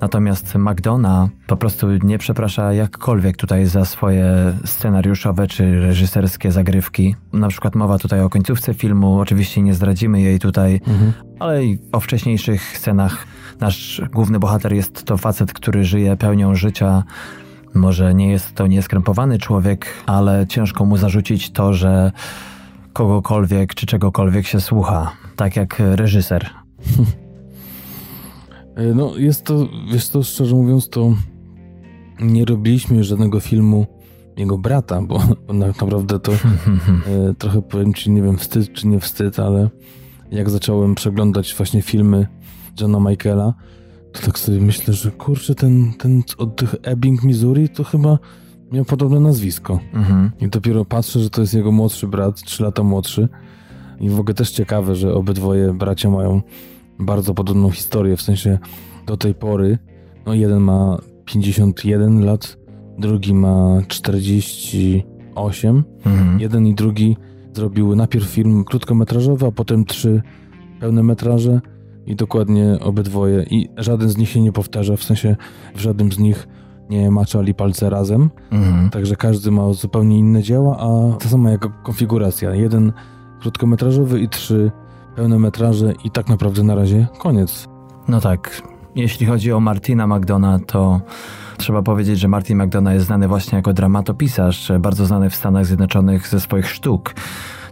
Natomiast 0.00 0.54
McDonough 0.54 1.30
po 1.46 1.56
prostu 1.56 1.86
nie 2.02 2.18
przeprasza 2.18 2.72
jakkolwiek 2.72 3.36
tutaj 3.36 3.66
za 3.66 3.84
swoje 3.84 4.52
scenariuszowe 4.64 5.46
czy 5.46 5.80
reżyserskie 5.80 6.52
zagrywki. 6.52 7.16
Na 7.32 7.48
przykład 7.48 7.74
mowa 7.74 7.98
tutaj 7.98 8.20
o 8.20 8.30
końcówce 8.30 8.74
filmu, 8.74 9.18
oczywiście 9.18 9.62
nie 9.62 9.74
zdradzimy 9.74 10.20
jej 10.20 10.38
tutaj, 10.38 10.80
mhm. 10.86 11.12
ale 11.38 11.64
i 11.64 11.78
o 11.92 12.00
wcześniejszych 12.00 12.78
scenach. 12.78 13.26
Nasz 13.60 14.02
główny 14.12 14.38
bohater 14.38 14.72
jest 14.72 15.04
to 15.04 15.16
facet, 15.16 15.52
który 15.52 15.84
żyje 15.84 16.16
pełnią 16.16 16.54
życia. 16.54 17.04
Może 17.74 18.14
nie 18.14 18.30
jest 18.30 18.54
to 18.54 18.66
nieskrępowany 18.66 19.38
człowiek, 19.38 19.86
ale 20.06 20.46
ciężko 20.46 20.84
mu 20.84 20.96
zarzucić 20.96 21.50
to, 21.50 21.74
że 21.74 22.12
kogokolwiek 22.92 23.74
czy 23.74 23.86
czegokolwiek 23.86 24.46
się 24.46 24.60
słucha 24.60 25.12
tak 25.36 25.56
jak 25.56 25.76
reżyser? 25.78 26.50
E, 28.80 28.94
no, 28.94 29.16
jest 29.16 29.44
to, 29.44 29.68
wiesz 29.92 30.08
to, 30.08 30.22
szczerze 30.22 30.56
mówiąc, 30.56 30.88
to 30.88 31.14
nie 32.20 32.44
robiliśmy 32.44 33.04
żadnego 33.04 33.40
filmu 33.40 33.86
jego 34.36 34.58
brata, 34.58 35.02
bo, 35.02 35.22
bo 35.46 35.52
naprawdę 35.54 36.20
to 36.20 36.32
e, 36.32 37.34
trochę 37.38 37.62
powiem 37.62 37.94
ci, 37.94 38.10
nie 38.10 38.22
wiem, 38.22 38.38
wstyd 38.38 38.72
czy 38.72 38.86
nie 38.88 39.00
wstyd, 39.00 39.38
ale 39.38 39.70
jak 40.30 40.50
zacząłem 40.50 40.94
przeglądać 40.94 41.54
właśnie 41.54 41.82
filmy 41.82 42.26
Johna 42.80 43.10
Michaela, 43.10 43.54
to 44.12 44.26
tak 44.26 44.38
sobie 44.38 44.60
myślę, 44.60 44.94
że 44.94 45.10
kurczę, 45.10 45.54
ten, 45.54 45.92
ten 45.98 46.22
od 46.38 46.56
tych 46.56 46.74
Ebbing, 46.82 47.22
Missouri, 47.22 47.68
to 47.68 47.84
chyba 47.84 48.18
miał 48.72 48.84
podobne 48.84 49.20
nazwisko. 49.20 49.80
Mhm. 49.92 50.30
I 50.40 50.48
dopiero 50.48 50.84
patrzę, 50.84 51.20
że 51.20 51.30
to 51.30 51.40
jest 51.40 51.54
jego 51.54 51.72
młodszy 51.72 52.06
brat, 52.06 52.42
3 52.42 52.62
lata 52.62 52.82
młodszy. 52.82 53.28
I 54.00 54.08
w 54.08 54.20
ogóle 54.20 54.34
też 54.34 54.50
ciekawe, 54.50 54.96
że 54.96 55.14
obydwoje 55.14 55.72
bracia 55.72 56.10
mają 56.10 56.42
bardzo 57.00 57.34
podobną 57.34 57.70
historię, 57.70 58.16
w 58.16 58.22
sensie 58.22 58.58
do 59.06 59.16
tej 59.16 59.34
pory, 59.34 59.78
no 60.26 60.34
jeden 60.34 60.60
ma 60.60 60.98
51 61.24 62.24
lat, 62.24 62.56
drugi 62.98 63.34
ma 63.34 63.82
48. 63.88 65.84
Mhm. 66.04 66.40
Jeden 66.40 66.66
i 66.66 66.74
drugi 66.74 67.16
zrobiły 67.54 67.96
najpierw 67.96 68.24
film 68.24 68.64
krótkometrażowy, 68.64 69.46
a 69.46 69.50
potem 69.52 69.84
trzy 69.84 70.22
pełne 70.80 71.02
metraże 71.02 71.60
i 72.06 72.16
dokładnie 72.16 72.78
obydwoje 72.80 73.42
i 73.50 73.68
żaden 73.76 74.08
z 74.08 74.16
nich 74.16 74.28
się 74.28 74.40
nie 74.40 74.52
powtarza, 74.52 74.96
w 74.96 75.04
sensie 75.04 75.36
w 75.74 75.80
żadnym 75.80 76.12
z 76.12 76.18
nich 76.18 76.48
nie 76.90 77.10
maczali 77.10 77.54
palce 77.54 77.90
razem, 77.90 78.30
mhm. 78.50 78.90
także 78.90 79.16
każdy 79.16 79.50
ma 79.50 79.72
zupełnie 79.72 80.18
inne 80.18 80.42
dzieła, 80.42 80.78
a 80.78 81.16
ta 81.16 81.28
sama 81.28 81.50
jako 81.50 81.70
konfiguracja. 81.82 82.54
Jeden 82.54 82.92
krótkometrażowy 83.40 84.20
i 84.20 84.28
trzy 84.28 84.70
pełne 85.20 85.38
metraże 85.38 85.92
i 86.04 86.10
tak 86.10 86.28
naprawdę 86.28 86.62
na 86.62 86.74
razie 86.74 87.06
koniec. 87.18 87.68
No 88.08 88.20
tak, 88.20 88.62
jeśli 88.96 89.26
chodzi 89.26 89.52
o 89.52 89.60
Martina 89.60 90.06
McDonaugh, 90.06 90.66
to 90.66 91.00
trzeba 91.56 91.82
powiedzieć, 91.82 92.18
że 92.18 92.28
Martin 92.28 92.62
McDonough 92.62 92.94
jest 92.94 93.06
znany 93.06 93.28
właśnie 93.28 93.56
jako 93.56 93.72
dramatopisarz, 93.72 94.72
bardzo 94.80 95.06
znany 95.06 95.30
w 95.30 95.34
Stanach 95.34 95.66
Zjednoczonych 95.66 96.28
ze 96.28 96.40
swoich 96.40 96.70
sztuk. 96.70 97.14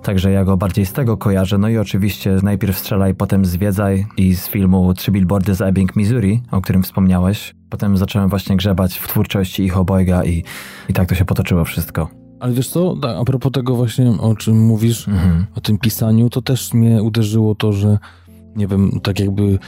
Także 0.03 0.31
ja 0.33 0.45
go 0.45 0.57
bardziej 0.57 0.87
z 0.87 0.93
tego 0.93 1.17
kojarzę. 1.17 1.59
No 1.59 1.69
i 1.69 1.79
oczywiście 1.79 2.37
najpierw 2.43 2.79
strzelaj, 2.79 3.15
potem 3.15 3.45
zwiedzaj 3.45 4.07
i 4.17 4.35
z 4.35 4.49
filmu 4.49 4.95
Trzy 4.95 5.11
Billboardy 5.11 5.55
z 5.55 5.61
Ebbing, 5.61 5.97
Missouri, 5.97 6.43
o 6.51 6.61
którym 6.61 6.83
wspomniałeś. 6.83 7.55
Potem 7.71 7.97
zacząłem 7.97 8.29
właśnie 8.29 8.57
grzebać 8.57 8.99
w 8.99 9.09
twórczości 9.09 9.65
ich 9.65 9.77
obojga 9.77 10.25
i, 10.25 10.45
i 10.89 10.93
tak 10.93 11.09
to 11.09 11.15
się 11.15 11.25
potoczyło 11.25 11.65
wszystko. 11.65 12.18
Ale 12.41 12.53
wiesz 12.53 12.69
co, 12.69 12.97
tak, 12.97 13.17
a 13.17 13.25
propos 13.25 13.53
tego 13.53 13.77
właśnie, 13.77 14.11
o 14.11 14.37
czym 14.37 14.67
mówisz, 14.67 15.09
mhm. 15.09 15.47
o 15.55 15.61
tym 15.61 15.79
pisaniu, 15.79 16.31
to 16.31 16.43
też 16.43 16.75
mnie 16.75 17.03
uderzyło 17.03 17.55
to, 17.55 17.73
że 17.73 17.99
nie 18.57 18.67
wiem, 18.67 19.01
tak 19.03 19.21
jakby 19.21 19.59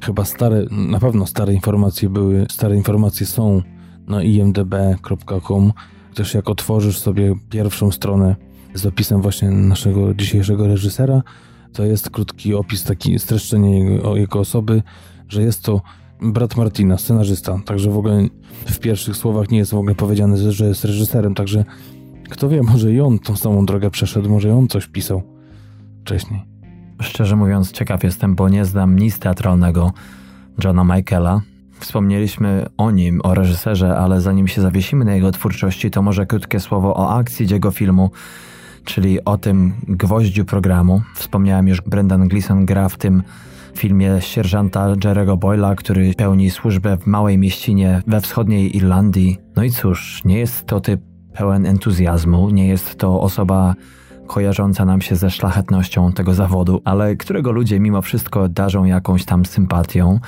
chyba 0.00 0.24
stare, 0.24 0.64
na 0.70 1.00
pewno 1.00 1.26
stare 1.26 1.54
informacje 1.54 2.08
były, 2.08 2.46
stare 2.50 2.76
informacje 2.76 3.26
są 3.26 3.62
na 4.06 4.22
imdb.com. 4.22 5.72
Też 6.14 6.34
jak 6.34 6.50
otworzysz 6.50 6.98
sobie 6.98 7.34
pierwszą 7.50 7.90
stronę 7.90 8.36
z 8.74 8.86
opisem 8.86 9.22
właśnie 9.22 9.50
naszego 9.50 10.14
dzisiejszego 10.14 10.66
reżysera, 10.66 11.22
to 11.72 11.84
jest 11.84 12.10
krótki 12.10 12.54
opis, 12.54 12.84
taki 12.84 13.18
streszczenie 13.18 13.78
jego, 13.78 14.16
jego 14.16 14.38
osoby, 14.38 14.82
że 15.28 15.42
jest 15.42 15.62
to 15.62 15.80
brat 16.22 16.56
Martina, 16.56 16.98
scenarzysta, 16.98 17.60
także 17.64 17.90
w 17.90 17.98
ogóle 17.98 18.28
w 18.66 18.78
pierwszych 18.78 19.16
słowach 19.16 19.50
nie 19.50 19.58
jest 19.58 19.70
w 19.70 19.74
ogóle 19.74 19.94
powiedziane, 19.94 20.52
że 20.52 20.66
jest 20.66 20.84
reżyserem, 20.84 21.34
także 21.34 21.64
kto 22.30 22.48
wie, 22.48 22.62
może 22.62 22.92
i 22.92 23.00
on 23.00 23.18
tą 23.18 23.36
samą 23.36 23.66
drogę 23.66 23.90
przeszedł, 23.90 24.30
może 24.30 24.48
i 24.48 24.50
on 24.50 24.68
coś 24.68 24.86
pisał 24.86 25.22
wcześniej. 26.00 26.42
Szczerze 27.02 27.36
mówiąc, 27.36 27.72
ciekaw 27.72 28.04
jestem, 28.04 28.34
bo 28.34 28.48
nie 28.48 28.64
znam 28.64 28.98
nic 28.98 29.18
teatralnego 29.18 29.92
Johna 30.64 30.84
Michaela. 30.84 31.40
Wspomnieliśmy 31.80 32.66
o 32.76 32.90
nim, 32.90 33.20
o 33.24 33.34
reżyserze, 33.34 33.96
ale 33.96 34.20
zanim 34.20 34.48
się 34.48 34.62
zawiesimy 34.62 35.04
na 35.04 35.14
jego 35.14 35.32
twórczości, 35.32 35.90
to 35.90 36.02
może 36.02 36.26
krótkie 36.26 36.60
słowo 36.60 36.94
o 36.94 37.16
akcji 37.16 37.46
jego 37.50 37.70
filmu, 37.70 38.10
czyli 38.84 39.24
o 39.24 39.38
tym 39.38 39.72
gwoździu 39.88 40.44
programu. 40.44 41.02
Wspomniałem 41.14 41.68
już, 41.68 41.80
Brendan 41.80 42.28
Gleeson 42.28 42.66
gra 42.66 42.88
w 42.88 42.96
tym 42.96 43.22
filmie 43.76 44.16
sierżanta 44.20 44.94
Jerego 45.04 45.36
Boyla, 45.36 45.74
który 45.74 46.14
pełni 46.14 46.50
służbę 46.50 46.96
w 46.96 47.06
małej 47.06 47.38
mieścinie 47.38 48.02
we 48.06 48.20
wschodniej 48.20 48.76
Irlandii. 48.76 49.38
No 49.56 49.64
i 49.64 49.70
cóż, 49.70 50.24
nie 50.24 50.38
jest 50.38 50.66
to 50.66 50.80
typ 50.80 51.00
pełen 51.34 51.66
entuzjazmu, 51.66 52.50
nie 52.50 52.68
jest 52.68 52.98
to 52.98 53.20
osoba 53.20 53.74
kojarząca 54.26 54.84
nam 54.84 55.00
się 55.00 55.16
ze 55.16 55.30
szlachetnością 55.30 56.12
tego 56.12 56.34
zawodu, 56.34 56.80
ale 56.84 57.16
którego 57.16 57.52
ludzie 57.52 57.80
mimo 57.80 58.02
wszystko 58.02 58.48
darzą 58.48 58.84
jakąś 58.84 59.24
tam 59.24 59.44
sympatią, 59.44 60.20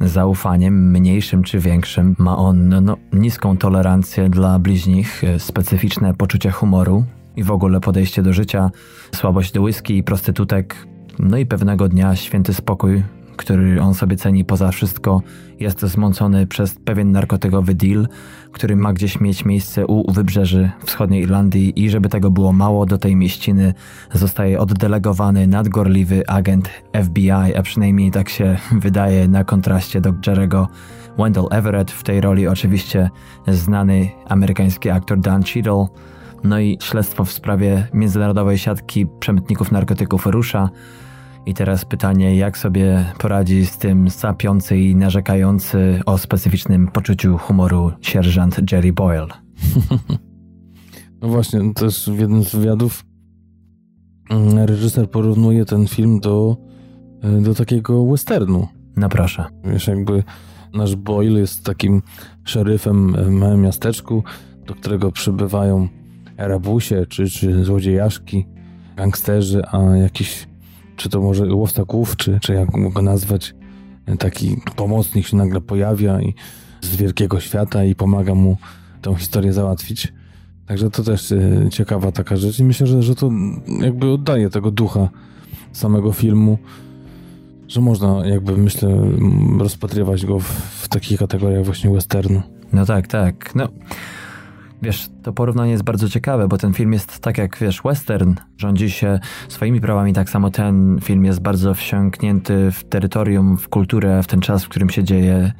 zaufaniem, 0.00 0.90
mniejszym 0.90 1.42
czy 1.42 1.58
większym. 1.58 2.16
Ma 2.18 2.36
on 2.36 2.68
no, 2.68 2.96
niską 3.12 3.56
tolerancję 3.56 4.28
dla 4.28 4.58
bliźnich, 4.58 5.22
specyficzne 5.38 6.14
poczucie 6.14 6.50
humoru 6.50 7.04
i 7.36 7.42
w 7.42 7.50
ogóle 7.50 7.80
podejście 7.80 8.22
do 8.22 8.32
życia, 8.32 8.70
słabość 9.14 9.52
do 9.52 9.62
whisky 9.62 9.96
i 9.96 10.02
prostytutek, 10.02 10.86
no 11.18 11.36
i 11.36 11.46
pewnego 11.46 11.88
dnia 11.88 12.16
święty 12.16 12.54
spokój 12.54 13.02
który 13.36 13.82
on 13.82 13.94
sobie 13.94 14.16
ceni 14.16 14.44
poza 14.44 14.70
wszystko, 14.70 15.22
jest 15.60 15.80
zmącony 15.80 16.46
przez 16.46 16.74
pewien 16.74 17.12
narkotykowy 17.12 17.74
deal, 17.74 18.08
który 18.52 18.76
ma 18.76 18.92
gdzieś 18.92 19.20
mieć 19.20 19.44
miejsce 19.44 19.86
u 19.86 20.12
wybrzeży 20.12 20.70
wschodniej 20.84 21.22
Irlandii 21.22 21.84
i 21.84 21.90
żeby 21.90 22.08
tego 22.08 22.30
było 22.30 22.52
mało, 22.52 22.86
do 22.86 22.98
tej 22.98 23.16
mieściny 23.16 23.74
zostaje 24.12 24.60
oddelegowany 24.60 25.46
nadgorliwy 25.46 26.26
agent 26.26 26.70
FBI, 27.04 27.30
a 27.30 27.62
przynajmniej 27.62 28.10
tak 28.10 28.28
się 28.28 28.56
wydaje 28.86 29.28
na 29.28 29.44
kontraście 29.44 30.00
do 30.00 30.14
Jerego 30.26 30.68
Wendell 31.18 31.48
Everett, 31.50 31.90
w 31.90 32.02
tej 32.02 32.20
roli 32.20 32.48
oczywiście 32.48 33.10
znany 33.48 34.10
amerykański 34.28 34.90
aktor 34.90 35.20
Dan 35.20 35.42
Cheadle, 35.42 35.86
no 36.44 36.60
i 36.60 36.78
śledztwo 36.82 37.24
w 37.24 37.32
sprawie 37.32 37.88
międzynarodowej 37.94 38.58
siatki 38.58 39.06
przemytników 39.20 39.72
narkotyków 39.72 40.26
rusza, 40.26 40.70
i 41.46 41.54
teraz 41.54 41.84
pytanie, 41.84 42.36
jak 42.36 42.58
sobie 42.58 43.04
poradzi 43.18 43.66
z 43.66 43.78
tym 43.78 44.10
sapiący 44.10 44.78
i 44.78 44.96
narzekający 44.96 46.00
o 46.06 46.18
specyficznym 46.18 46.88
poczuciu 46.88 47.38
humoru 47.38 47.92
sierżant 48.00 48.72
Jerry 48.72 48.92
Boyle? 48.92 49.26
No 51.22 51.28
właśnie, 51.28 51.74
też 51.74 52.10
w 52.10 52.18
jednym 52.18 52.44
z 52.44 52.54
wywiadów 52.54 53.04
mm, 54.30 54.58
reżyser 54.58 55.10
porównuje 55.10 55.64
ten 55.64 55.86
film 55.86 56.20
do, 56.20 56.56
e, 57.22 57.40
do 57.40 57.54
takiego 57.54 58.06
westernu. 58.06 58.68
No 58.96 59.08
proszę. 59.08 59.44
Wiesz, 59.64 59.86
jakby 59.86 60.22
nasz 60.74 60.96
Boyle 60.96 61.40
jest 61.40 61.64
takim 61.64 62.02
szeryfem 62.44 63.12
w 63.12 63.30
małym 63.30 63.62
miasteczku, 63.62 64.24
do 64.66 64.74
którego 64.74 65.12
przybywają 65.12 65.88
rabusie 66.36 67.06
czy, 67.08 67.30
czy 67.30 67.64
złodziejaszki, 67.64 68.46
gangsterzy, 68.96 69.62
a 69.66 69.96
jakiś 69.96 70.46
czy 70.96 71.08
to 71.08 71.20
może 71.20 71.54
łowca 71.54 71.84
głów, 71.84 72.16
czy, 72.16 72.38
czy 72.40 72.52
jak 72.52 72.76
mogę 72.76 73.02
nazwać, 73.02 73.54
taki 74.18 74.56
pomocnik 74.76 75.26
się 75.26 75.36
nagle 75.36 75.60
pojawia 75.60 76.20
i 76.20 76.34
z 76.80 76.96
wielkiego 76.96 77.40
świata 77.40 77.84
i 77.84 77.94
pomaga 77.94 78.34
mu 78.34 78.56
tę 79.02 79.14
historię 79.14 79.52
załatwić. 79.52 80.12
Także 80.66 80.90
to 80.90 81.02
też 81.02 81.32
e, 81.32 81.66
ciekawa 81.70 82.12
taka 82.12 82.36
rzecz 82.36 82.58
i 82.58 82.64
myślę, 82.64 82.86
że, 82.86 83.02
że 83.02 83.14
to 83.14 83.30
jakby 83.80 84.10
oddaje 84.10 84.50
tego 84.50 84.70
ducha 84.70 85.08
samego 85.72 86.12
filmu, 86.12 86.58
że 87.68 87.80
można 87.80 88.26
jakby 88.26 88.56
myślę 88.56 89.12
rozpatrywać 89.58 90.26
go 90.26 90.38
w, 90.38 90.48
w 90.82 90.88
takich 90.88 91.18
kategoriach 91.18 91.64
właśnie 91.64 91.90
westernu. 91.90 92.42
No 92.72 92.86
tak, 92.86 93.06
tak. 93.06 93.54
No 93.54 93.68
Wiesz, 94.82 95.08
to 95.22 95.32
porównanie 95.32 95.70
jest 95.70 95.84
bardzo 95.84 96.08
ciekawe, 96.08 96.48
bo 96.48 96.58
ten 96.58 96.72
film 96.74 96.92
jest 96.92 97.18
tak 97.18 97.38
jak, 97.38 97.58
wiesz, 97.58 97.82
western 97.84 98.34
rządzi 98.58 98.90
się 98.90 99.20
swoimi 99.48 99.80
prawami, 99.80 100.12
tak 100.12 100.30
samo 100.30 100.50
ten 100.50 100.98
film 101.02 101.24
jest 101.24 101.40
bardzo 101.40 101.74
wsiąknięty 101.74 102.70
w 102.72 102.84
terytorium, 102.84 103.56
w 103.56 103.68
kulturę, 103.68 104.22
w 104.22 104.26
ten 104.26 104.40
czas, 104.40 104.64
w 104.64 104.68
którym 104.68 104.90
się 104.90 105.04
dzieje. 105.04 105.52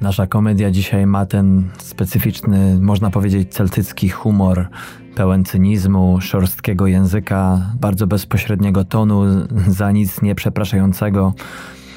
Nasza 0.00 0.26
komedia 0.26 0.70
dzisiaj 0.70 1.06
ma 1.06 1.26
ten 1.26 1.70
specyficzny, 1.78 2.78
można 2.80 3.10
powiedzieć, 3.10 3.54
celtycki 3.54 4.08
humor, 4.08 4.68
pełen 5.14 5.44
cynizmu, 5.44 6.20
szorstkiego 6.20 6.86
języka, 6.86 7.60
bardzo 7.80 8.06
bezpośredniego 8.06 8.84
tonu, 8.84 9.22
za 9.68 9.92
nic 9.92 10.22
nie 10.22 10.34
przepraszającego. 10.34 11.34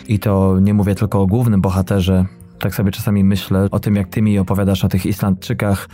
I 0.07 0.19
to 0.19 0.59
nie 0.61 0.73
mówię 0.73 0.95
tylko 0.95 1.21
o 1.21 1.27
głównym 1.27 1.61
bohaterze, 1.61 2.25
tak 2.59 2.75
sobie 2.75 2.91
czasami 2.91 3.23
myślę 3.23 3.67
o 3.71 3.79
tym, 3.79 3.95
jak 3.95 4.07
ty 4.07 4.21
mi 4.21 4.39
opowiadasz 4.39 4.85
o 4.85 4.89
tych 4.89 5.05
Islandczykach, 5.05 5.89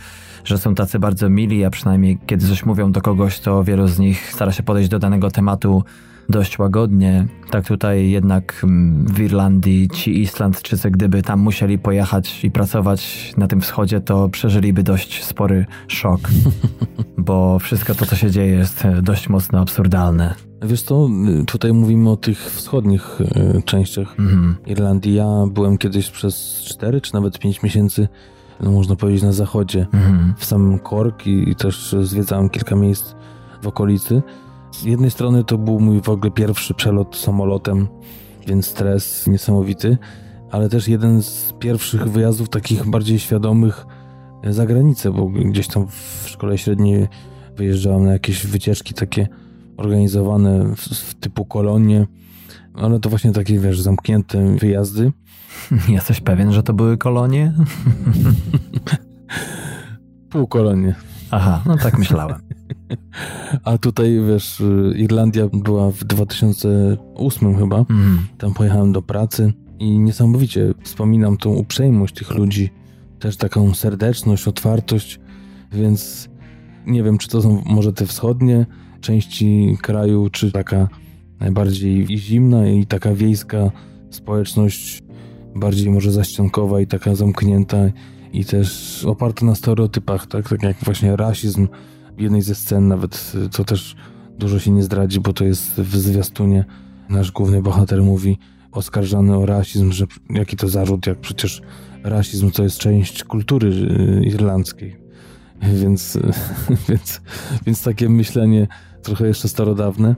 że 0.46 0.58
są 0.58 0.74
tacy 0.74 0.98
bardzo 0.98 1.30
mili, 1.30 1.64
a 1.64 1.70
przynajmniej 1.70 2.18
kiedy 2.26 2.48
coś 2.48 2.66
mówią 2.66 2.92
do 2.92 3.00
kogoś, 3.00 3.40
to 3.40 3.64
wielu 3.64 3.88
z 3.88 3.98
nich 3.98 4.32
stara 4.32 4.52
się 4.52 4.62
podejść 4.62 4.88
do 4.88 4.98
danego 4.98 5.30
tematu 5.30 5.84
dość 6.28 6.58
łagodnie. 6.58 7.26
Tak 7.50 7.66
tutaj 7.66 8.10
jednak 8.10 8.60
mm, 8.64 9.06
w 9.06 9.20
Irlandii 9.20 9.88
ci 9.88 10.20
Islandczycy, 10.20 10.90
gdyby 10.90 11.22
tam 11.22 11.40
musieli 11.40 11.78
pojechać 11.78 12.44
i 12.44 12.50
pracować 12.50 13.32
na 13.36 13.46
tym 13.46 13.60
wschodzie, 13.60 14.00
to 14.00 14.28
przeżyliby 14.28 14.82
dość 14.82 15.24
spory 15.24 15.66
szok. 15.88 16.20
bo 17.18 17.58
wszystko 17.58 17.94
to, 17.94 18.06
co 18.06 18.16
się 18.16 18.30
dzieje, 18.30 18.54
jest 18.54 18.84
e, 18.84 19.02
dość 19.02 19.28
mocno 19.28 19.60
absurdalne. 19.60 20.34
Wiesz 20.62 20.82
co, 20.82 21.08
tutaj 21.46 21.72
mówimy 21.72 22.10
o 22.10 22.16
tych 22.16 22.38
wschodnich 22.38 23.20
y, 23.20 23.62
częściach 23.62 24.18
mhm. 24.18 24.56
Irlandii. 24.66 25.14
Ja 25.14 25.26
byłem 25.50 25.78
kiedyś 25.78 26.10
przez 26.10 26.62
4 26.64 27.00
czy 27.00 27.14
nawet 27.14 27.38
5 27.38 27.62
miesięcy, 27.62 28.08
no 28.60 28.70
można 28.70 28.96
powiedzieć, 28.96 29.22
na 29.22 29.32
zachodzie, 29.32 29.86
mhm. 29.92 30.34
w 30.36 30.44
samym 30.44 30.78
Cork 30.80 31.26
i, 31.26 31.50
i 31.50 31.56
też 31.56 31.96
zwiedzałem 32.02 32.48
kilka 32.48 32.76
miejsc 32.76 33.14
w 33.62 33.66
okolicy. 33.66 34.22
Z 34.72 34.84
jednej 34.84 35.10
strony 35.10 35.44
to 35.44 35.58
był 35.58 35.80
mój 35.80 36.00
w 36.00 36.08
ogóle 36.08 36.30
pierwszy 36.30 36.74
przelot 36.74 37.16
samolotem, 37.16 37.88
więc 38.46 38.66
stres 38.66 39.26
niesamowity, 39.26 39.98
ale 40.50 40.68
też 40.68 40.88
jeden 40.88 41.22
z 41.22 41.54
pierwszych 41.58 42.08
wyjazdów 42.08 42.48
takich 42.48 42.86
bardziej 42.86 43.18
świadomych 43.18 43.86
za 44.44 44.66
granicę, 44.66 45.12
bo 45.12 45.26
gdzieś 45.26 45.68
tam 45.68 45.86
w 45.86 46.24
szkole 46.28 46.58
średniej 46.58 47.08
wyjeżdżałem 47.56 48.04
na 48.04 48.12
jakieś 48.12 48.46
wycieczki 48.46 48.94
takie 48.94 49.28
organizowane 49.76 50.74
w, 50.76 50.80
w 50.80 51.14
typu 51.14 51.44
kolonie, 51.44 52.06
ale 52.74 53.00
to 53.00 53.10
właśnie 53.10 53.32
takie, 53.32 53.58
wiesz, 53.58 53.80
zamknięte 53.80 54.56
wyjazdy. 54.56 55.12
Jesteś 55.88 56.20
pewien, 56.20 56.52
że 56.52 56.62
to 56.62 56.72
były 56.72 56.98
kolonie? 56.98 57.52
Półkolonie. 60.30 60.94
Aha, 61.30 61.62
no 61.66 61.76
tak 61.76 61.98
myślałem. 61.98 62.40
A 63.64 63.78
tutaj, 63.78 64.20
wiesz, 64.28 64.62
Irlandia 64.96 65.48
była 65.52 65.90
w 65.90 66.04
2008 66.04 67.58
chyba. 67.58 67.84
Mm. 67.90 68.18
Tam 68.38 68.54
pojechałem 68.54 68.92
do 68.92 69.02
pracy 69.02 69.52
i 69.78 69.98
niesamowicie 69.98 70.74
wspominam 70.82 71.36
tą 71.36 71.50
uprzejmość 71.50 72.14
tych 72.14 72.30
ludzi, 72.30 72.70
też 73.18 73.36
taką 73.36 73.74
serdeczność, 73.74 74.48
otwartość, 74.48 75.20
więc 75.72 76.28
nie 76.86 77.02
wiem, 77.02 77.18
czy 77.18 77.28
to 77.28 77.42
są 77.42 77.62
może 77.66 77.92
te 77.92 78.06
wschodnie 78.06 78.66
części 79.00 79.78
kraju, 79.82 80.30
czy 80.30 80.52
taka 80.52 80.88
najbardziej 81.40 82.18
zimna 82.18 82.68
i 82.68 82.86
taka 82.86 83.14
wiejska 83.14 83.70
społeczność, 84.10 85.02
bardziej 85.56 85.90
może 85.90 86.12
zaściankowa 86.12 86.80
i 86.80 86.86
taka 86.86 87.14
zamknięta 87.14 87.76
i 88.32 88.44
też 88.44 89.04
oparta 89.04 89.46
na 89.46 89.54
stereotypach, 89.54 90.26
tak, 90.26 90.48
tak 90.48 90.62
jak 90.62 90.76
właśnie 90.84 91.16
rasizm 91.16 91.68
w 92.16 92.20
jednej 92.20 92.42
ze 92.42 92.54
scen, 92.54 92.88
nawet 92.88 93.32
to 93.52 93.64
też 93.64 93.96
dużo 94.38 94.58
się 94.58 94.70
nie 94.70 94.82
zdradzi, 94.82 95.20
bo 95.20 95.32
to 95.32 95.44
jest 95.44 95.80
w 95.80 95.96
zwiastunie 95.96 96.64
nasz 97.08 97.32
główny 97.32 97.62
bohater 97.62 98.02
mówi 98.02 98.38
oskarżany 98.72 99.36
o 99.36 99.46
rasizm, 99.46 99.92
że 99.92 100.06
jaki 100.30 100.56
to 100.56 100.68
zarzut, 100.68 101.06
jak 101.06 101.18
przecież 101.18 101.62
rasizm 102.04 102.50
to 102.50 102.62
jest 102.62 102.78
część 102.78 103.24
kultury 103.24 103.68
y, 103.68 104.24
irlandzkiej. 104.24 104.96
Więc, 105.82 106.18
więc, 106.88 107.20
więc 107.66 107.82
takie 107.82 108.08
myślenie 108.08 108.68
trochę 109.02 109.26
jeszcze 109.26 109.48
starodawne. 109.48 110.16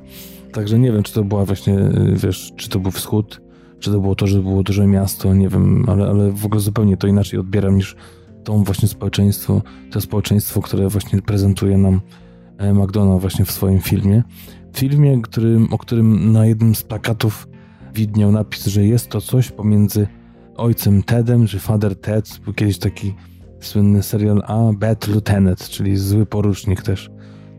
Także 0.53 0.79
nie 0.79 0.93
wiem, 0.93 1.03
czy 1.03 1.13
to 1.13 1.25
była 1.25 1.45
właśnie, 1.45 1.79
y, 1.79 2.15
wiesz, 2.17 2.53
czy 2.57 2.69
to 2.69 2.79
był 2.79 2.91
wschód, 2.91 3.41
czy 3.79 3.91
to 3.91 4.01
było 4.01 4.15
to, 4.15 4.27
że 4.27 4.43
było 4.43 4.63
duże 4.63 4.87
miasto, 4.87 5.35
nie 5.35 5.49
wiem, 5.49 5.85
ale, 5.89 6.09
ale 6.09 6.33
w 6.33 6.47
ogóle 6.47 6.61
zupełnie 6.61 6.97
to 6.97 7.07
inaczej 7.07 7.41
odbieram 7.41 7.77
niż 7.77 7.97
to 8.45 8.59
właśnie 8.59 8.89
społeczeństwo, 8.89 9.63
to 9.91 10.01
społeczeństwo, 10.01 10.63
które 10.63 10.89
właśnie 10.89 11.23
prezentuje 11.23 11.79
nam 11.79 12.01
e, 12.59 12.75
McDonough 12.75 13.21
właśnie 13.21 13.45
w 13.45 13.51
swoim 13.51 13.81
filmie. 13.81 14.23
Filmie, 14.77 15.23
którym, 15.23 15.69
o 15.73 15.79
którym 15.79 16.33
na 16.33 16.47
jednym 16.47 16.75
z 16.75 16.83
plakatów 16.83 17.49
widniał 17.95 18.33
napis, 18.33 18.67
że 18.67 18.87
jest 18.87 19.09
to 19.09 19.21
coś 19.21 19.51
pomiędzy 19.51 20.07
ojcem 20.57 21.03
Tedem, 21.03 21.47
czy 21.47 21.59
Father 21.59 22.01
Ted, 22.01 22.41
był 22.45 22.55
kiedyś 22.55 22.79
taki 22.79 23.15
słynny 23.61 24.03
serial 24.03 24.43
A, 24.47 24.73
Bad 24.73 25.09
Lieutenant, 25.09 25.69
czyli 25.69 25.97
Zły 25.97 26.27
Porucznik 26.27 26.83
też, 26.83 27.11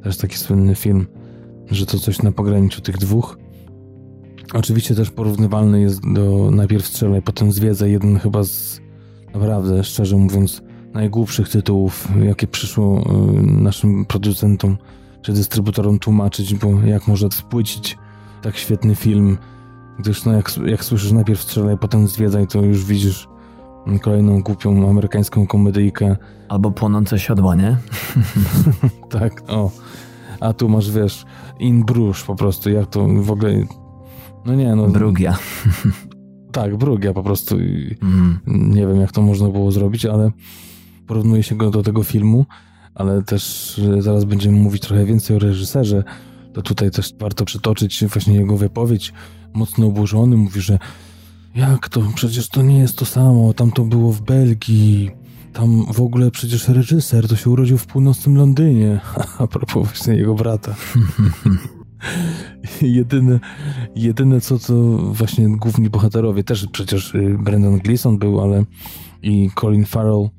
też 0.03 0.17
taki 0.17 0.38
słynny 0.38 0.76
film, 0.76 1.07
że 1.72 1.86
to 1.86 1.99
coś 1.99 2.22
na 2.22 2.32
pograniczu 2.32 2.82
tych 2.82 2.97
dwóch. 2.97 3.38
Oczywiście 4.54 4.95
też 4.95 5.12
porównywalny 5.12 5.82
jest 5.82 6.02
do 6.14 6.52
najpierw 6.52 6.88
Strzelaj, 6.88 7.22
potem 7.22 7.52
Zwiedzaj, 7.52 7.91
jeden 7.91 8.20
chyba 8.20 8.43
z 8.43 8.82
naprawdę, 9.34 9.84
szczerze 9.84 10.16
mówiąc, 10.16 10.62
najgłupszych 10.93 11.50
tytułów, 11.50 12.08
jakie 12.24 12.47
przyszło 12.47 13.02
y, 13.02 13.41
naszym 13.41 14.06
producentom 14.06 14.78
czy 15.22 15.34
dystrybutorom 15.34 16.00
tłumaczyć, 16.00 16.56
bo 16.56 16.68
jak 16.86 17.08
można 17.08 17.32
spłycić 17.32 17.97
tak 18.41 18.58
świetny 18.58 18.95
film 18.95 19.38
Gdyż 20.00 20.26
no 20.26 20.34
jak, 20.34 20.52
jak 20.66 20.86
słyszysz 20.86 21.12
najpierw 21.12 21.41
strzelaj, 21.41 21.78
potem 21.78 22.08
zwiedzaj, 22.08 22.47
to 22.47 22.62
już 22.62 22.86
widzisz 22.86 23.28
kolejną 24.02 24.41
głupią 24.41 24.89
amerykańską 24.89 25.47
komedyjkę. 25.47 26.18
Albo 26.50 26.72
płonące 26.72 27.20
siodła, 27.20 27.56
nie? 27.56 27.78
tak, 29.20 29.43
o. 29.47 29.72
A 30.39 30.54
tu 30.54 30.70
masz, 30.70 30.91
wiesz, 30.91 31.26
in 31.60 31.86
Bruges 31.86 32.24
po 32.24 32.36
prostu, 32.36 32.70
jak 32.70 32.88
to 32.88 33.08
w 33.08 33.32
ogóle... 33.32 33.54
No 34.46 34.56
nie, 34.56 34.76
no... 34.76 34.88
Brugia. 34.88 35.38
tak, 36.52 36.78
Brugia 36.78 37.14
po 37.14 37.24
prostu. 37.24 37.56
Mm. 37.56 38.40
Nie 38.48 38.88
wiem, 38.88 39.02
jak 39.02 39.12
to 39.12 39.22
można 39.22 39.50
było 39.50 39.72
zrobić, 39.72 40.06
ale 40.06 40.32
porównuje 41.08 41.44
się 41.44 41.56
go 41.56 41.72
do 41.72 41.84
tego 41.84 42.04
filmu, 42.04 42.46
ale 42.96 43.24
też 43.24 43.76
zaraz 44.00 44.26
będziemy 44.26 44.60
mówić 44.60 44.82
trochę 44.82 45.06
więcej 45.06 45.36
o 45.36 45.40
reżyserze, 45.40 46.04
to 46.54 46.62
tutaj 46.62 46.92
też 46.92 47.14
warto 47.20 47.46
przytoczyć 47.46 48.06
właśnie 48.06 48.36
jego 48.36 48.58
wypowiedź 48.58 49.14
mocno 49.54 49.88
oburzony, 49.88 50.38
mówi, 50.38 50.62
że 50.62 50.80
jak 51.56 51.90
to, 51.90 52.02
przecież 52.16 52.50
to 52.50 52.62
nie 52.62 52.80
jest 52.80 52.98
to 52.98 53.06
samo, 53.06 53.54
tam 53.54 53.72
to 53.72 53.84
było 53.84 54.12
w 54.12 54.22
Belgii, 54.22 55.12
tam 55.54 55.86
w 55.94 56.02
ogóle 56.02 56.32
przecież 56.32 56.68
reżyser 56.68 57.28
to 57.28 57.36
się 57.36 57.50
urodził 57.50 57.78
w 57.78 57.86
północnym 57.86 58.38
Londynie, 58.38 59.00
a 59.40 59.48
propos 59.48 59.88
właśnie 59.88 60.14
jego 60.14 60.36
brata. 60.36 60.76
jedyne, 62.82 63.39
jedyne 63.95 64.41
co 64.41 64.60
to 64.60 64.74
właśnie 64.97 65.58
główni 65.58 65.89
bohaterowie, 65.89 66.43
też 66.43 66.68
przecież 66.72 67.16
y, 67.16 67.38
Brendan 67.39 67.78
Gleeson 67.78 68.18
był, 68.18 68.41
ale 68.41 68.66
i 69.24 69.50
Colin 69.56 69.86
Farrell, 69.86 70.30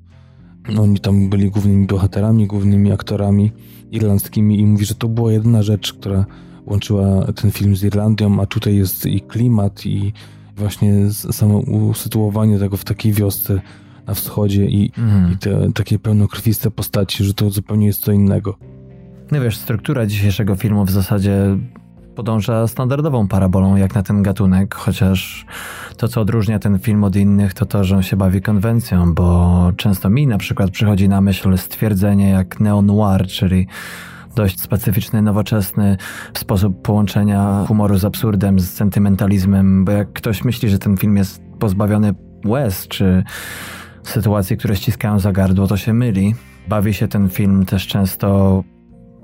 oni 0.79 1.01
tam 1.01 1.29
byli 1.29 1.51
głównymi 1.51 1.87
bohaterami, 1.87 2.47
głównymi 2.47 2.93
aktorami 2.93 3.53
irlandzkimi 3.91 4.61
i 4.61 4.67
mówi, 4.67 4.85
że 4.85 4.95
to 4.95 5.09
była 5.09 5.33
jedyna 5.33 5.63
rzecz, 5.63 5.93
która 5.93 6.27
łączyła 6.67 7.33
ten 7.33 7.51
film 7.51 7.77
z 7.77 7.85
Irlandią, 7.85 8.41
a 8.41 8.47
tutaj 8.47 8.77
jest 8.77 9.07
i 9.07 9.21
klimat, 9.21 9.87
i 9.87 10.13
właśnie 10.57 11.11
samo 11.13 11.59
usytuowanie 11.59 12.59
tego 12.59 12.77
w 12.77 12.85
takiej 12.85 13.13
wiosce 13.13 13.61
na 14.07 14.15
wschodzie 14.15 14.67
i, 14.67 14.93
mm. 14.99 15.33
i 15.33 15.37
te 15.37 15.73
takie 15.73 15.99
pełnokrwiste 15.99 16.71
postaci, 16.71 17.25
że 17.25 17.35
to 17.35 17.51
zupełnie 17.51 17.87
jest 17.87 18.01
co 18.01 18.13
innego. 18.13 18.57
No 19.33 19.41
wiesz, 19.41 19.57
struktura 19.57 20.07
dzisiejszego 20.07 20.57
filmu 20.57 20.85
w 20.85 20.91
zasadzie 20.91 21.57
podąża 22.15 22.67
standardową 22.67 23.29
parabolą 23.29 23.77
jak 23.77 23.95
na 23.95 24.03
ten 24.03 24.23
gatunek, 24.23 24.75
chociaż 24.75 25.47
to, 25.97 26.09
co 26.09 26.21
odróżnia 26.21 26.59
ten 26.59 26.79
film 26.79 27.05
od 27.05 27.17
innych, 27.17 27.55
to 27.55 27.67
to, 27.67 27.85
że 27.85 27.97
on 27.97 28.03
się 28.03 28.17
bawi 28.17 28.43
konwencją, 28.43 29.15
bo 29.15 29.73
często 29.77 30.11
mi 30.11 30.27
na 30.27 30.39
przykład 30.39 30.71
przychodzi 30.71 31.09
na 31.09 31.21
myśl 31.21 31.59
stwierdzenie 31.59 32.31
jak 32.31 32.61
neo-noir, 32.61 33.27
czyli 33.27 33.67
dość 34.37 34.61
specyficzny, 34.61 35.23
nowoczesny 35.23 35.97
sposób 36.35 36.83
połączenia 36.83 37.65
humoru 37.69 37.99
z 37.99 38.05
absurdem, 38.05 38.61
z 38.61 38.71
sentymentalizmem, 38.71 39.85
bo 39.85 39.93
jak 39.93 40.13
ktoś 40.13 40.45
myśli, 40.45 40.69
że 40.69 40.79
ten 40.79 40.97
film 40.97 41.17
jest 41.17 41.43
pozbawiony 41.59 42.15
łez, 42.47 42.89
czy 42.89 43.25
sytuacji, 44.03 44.57
które 44.57 44.77
ściskają 44.77 45.19
za 45.19 45.33
gardło, 45.33 45.67
to 45.67 45.77
się 45.77 45.93
myli. 45.93 46.35
Bawi 46.69 46.95
się 46.95 47.09
ten 47.09 47.29
film 47.29 47.65
też 47.65 47.87
często 47.87 48.63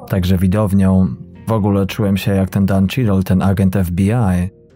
także 0.08 0.38
widownią. 0.38 1.06
W 1.46 1.52
ogóle 1.52 1.86
czułem 1.86 2.16
się 2.16 2.34
jak 2.34 2.50
ten 2.50 2.66
Dan 2.66 2.88
Cheadle, 2.88 3.22
ten 3.22 3.42
agent 3.42 3.76
FBI. 3.84 4.10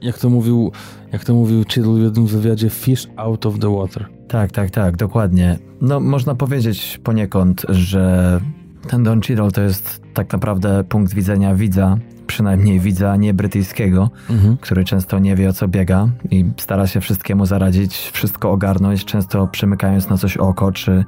Jak 0.03 0.19
to 0.19 0.31
mówił, 0.31 0.73
jak 1.13 1.25
to 1.25 1.35
mówił 1.35 1.65
Cheadle 1.75 1.95
w 1.95 2.03
jednym 2.03 2.27
wywiadzie, 2.27 2.71
fish 2.71 3.09
out 3.17 3.47
of 3.47 3.59
the 3.59 3.77
water. 3.77 4.07
Tak, 4.29 4.53
tak, 4.53 4.71
tak, 4.71 4.97
dokładnie. 4.97 5.59
No, 5.81 6.01
można 6.01 6.35
powiedzieć 6.35 7.01
poniekąd, 7.05 7.67
że 7.69 8.41
ten 8.89 9.03
Don 9.03 9.21
Cheadle 9.21 9.51
to 9.51 9.61
jest 9.63 10.03
tak 10.15 10.33
naprawdę 10.33 10.85
punkt 10.85 11.15
widzenia 11.15 11.55
widza, 11.55 11.97
przynajmniej 12.27 12.81
widza 12.81 13.17
nie 13.17 13.35
brytyjskiego, 13.35 14.11
mhm. 14.31 14.57
który 14.57 14.85
często 14.85 15.19
nie 15.19 15.37
wie 15.37 15.49
o 15.49 15.53
co 15.53 15.69
biega 15.69 16.09
i 16.31 16.45
stara 16.57 16.87
się 16.87 17.01
wszystkiemu 17.01 17.47
zaradzić, 17.47 18.11
wszystko 18.13 18.51
ogarnąć, 18.51 19.05
często 19.05 19.47
przymykając 19.47 20.09
na 20.09 20.17
coś 20.17 20.37
oko, 20.37 20.73
czy 20.73 21.05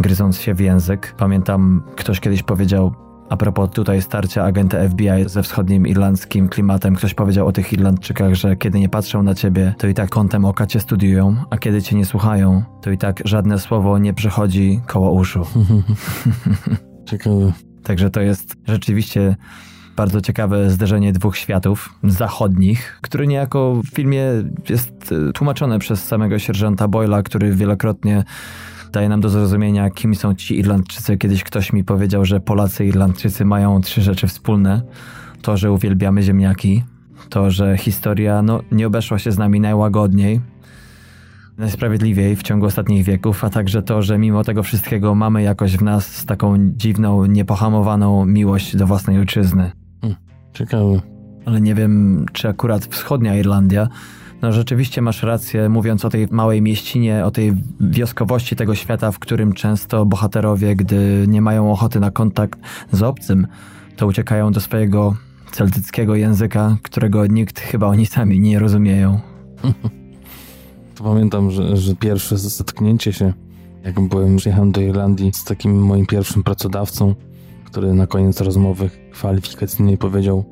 gryząc 0.00 0.40
się 0.40 0.54
w 0.54 0.60
język. 0.60 1.14
Pamiętam, 1.18 1.82
ktoś 1.96 2.20
kiedyś 2.20 2.42
powiedział, 2.42 2.94
a 3.28 3.36
propos 3.36 3.70
tutaj 3.70 4.02
starcia 4.02 4.44
agenta 4.44 4.88
FBI 4.88 5.24
ze 5.26 5.42
wschodnim 5.42 5.86
irlandzkim 5.86 6.48
klimatem, 6.48 6.94
ktoś 6.94 7.14
powiedział 7.14 7.46
o 7.46 7.52
tych 7.52 7.72
Irlandczykach, 7.72 8.34
że 8.34 8.56
kiedy 8.56 8.80
nie 8.80 8.88
patrzą 8.88 9.22
na 9.22 9.34
ciebie, 9.34 9.74
to 9.78 9.88
i 9.88 9.94
tak 9.94 10.10
kątem 10.10 10.44
oka 10.44 10.66
cię 10.66 10.80
studiują, 10.80 11.36
a 11.50 11.58
kiedy 11.58 11.82
cię 11.82 11.96
nie 11.96 12.04
słuchają, 12.04 12.62
to 12.82 12.90
i 12.90 12.98
tak 12.98 13.22
żadne 13.24 13.58
słowo 13.58 13.98
nie 13.98 14.14
przechodzi 14.14 14.80
koło 14.86 15.12
uszu. 15.12 15.46
Ciekawe. 17.10 17.52
Także 17.82 18.10
to 18.10 18.20
jest 18.20 18.54
rzeczywiście 18.66 19.36
bardzo 19.96 20.20
ciekawe 20.20 20.70
zderzenie 20.70 21.12
dwóch 21.12 21.36
światów 21.36 21.94
zachodnich, 22.04 22.98
które 23.02 23.26
niejako 23.26 23.80
w 23.84 23.94
filmie 23.94 24.24
jest 24.68 25.12
e, 25.28 25.32
tłumaczone 25.32 25.78
przez 25.78 26.04
samego 26.04 26.38
sierżanta 26.38 26.88
Boyla, 26.88 27.22
który 27.22 27.54
wielokrotnie 27.54 28.24
daje 28.92 29.08
nam 29.08 29.20
do 29.20 29.28
zrozumienia, 29.28 29.90
kim 29.90 30.14
są 30.14 30.34
ci 30.34 30.58
Irlandczycy. 30.58 31.16
Kiedyś 31.18 31.44
ktoś 31.44 31.72
mi 31.72 31.84
powiedział, 31.84 32.24
że 32.24 32.40
Polacy 32.40 32.84
i 32.84 32.88
Irlandczycy 32.88 33.44
mają 33.44 33.80
trzy 33.80 34.02
rzeczy 34.02 34.26
wspólne. 34.26 34.82
To, 35.42 35.56
że 35.56 35.72
uwielbiamy 35.72 36.22
ziemniaki, 36.22 36.84
to, 37.28 37.50
że 37.50 37.76
historia 37.76 38.42
no, 38.42 38.60
nie 38.72 38.86
obeszła 38.86 39.18
się 39.18 39.32
z 39.32 39.38
nami 39.38 39.60
najłagodniej, 39.60 40.40
najsprawiedliwiej 41.58 42.36
w 42.36 42.42
ciągu 42.42 42.66
ostatnich 42.66 43.04
wieków, 43.04 43.44
a 43.44 43.50
także 43.50 43.82
to, 43.82 44.02
że 44.02 44.18
mimo 44.18 44.44
tego 44.44 44.62
wszystkiego 44.62 45.14
mamy 45.14 45.42
jakoś 45.42 45.76
w 45.76 45.82
nas 45.82 46.24
taką 46.24 46.56
dziwną, 46.58 47.26
niepohamowaną 47.26 48.26
miłość 48.26 48.76
do 48.76 48.86
własnej 48.86 49.18
ojczyzny. 49.18 49.72
Hmm, 50.00 50.18
ciekawe. 50.54 51.00
Ale 51.46 51.60
nie 51.60 51.74
wiem, 51.74 52.26
czy 52.32 52.48
akurat 52.48 52.84
wschodnia 52.84 53.36
Irlandia. 53.36 53.88
No 54.42 54.52
rzeczywiście 54.52 55.02
masz 55.02 55.22
rację, 55.22 55.68
mówiąc 55.68 56.04
o 56.04 56.10
tej 56.10 56.28
małej 56.30 56.62
mieścinie, 56.62 57.24
o 57.24 57.30
tej 57.30 57.52
wioskowości 57.80 58.56
tego 58.56 58.74
świata, 58.74 59.12
w 59.12 59.18
którym 59.18 59.52
często 59.52 60.06
bohaterowie, 60.06 60.76
gdy 60.76 61.24
nie 61.28 61.42
mają 61.42 61.72
ochoty 61.72 62.00
na 62.00 62.10
kontakt 62.10 62.60
z 62.92 63.02
obcym, 63.02 63.46
to 63.96 64.06
uciekają 64.06 64.52
do 64.52 64.60
swojego 64.60 65.14
celtyckiego 65.52 66.14
języka, 66.14 66.76
którego 66.82 67.26
nikt 67.26 67.60
chyba 67.60 67.86
oni 67.86 68.06
sami 68.06 68.40
nie 68.40 68.58
rozumieją. 68.58 69.20
To 70.94 71.04
pamiętam, 71.04 71.50
że, 71.50 71.76
że 71.76 71.96
pierwsze 71.96 72.38
zetknięcie 72.38 73.12
się, 73.12 73.32
jak 73.84 74.00
byłem, 74.00 74.36
przyjechałem 74.36 74.72
do 74.72 74.80
Irlandii 74.80 75.32
z 75.32 75.44
takim 75.44 75.82
moim 75.82 76.06
pierwszym 76.06 76.42
pracodawcą, 76.42 77.14
który 77.64 77.94
na 77.94 78.06
koniec 78.06 78.40
rozmowy 78.40 78.90
kwalifikacyjnej 79.12 79.98
powiedział 79.98 80.44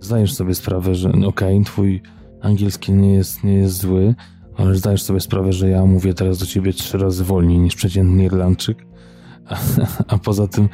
zdajesz 0.00 0.34
sobie 0.34 0.54
sprawę, 0.54 0.94
że 0.94 1.08
no 1.08 1.28
okej, 1.28 1.54
okay, 1.54 1.64
twój 1.64 2.02
angielski 2.42 2.92
nie 2.92 3.14
jest, 3.14 3.44
nie 3.44 3.54
jest 3.54 3.76
zły, 3.76 4.14
ale 4.56 4.74
zdajesz 4.74 5.02
sobie 5.02 5.20
sprawę, 5.20 5.52
że 5.52 5.68
ja 5.68 5.86
mówię 5.86 6.14
teraz 6.14 6.38
do 6.38 6.46
ciebie 6.46 6.72
trzy 6.72 6.98
razy 6.98 7.24
wolniej 7.24 7.58
niż 7.58 7.74
przeciętny 7.74 8.24
Irlandczyk, 8.24 8.86
a, 9.46 9.58
a 10.14 10.18
poza 10.18 10.46
tym 10.46 10.68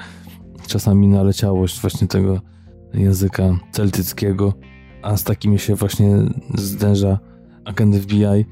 czasami 0.66 1.08
naleciałość 1.08 1.80
właśnie 1.80 2.08
tego 2.08 2.40
języka 2.94 3.58
celtyckiego, 3.72 4.52
a 5.02 5.16
z 5.16 5.24
takimi 5.24 5.58
się 5.58 5.74
właśnie 5.74 6.16
zderza 6.54 7.18
agent 7.64 7.96
FBI, 7.96 8.44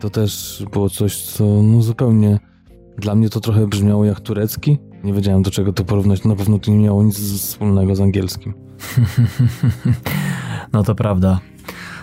to 0.00 0.10
też 0.10 0.64
było 0.72 0.90
coś, 0.90 1.22
co 1.22 1.44
no 1.44 1.82
zupełnie 1.82 2.38
dla 2.98 3.14
mnie 3.14 3.30
to 3.30 3.40
trochę 3.40 3.66
brzmiało 3.66 4.04
jak 4.04 4.20
turecki. 4.20 4.78
Nie 5.04 5.12
wiedziałem 5.12 5.42
do 5.42 5.50
czego 5.50 5.72
to 5.72 5.84
porównać. 5.84 6.24
Na 6.24 6.36
pewno 6.36 6.58
to 6.58 6.70
nie 6.70 6.78
miało 6.78 7.02
nic 7.02 7.20
wspólnego 7.20 7.94
z 7.94 8.00
angielskim. 8.00 8.54
no 10.72 10.82
to 10.82 10.94
prawda. 10.94 11.40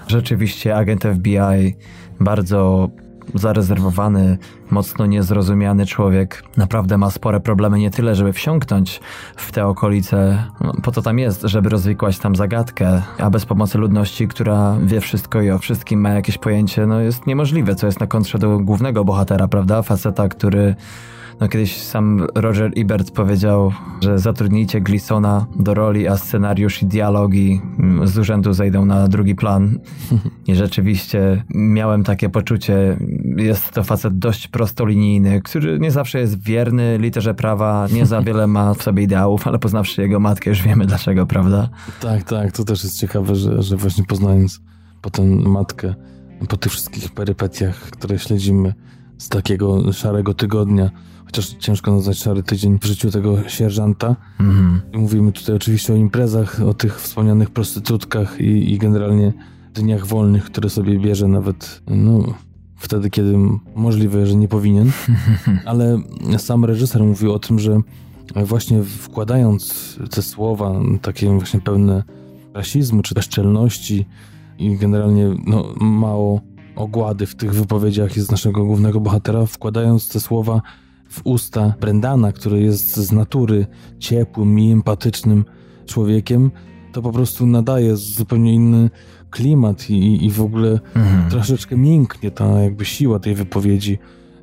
Rzeczywiście 0.08 0.76
agent 0.76 1.04
FBI 1.04 1.76
bardzo 2.20 2.90
zarezerwowany, 3.34 4.38
mocno 4.72 5.06
niezrozumiany 5.06 5.86
człowiek 5.86 6.44
naprawdę 6.58 6.98
ma 6.98 7.12
spore 7.12 7.40
problemy 7.40 7.80
nie 7.80 7.92
tyle, 7.92 8.16
żeby 8.16 8.34
wsiąknąć 8.34 9.02
w 9.36 9.52
te 9.52 9.66
okolice, 9.66 10.44
no, 10.62 10.74
po 10.84 10.92
to 10.92 11.02
tam 11.02 11.20
jest, 11.20 11.42
żeby 11.42 11.70
rozwikłać 11.70 12.20
tam 12.20 12.36
zagadkę, 12.36 13.02
a 13.18 13.30
bez 13.30 13.46
pomocy 13.46 13.78
ludności, 13.78 14.28
która 14.28 14.78
wie 14.84 15.02
wszystko 15.02 15.42
i 15.42 15.52
o 15.52 15.58
wszystkim 15.58 16.02
ma 16.02 16.10
jakieś 16.10 16.38
pojęcie, 16.38 16.86
no 16.86 17.00
jest 17.00 17.28
niemożliwe, 17.28 17.76
co 17.76 17.86
jest 17.86 18.00
na 18.00 18.08
kontrze 18.08 18.40
do 18.40 18.60
głównego 18.60 19.06
bohatera, 19.06 19.48
prawda? 19.48 19.82
Faceta, 19.82 20.30
który 20.30 20.76
no 21.40 21.48
kiedyś 21.48 21.78
sam 21.78 22.28
Roger 22.36 22.72
Ebert 22.76 23.12
powiedział, 23.12 23.72
że 24.02 24.20
zatrudnijcie 24.20 24.82
Glisona 24.82 25.48
do 25.56 25.74
roli, 25.74 26.08
a 26.08 26.18
scenariusz 26.18 26.84
i 26.84 26.86
dialogi 26.86 27.62
mm, 27.80 28.08
z 28.08 28.18
urzędu 28.18 28.54
zejdą 28.54 28.86
na 28.86 29.08
drugi 29.08 29.36
plan. 29.36 29.80
I 30.48 30.56
rzeczywiście 30.56 31.44
miałem 31.56 32.04
takie 32.04 32.30
poczucie, 32.30 32.98
jest 33.38 33.72
to 33.72 33.84
facet 33.84 34.20
dość 34.20 34.48
prostolinijny, 34.48 35.42
który 35.42 35.80
nie 35.80 35.92
zawsze 35.92 36.20
jest 36.20 36.44
wierny 36.44 36.98
literze 36.98 37.34
prawa, 37.34 37.88
nie 37.94 38.06
za 38.06 38.22
wiele 38.22 38.48
ma 38.48 38.74
w 38.74 38.84
sobie 38.84 39.04
ideałów, 39.04 39.48
ale 39.48 39.60
poznawszy 39.60 40.02
jego 40.02 40.20
matkę 40.20 40.50
już 40.50 40.62
wiemy 40.62 40.86
dlaczego, 40.86 41.26
prawda? 41.26 41.70
Tak, 42.02 42.24
tak, 42.24 42.52
to 42.52 42.64
też 42.64 42.84
jest 42.84 43.00
ciekawe, 43.00 43.36
że, 43.36 43.64
że 43.64 43.78
właśnie 43.78 44.04
poznając 44.04 44.62
potem 45.02 45.50
matkę, 45.50 45.96
po 46.50 46.58
tych 46.58 46.72
wszystkich 46.72 47.12
perypetiach, 47.12 47.76
które 47.76 48.20
śledzimy 48.20 48.74
z 49.18 49.30
takiego 49.30 49.94
szarego 49.94 50.34
tygodnia, 50.34 50.92
chociaż 51.28 51.50
ciężko 51.50 51.92
nazwać 51.92 52.18
szary 52.18 52.44
tydzień 52.44 52.80
w 52.80 52.86
życiu 52.86 53.12
tego 53.12 53.50
sierżanta. 53.50 54.16
Mhm. 54.40 54.82
Mówimy 54.94 55.32
tutaj 55.32 55.56
oczywiście 55.56 55.94
o 55.94 55.96
imprezach, 55.96 56.62
o 56.62 56.74
tych 56.74 57.02
wspomnianych 57.02 57.50
prostytutkach 57.50 58.42
i, 58.42 58.74
i 58.74 58.78
generalnie 58.78 59.34
dniach 59.74 60.06
wolnych, 60.06 60.46
które 60.46 60.70
sobie 60.70 61.00
bierze 61.00 61.28
nawet 61.28 61.82
no, 61.88 62.34
wtedy, 62.76 63.10
kiedy 63.10 63.38
możliwe, 63.76 64.28
że 64.28 64.36
nie 64.36 64.48
powinien. 64.48 64.92
Ale 65.66 66.00
sam 66.38 66.66
reżyser 66.66 67.04
mówił 67.04 67.34
o 67.34 67.40
tym, 67.40 67.60
że 67.60 67.82
właśnie 68.36 68.84
wkładając 68.84 69.96
te 70.12 70.22
słowa, 70.22 70.82
takie 71.02 71.30
właśnie 71.30 71.62
pełne 71.62 72.04
rasizmu 72.54 73.02
czy 73.02 73.16
bezczelności 73.16 74.06
i 74.60 74.78
generalnie 74.78 75.36
no, 75.46 75.74
mało 75.80 76.42
ogłady 76.76 77.26
w 77.26 77.36
tych 77.36 77.54
wypowiedziach 77.54 78.20
z 78.20 78.32
naszego 78.32 78.66
głównego 78.66 79.00
bohatera, 79.00 79.46
wkładając 79.46 80.10
te 80.10 80.20
słowa 80.20 80.62
w 81.10 81.22
usta 81.24 81.74
Brendana, 81.80 82.32
który 82.32 82.62
jest 82.62 82.98
z 82.98 83.12
natury 83.12 83.66
ciepłym 84.00 84.60
i 84.60 84.72
empatycznym 84.72 85.46
człowiekiem, 85.86 86.52
to 86.92 87.02
po 87.02 87.12
prostu 87.12 87.46
nadaje 87.46 87.96
zupełnie 87.96 88.54
inny 88.54 88.90
klimat 89.30 89.90
i, 89.90 90.26
i 90.26 90.32
w 90.32 90.42
ogóle 90.42 90.80
mhm. 90.96 91.30
troszeczkę 91.30 91.78
mięknie 91.78 92.32
ta 92.32 92.46
jakby 92.46 92.86
siła 92.86 93.20
tej 93.20 93.36
wypowiedzi 93.36 93.98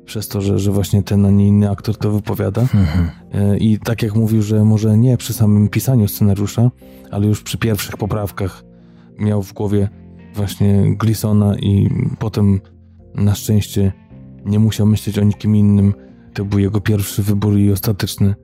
przez 0.05 0.27
to, 0.27 0.41
że, 0.41 0.59
że 0.59 0.71
właśnie 0.71 1.03
ten, 1.03 1.25
a 1.25 1.29
nie 1.29 1.47
inny 1.47 1.69
aktor 1.69 1.97
to 1.97 2.11
wypowiada. 2.11 2.61
Mhm. 2.61 3.09
E, 3.33 3.57
I 3.57 3.79
tak 3.79 4.03
jak 4.03 4.15
mówił, 4.15 4.41
że 4.41 4.65
może 4.65 4.97
nie 4.97 5.17
przy 5.17 5.33
samym 5.33 5.69
pisaniu 5.69 6.07
scenariusza, 6.07 6.71
ale 7.11 7.27
już 7.27 7.43
przy 7.43 7.57
pierwszych 7.57 7.97
poprawkach 7.97 8.63
miał 9.19 9.43
w 9.43 9.53
głowie 9.53 9.89
właśnie 10.35 10.95
Glisona 10.97 11.55
i 11.55 11.89
potem 12.19 12.61
na 13.15 13.35
szczęście 13.35 13.91
nie 14.45 14.59
musiał 14.59 14.87
myśleć 14.87 15.19
o 15.19 15.23
nikim 15.23 15.55
innym, 15.55 15.93
to 16.35 16.45
był 16.45 16.59
jego 16.59 16.81
pierwszy 16.81 17.23
wybór 17.23 17.57
i 17.57 17.71
ostateczny, 17.71 18.35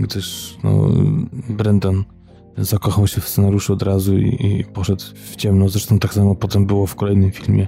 gdyż 0.00 0.56
no, 0.64 0.88
Brendan 1.48 2.04
zakochał 2.58 3.06
się 3.06 3.20
w 3.20 3.28
scenariuszu 3.28 3.72
od 3.72 3.82
razu 3.82 4.18
i, 4.18 4.46
i, 4.46 4.64
poszedł 4.64 5.04
w 5.14 5.36
ciemno. 5.36 5.68
Zresztą 5.68 5.98
tak 5.98 6.14
samo 6.14 6.34
potem 6.34 6.66
było 6.66 6.86
w 6.86 6.94
kolejnym 6.94 7.30
filmie, 7.30 7.66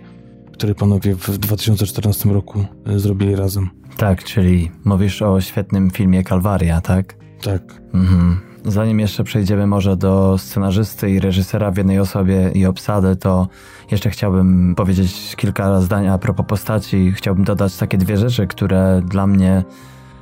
który 0.53 0.75
panowie 0.75 1.15
w 1.15 1.39
2014 1.39 2.29
roku 2.29 2.65
e, 2.87 2.99
zrobili 2.99 3.37
razem. 3.37 3.71
Tak, 3.97 4.25
czyli 4.25 4.71
mówisz 4.85 5.23
o 5.23 5.41
świetnym 5.41 5.91
filmie 5.91 6.25
Kalwaria, 6.25 6.81
tak? 6.81 7.17
Tak. 7.43 7.83
Mhm. 7.95 8.52
Zanim 8.65 9.01
jeszcze 9.01 9.25
przejdziemy 9.25 9.67
może 9.67 9.97
do 9.97 10.39
scenarzysty 10.39 11.11
i 11.11 11.21
reżysera 11.21 11.71
w 11.71 11.77
jednej 11.77 11.99
osobie 11.99 12.51
i 12.55 12.67
obsady, 12.67 13.17
to 13.17 13.49
jeszcze 13.91 14.11
chciałbym 14.11 14.75
powiedzieć 14.75 15.37
kilka 15.37 15.81
zdań 15.81 16.09
a 16.09 16.19
propos 16.19 16.47
postaci. 16.47 17.13
Chciałbym 17.13 17.45
dodać 17.45 17.77
takie 17.77 17.99
dwie 17.99 18.17
rzeczy, 18.17 18.47
które 18.47 19.03
dla 19.05 19.27
mnie 19.27 19.65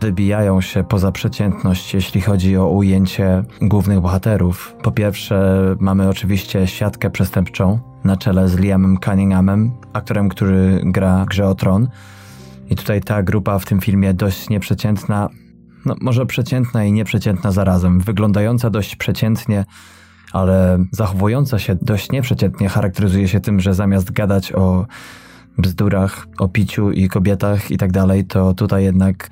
wybijają 0.01 0.61
się 0.61 0.85
poza 0.85 1.13
przeciętność, 1.13 1.95
jeśli 1.95 2.21
chodzi 2.21 2.57
o 2.57 2.69
ujęcie 2.69 3.45
głównych 3.63 4.01
bohaterów. 4.01 4.75
Po 4.83 4.93
pierwsze, 4.93 5.65
mamy 5.81 6.09
oczywiście 6.09 6.67
siatkę 6.67 7.11
przestępczą 7.11 7.79
na 8.05 8.17
czele 8.17 8.49
z 8.49 8.59
Liamem 8.59 8.99
Cunninghamem, 9.05 9.73
aktorem, 9.93 10.29
który 10.29 10.81
gra 10.85 11.25
grze 11.29 11.49
o 11.49 11.55
Tron. 11.55 11.89
I 12.71 12.77
tutaj 12.77 13.01
ta 13.01 13.23
grupa 13.23 13.59
w 13.59 13.65
tym 13.65 13.81
filmie 13.81 14.15
dość 14.15 14.49
nieprzeciętna, 14.49 15.29
no 15.85 15.95
może 16.01 16.27
przeciętna 16.27 16.85
i 16.85 16.93
nieprzeciętna 16.93 17.53
zarazem, 17.53 18.01
wyglądająca 18.01 18.71
dość 18.71 18.97
przeciętnie, 18.97 19.65
ale 20.33 20.85
zachowująca 20.93 21.59
się 21.59 21.77
dość 21.83 22.11
nieprzeciętnie 22.11 22.69
charakteryzuje 22.69 23.29
się 23.29 23.41
tym, 23.41 23.61
że 23.61 23.75
zamiast 23.75 24.13
gadać 24.13 24.53
o 24.53 24.87
bzdurach, 25.59 26.27
o 26.39 26.49
piciu 26.49 26.91
i 26.91 27.09
kobietach 27.09 27.71
i 27.71 27.77
tak 27.77 27.93
dalej, 27.93 28.25
to 28.25 28.55
tutaj 28.55 28.85
jednak 28.85 29.31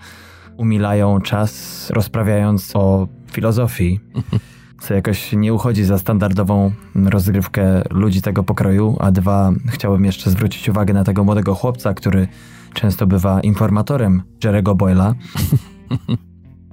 umilają 0.57 1.21
czas 1.21 1.91
rozprawiając 1.91 2.77
o 2.77 3.09
filozofii, 3.33 4.01
co 4.83 4.95
jakoś 4.95 5.33
nie 5.33 5.55
uchodzi 5.55 5.85
za 5.85 5.99
standardową 5.99 6.73
rozgrywkę 6.95 7.83
ludzi 7.91 8.23
tego 8.23 8.45
pokroju, 8.45 8.97
a 9.01 9.11
dwa, 9.11 9.53
chciałbym 9.69 10.05
jeszcze 10.05 10.31
zwrócić 10.31 10.69
uwagę 10.69 10.95
na 10.95 11.05
tego 11.05 11.25
młodego 11.25 11.55
chłopca, 11.55 11.95
który 11.95 12.29
często 12.75 13.07
bywa 13.07 13.41
informatorem 13.41 14.23
Jerego 14.45 14.75
Boyla. 14.75 15.15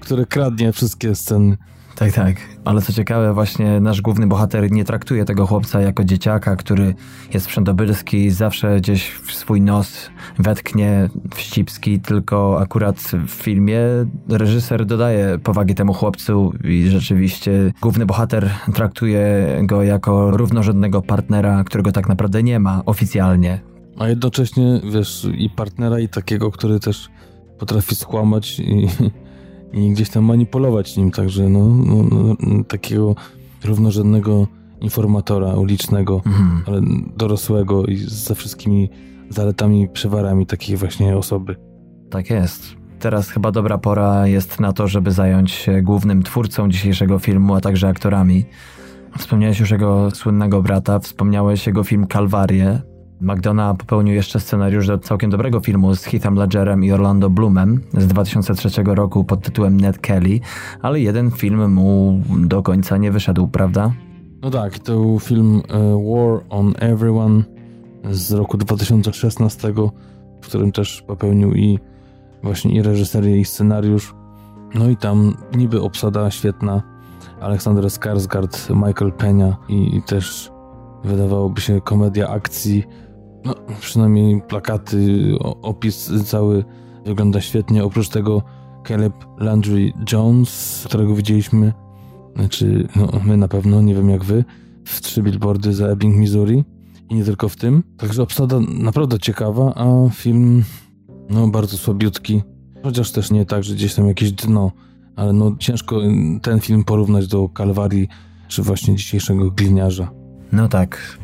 który 0.06 0.26
kradnie 0.26 0.72
wszystkie 0.72 1.16
sceny. 1.16 1.58
Tak, 1.96 2.14
tak. 2.14 2.36
Ale 2.66 2.82
co 2.82 2.94
ciekawe, 2.94 3.34
właśnie 3.34 3.80
nasz 3.80 4.02
główny 4.02 4.28
bohater 4.28 4.72
nie 4.72 4.86
traktuje 4.86 5.26
tego 5.26 5.48
chłopca 5.48 5.82
jako 5.82 6.04
dzieciaka, 6.04 6.56
który 6.56 6.96
jest 7.34 7.48
wszędobylski, 7.48 8.32
zawsze 8.32 8.78
gdzieś 8.78 9.12
w 9.12 9.34
swój 9.34 9.62
nos 9.62 10.10
wetknie 10.40 11.10
wścibski, 11.36 12.00
tylko 12.00 12.60
akurat 12.62 12.98
w 13.28 13.30
filmie 13.30 13.80
reżyser 14.30 14.86
dodaje 14.86 15.40
powagi 15.44 15.76
temu 15.76 15.94
chłopcu 15.94 16.54
i 16.64 16.88
rzeczywiście 16.90 17.52
główny 17.82 18.06
bohater 18.06 18.50
traktuje 18.74 19.48
go 19.64 19.84
jako 19.84 20.32
równorzędnego 20.32 21.02
partnera, 21.02 21.64
którego 21.64 21.92
tak 21.92 22.10
naprawdę 22.10 22.44
nie 22.44 22.60
ma 22.60 22.82
oficjalnie. 22.86 23.60
A 24.00 24.08
jednocześnie, 24.08 24.82
wiesz, 24.94 25.28
i 25.38 25.50
partnera, 25.50 26.00
i 26.00 26.10
takiego, 26.10 26.52
który 26.52 26.80
też 26.80 27.10
potrafi 27.60 27.96
skłamać 27.96 28.60
i, 28.60 28.88
i 29.74 29.92
gdzieś 29.92 30.10
tam 30.10 30.24
manipulować 30.24 30.98
nim, 30.98 31.12
także 31.12 31.50
no, 31.50 31.68
no, 31.70 32.06
no 32.40 32.64
takiego 32.64 33.16
równorzędnego 33.66 34.48
informatora 34.82 35.54
ulicznego, 35.56 36.22
mhm. 36.26 36.64
ale 36.68 36.82
dorosłego 37.18 37.86
i 37.86 37.98
ze 37.98 38.36
wszystkimi 38.36 38.90
zaletami, 39.30 39.90
przewarami 39.90 40.46
takiej 40.46 40.78
właśnie 40.78 41.18
osoby. 41.18 41.56
Tak 42.10 42.30
jest. 42.30 42.76
Teraz 43.00 43.30
chyba 43.30 43.52
dobra 43.52 43.78
pora 43.78 44.28
jest 44.28 44.60
na 44.60 44.74
to, 44.74 44.88
żeby 44.88 45.12
zająć 45.12 45.52
się 45.52 45.82
głównym 45.82 46.24
twórcą 46.24 46.70
dzisiejszego 46.70 47.20
filmu, 47.20 47.56
a 47.56 47.62
także 47.62 47.88
aktorami. 47.88 48.46
Wspomniałeś 49.18 49.60
już 49.60 49.72
jego 49.72 50.12
słynnego 50.12 50.62
brata, 50.62 51.00
wspomniałeś 51.00 51.68
jego 51.68 51.84
film 51.84 52.08
Kalwarię. 52.08 52.82
McDonough 53.22 53.78
popełnił 53.78 54.16
jeszcze 54.16 54.40
scenariusz 54.40 54.88
do 54.88 54.98
całkiem 54.98 55.30
dobrego 55.30 55.60
filmu 55.60 55.96
z 55.96 56.04
Heathem 56.04 56.36
Ledgerem 56.36 56.84
i 56.84 56.92
Orlando 56.92 57.30
Bloomem 57.30 57.82
z 57.98 58.08
2003 58.08 58.84
roku 58.86 59.24
pod 59.24 59.42
tytułem 59.42 59.82
Ned 59.82 59.98
Kelly, 59.98 60.40
ale 60.82 61.00
jeden 61.00 61.32
film 61.32 61.74
mu 61.74 62.22
do 62.38 62.64
końca 62.64 62.98
nie 62.98 63.12
wyszedł, 63.12 63.48
prawda? 63.48 63.92
No 64.42 64.50
tak, 64.50 64.80
to 64.80 64.92
był 64.92 65.20
film 65.20 65.62
e, 65.70 65.80
War 66.12 66.42
on 66.50 66.74
Everyone 66.80 67.44
z 68.12 68.32
roku 68.32 68.58
2016, 68.58 69.74
w 70.42 70.48
którym 70.48 70.72
też 70.72 71.02
popełnił 71.02 71.54
i 71.54 71.80
właśnie 72.44 72.72
i 72.72 72.82
reżyserię, 72.82 73.40
i 73.40 73.46
scenariusz. 73.46 74.16
No 74.76 74.90
i 74.90 74.98
tam 74.98 75.38
niby 75.56 75.82
obsada 75.82 76.32
świetna. 76.32 76.82
Aleksander 77.42 77.86
Skarsgård, 77.86 78.76
Michael 78.88 79.12
Pena 79.12 79.58
i, 79.70 79.96
i 79.98 80.02
też 80.02 80.52
wydawałoby 81.04 81.62
się 81.62 81.82
komedia 81.82 82.30
akcji. 82.30 82.84
No, 83.46 83.56
przynajmniej 83.80 84.42
plakaty, 84.42 85.32
opis 85.62 86.12
cały 86.26 86.64
wygląda 87.06 87.42
świetnie. 87.42 87.84
Oprócz 87.84 88.10
tego 88.10 88.42
Caleb 88.88 89.14
Landry 89.38 89.94
Jones, 90.12 90.84
którego 90.86 91.16
widzieliśmy, 91.16 91.74
znaczy 92.36 92.88
no, 92.96 93.08
my 93.26 93.38
na 93.38 93.48
pewno, 93.48 93.82
nie 93.82 93.96
wiem 93.96 94.10
jak 94.10 94.24
wy, 94.24 94.44
w 94.86 95.02
trzy 95.02 95.24
billboardy 95.24 95.74
za 95.74 95.88
Ebbing, 95.88 96.16
Missouri 96.16 96.64
i 97.10 97.16
nie 97.16 97.24
tylko 97.24 97.50
w 97.50 97.56
tym. 97.56 97.84
Także 97.98 98.24
obsada 98.24 98.60
naprawdę 98.60 99.20
ciekawa, 99.20 99.74
a 99.76 100.10
film 100.10 100.64
no 101.30 101.48
bardzo 101.48 101.78
słabiutki. 101.78 102.42
Chociaż 102.84 103.12
też 103.12 103.32
nie 103.32 103.46
tak, 103.46 103.64
że 103.64 103.76
gdzieś 103.76 103.94
tam 103.96 104.08
jakieś 104.08 104.32
dno, 104.32 104.72
ale 105.16 105.34
no 105.34 105.56
ciężko 105.60 106.02
ten 106.42 106.60
film 106.60 106.84
porównać 106.84 107.28
do 107.28 107.50
Kalwarii 107.50 108.08
czy 108.48 108.64
właśnie 108.64 108.96
dzisiejszego 108.96 109.52
Gliniarza. 109.52 110.12
No 110.52 110.68
tak. 110.68 111.20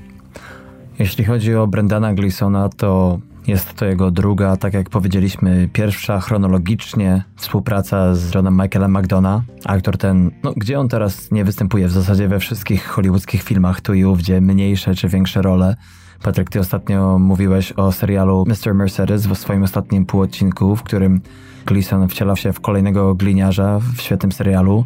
Jeśli 0.99 1.25
chodzi 1.25 1.55
o 1.55 1.67
Brendana 1.67 2.13
Gleesona, 2.13 2.69
to 2.69 3.19
jest 3.47 3.73
to 3.73 3.85
jego 3.85 4.11
druga, 4.11 4.57
tak 4.57 4.73
jak 4.73 4.89
powiedzieliśmy, 4.89 5.69
pierwsza 5.73 6.19
chronologicznie 6.19 7.23
współpraca 7.35 8.15
z 8.15 8.33
Johnem 8.33 8.61
Michaelem 8.61 8.97
McDonough. 8.97 9.43
Aktor 9.65 9.97
ten, 9.97 10.31
no 10.43 10.53
gdzie 10.55 10.79
on 10.79 10.89
teraz 10.89 11.31
nie 11.31 11.45
występuje 11.45 11.87
w 11.87 11.91
zasadzie 11.91 12.27
we 12.27 12.39
wszystkich 12.39 12.85
hollywoodzkich 12.85 13.43
filmach 13.43 13.81
tu 13.81 13.93
i 13.93 14.05
ówdzie, 14.05 14.41
mniejsze 14.41 14.95
czy 14.95 15.07
większe 15.07 15.41
role. 15.41 15.75
Patryk, 16.23 16.49
ty 16.49 16.59
ostatnio 16.59 17.19
mówiłeś 17.19 17.71
o 17.71 17.91
serialu 17.91 18.45
Mr. 18.47 18.73
Mercedes 18.73 19.27
w 19.27 19.35
swoim 19.35 19.63
ostatnim 19.63 20.05
półodcinku, 20.05 20.75
w 20.75 20.83
którym 20.83 21.21
Gleason 21.65 22.07
wcielał 22.07 22.37
się 22.37 22.53
w 22.53 22.59
kolejnego 22.59 23.15
gliniarza 23.15 23.79
w 23.79 24.01
świetnym 24.01 24.31
serialu. 24.31 24.85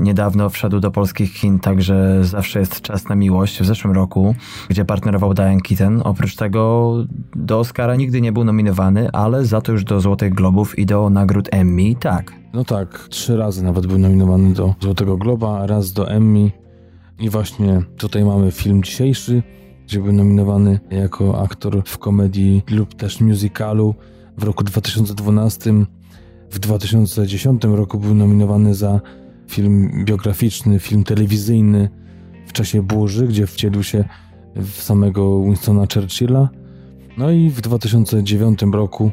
Niedawno 0.00 0.50
wszedł 0.50 0.80
do 0.80 0.90
polskich 0.90 1.34
kin 1.34 1.58
także 1.58 2.24
Zawsze 2.24 2.60
jest 2.60 2.80
czas 2.80 3.08
na 3.08 3.14
miłość 3.14 3.60
w 3.60 3.66
zeszłym 3.66 3.94
roku, 3.94 4.34
gdzie 4.68 4.84
partnerował 4.84 5.34
Diane 5.34 5.60
Keaton. 5.60 6.02
Oprócz 6.04 6.36
tego 6.36 6.94
do 7.36 7.58
Oscara 7.58 7.96
nigdy 7.96 8.20
nie 8.20 8.32
był 8.32 8.44
nominowany, 8.44 9.08
ale 9.12 9.44
za 9.44 9.60
to 9.60 9.72
już 9.72 9.84
do 9.84 10.00
Złotych 10.00 10.34
Globów 10.34 10.78
i 10.78 10.86
do 10.86 11.10
nagród 11.10 11.48
Emmy, 11.52 11.94
tak. 12.00 12.32
No 12.52 12.64
tak, 12.64 13.06
trzy 13.08 13.36
razy 13.36 13.64
nawet 13.64 13.86
był 13.86 13.98
nominowany 13.98 14.54
do 14.54 14.74
Złotego 14.80 15.16
Globa, 15.16 15.66
raz 15.66 15.92
do 15.92 16.10
Emmy. 16.10 16.50
I 17.18 17.30
właśnie 17.30 17.82
tutaj 17.96 18.24
mamy 18.24 18.50
film 18.50 18.82
dzisiejszy, 18.82 19.42
gdzie 19.86 20.00
był 20.00 20.12
nominowany 20.12 20.80
jako 20.90 21.42
aktor 21.42 21.82
w 21.86 21.98
komedii 21.98 22.62
lub 22.70 22.94
też 22.94 23.20
musicalu 23.20 23.94
w 24.38 24.42
roku 24.42 24.64
2012. 24.64 25.72
W 26.50 26.58
2010 26.58 27.64
roku 27.64 27.98
był 27.98 28.14
nominowany 28.14 28.74
za 28.74 29.00
film 29.46 30.04
biograficzny, 30.04 30.78
film 30.78 31.04
telewizyjny 31.04 31.88
w 32.46 32.52
czasie 32.52 32.82
burzy, 32.82 33.26
gdzie 33.26 33.46
wcielił 33.46 33.82
się 33.82 34.04
w 34.56 34.82
samego 34.82 35.42
Winstona 35.44 35.86
Churchilla. 35.94 36.48
No 37.16 37.30
i 37.30 37.50
w 37.50 37.60
2009 37.60 38.60
roku 38.72 39.10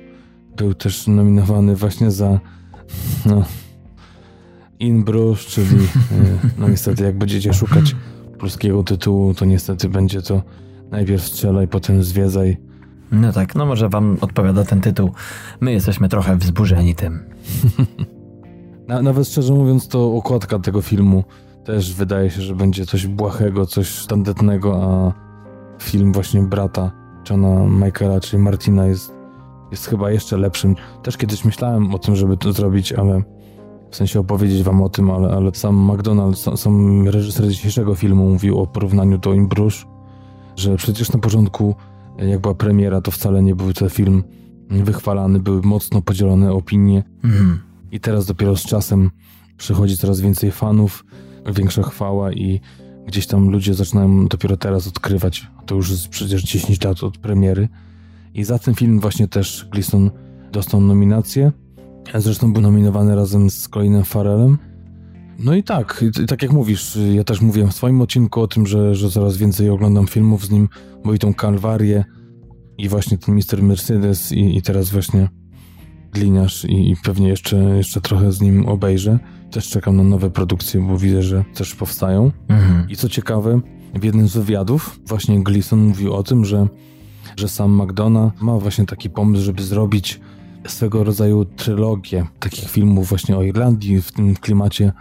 był 0.57 0.73
też 0.73 1.07
nominowany 1.07 1.75
właśnie 1.75 2.11
za 2.11 2.39
no, 3.25 3.45
In 4.79 5.03
Bruges, 5.03 5.39
czyli 5.39 5.77
e, 6.11 6.49
no 6.57 6.69
niestety 6.69 7.03
jak 7.03 7.17
będziecie 7.17 7.53
szukać 7.53 7.95
polskiego 8.39 8.83
tytułu, 8.83 9.33
to 9.33 9.45
niestety 9.45 9.89
będzie 9.89 10.21
to 10.21 10.43
najpierw 10.91 11.23
strzelaj, 11.23 11.67
potem 11.67 12.03
zwiedzaj. 12.03 12.57
No 13.11 13.31
tak, 13.31 13.55
no 13.55 13.65
może 13.65 13.89
wam 13.89 14.17
odpowiada 14.21 14.63
ten 14.63 14.81
tytuł. 14.81 15.11
My 15.59 15.71
jesteśmy 15.71 16.09
trochę 16.09 16.37
wzburzeni 16.37 16.95
tym. 16.95 17.19
nawet 19.01 19.27
szczerze 19.27 19.53
mówiąc, 19.53 19.87
to 19.87 20.13
okładka 20.13 20.59
tego 20.59 20.81
filmu 20.81 21.23
też 21.63 21.93
wydaje 21.93 22.29
się, 22.29 22.41
że 22.41 22.55
będzie 22.55 22.85
coś 22.85 23.07
błahego, 23.07 23.65
coś 23.65 24.05
tandetnego, 24.05 24.83
a 24.83 25.13
film 25.83 26.13
właśnie 26.13 26.41
brata 26.41 26.91
Johna 27.29 27.67
Michaela, 27.85 28.19
czyli 28.19 28.43
Martina 28.43 28.87
jest, 28.87 29.13
jest 29.71 29.85
chyba 29.85 30.11
jeszcze 30.11 30.37
lepszym. 30.37 30.75
Też 31.03 31.17
kiedyś 31.17 31.45
myślałem 31.45 31.95
o 31.95 31.99
tym, 31.99 32.15
żeby 32.15 32.37
to 32.37 32.53
zrobić, 32.53 32.93
ale 32.93 33.23
w 33.91 33.95
sensie 33.95 34.19
opowiedzieć 34.19 34.63
wam 34.63 34.81
o 34.81 34.89
tym, 34.89 35.11
ale, 35.11 35.29
ale 35.29 35.51
sam 35.53 35.91
McDonald, 35.91 36.37
sam, 36.37 36.57
sam 36.57 37.07
reżyser 37.07 37.47
dzisiejszego 37.47 37.95
filmu 37.95 38.29
mówił 38.29 38.59
o 38.59 38.67
porównaniu 38.67 39.17
do 39.17 39.33
Imbrusz, 39.33 39.87
że 40.55 40.75
przecież 40.75 41.11
na 41.11 41.19
początku, 41.19 41.75
jak 42.17 42.39
była 42.39 42.55
premiera, 42.55 43.01
to 43.01 43.11
wcale 43.11 43.43
nie 43.43 43.55
był 43.55 43.73
ten 43.73 43.89
film 43.89 44.23
wychwalany, 44.69 45.39
były 45.39 45.61
mocno 45.61 46.01
podzielone 46.01 46.53
opinie. 46.53 47.03
Mhm. 47.23 47.70
I 47.91 47.99
teraz 47.99 48.25
dopiero 48.25 48.57
z 48.57 48.63
czasem 48.63 49.11
przychodzi 49.57 49.97
coraz 49.97 50.21
więcej 50.21 50.51
fanów, 50.51 51.05
większa 51.55 51.83
chwała 51.83 52.33
i 52.33 52.61
gdzieś 53.07 53.27
tam 53.27 53.49
ludzie 53.49 53.73
zaczynają 53.73 54.27
dopiero 54.27 54.57
teraz 54.57 54.87
odkrywać. 54.87 55.47
To 55.65 55.75
już 55.75 55.89
jest 55.89 56.07
przecież 56.07 56.43
10 56.43 56.83
lat 56.83 57.03
od 57.03 57.17
premiery. 57.17 57.69
I 58.33 58.43
za 58.43 58.59
ten 58.59 58.75
film 58.75 58.99
właśnie 58.99 59.27
też 59.27 59.67
Gleason 59.71 60.11
dostał 60.51 60.81
nominację. 60.81 61.51
Zresztą 62.15 62.53
był 62.53 62.61
nominowany 62.61 63.15
razem 63.15 63.49
z 63.49 63.67
Colinem 63.67 64.03
Farrellem. 64.03 64.57
No 65.39 65.55
i 65.55 65.63
tak, 65.63 66.05
tak 66.27 66.41
jak 66.41 66.51
mówisz, 66.51 66.97
ja 67.13 67.23
też 67.23 67.41
mówiłem 67.41 67.69
w 67.69 67.75
swoim 67.75 68.01
odcinku 68.01 68.41
o 68.41 68.47
tym, 68.47 68.67
że, 68.67 68.95
że 68.95 69.09
coraz 69.09 69.37
więcej 69.37 69.69
oglądam 69.69 70.07
filmów 70.07 70.45
z 70.45 70.51
nim, 70.51 70.69
bo 71.05 71.13
i 71.13 71.19
tą 71.19 71.33
Kalwarię 71.33 72.05
i 72.77 72.89
właśnie 72.89 73.17
ten 73.17 73.35
Mr. 73.35 73.63
Mercedes 73.63 74.31
i, 74.31 74.57
i 74.57 74.61
teraz 74.61 74.89
właśnie 74.89 75.29
gliniarz 76.11 76.65
i, 76.65 76.91
i, 76.91 76.95
pewnie 77.03 77.27
jeszcze, 77.27 77.57
jeszcze 77.57 78.01
trochę 78.01 78.31
z 78.31 78.41
nim 78.41 78.65
obejrzę. 78.65 79.19
Też 79.51 79.69
czekam 79.69 79.97
na 79.97 80.03
nowe 80.03 80.29
produkcje, 80.29 80.81
bo 80.81 80.97
widzę, 80.97 81.21
że 81.21 81.43
też 81.53 81.75
powstają. 81.75 82.31
Mhm. 82.47 82.89
I 82.89 82.95
co 82.95 83.09
ciekawe, 83.09 83.61
w 83.95 84.03
jednym 84.03 84.27
z 84.27 84.37
wywiadów 84.37 84.99
właśnie 85.05 85.43
Gleason 85.43 85.79
mówił 85.79 86.13
o 86.13 86.23
tym, 86.23 86.45
że, 86.45 86.67
że 87.37 87.49
sam 87.49 87.81
McDonough 87.81 88.41
ma 88.41 88.57
właśnie 88.57 88.85
taki 88.85 89.09
pomysł, 89.09 89.43
żeby 89.43 89.63
zrobić 89.63 90.19
swego 90.67 91.03
rodzaju 91.03 91.45
trylogię 91.45 92.25
takich 92.39 92.69
filmów 92.69 93.09
właśnie 93.09 93.37
o 93.37 93.43
Irlandii 93.43 94.01
w 94.01 94.11
tym 94.11 94.35
klimacie. 94.35 94.91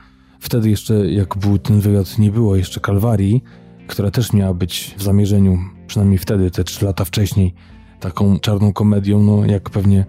Wtedy 0.40 0.70
jeszcze, 0.70 1.10
jak 1.10 1.38
był 1.38 1.58
ten 1.58 1.80
wywiad, 1.80 2.18
nie 2.18 2.30
było 2.30 2.56
jeszcze 2.56 2.80
Kalwarii, 2.80 3.42
która 3.86 4.10
też 4.10 4.32
miała 4.32 4.54
być 4.54 4.94
w 4.98 5.02
zamierzeniu, 5.02 5.58
przynajmniej 5.86 6.18
wtedy, 6.18 6.50
te 6.50 6.64
trzy 6.64 6.84
lata 6.84 7.04
wcześniej, 7.04 7.54
taką 8.00 8.38
czarną 8.38 8.72
komedią, 8.72 9.22
no 9.22 9.44
jak 9.44 9.70
pewnie 9.70 10.06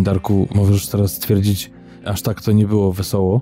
Darku, 0.00 0.48
możesz 0.54 0.88
teraz 0.88 1.14
stwierdzić, 1.14 1.70
aż 2.04 2.22
tak 2.22 2.42
to 2.42 2.52
nie 2.52 2.66
było 2.66 2.92
wesoło. 2.92 3.40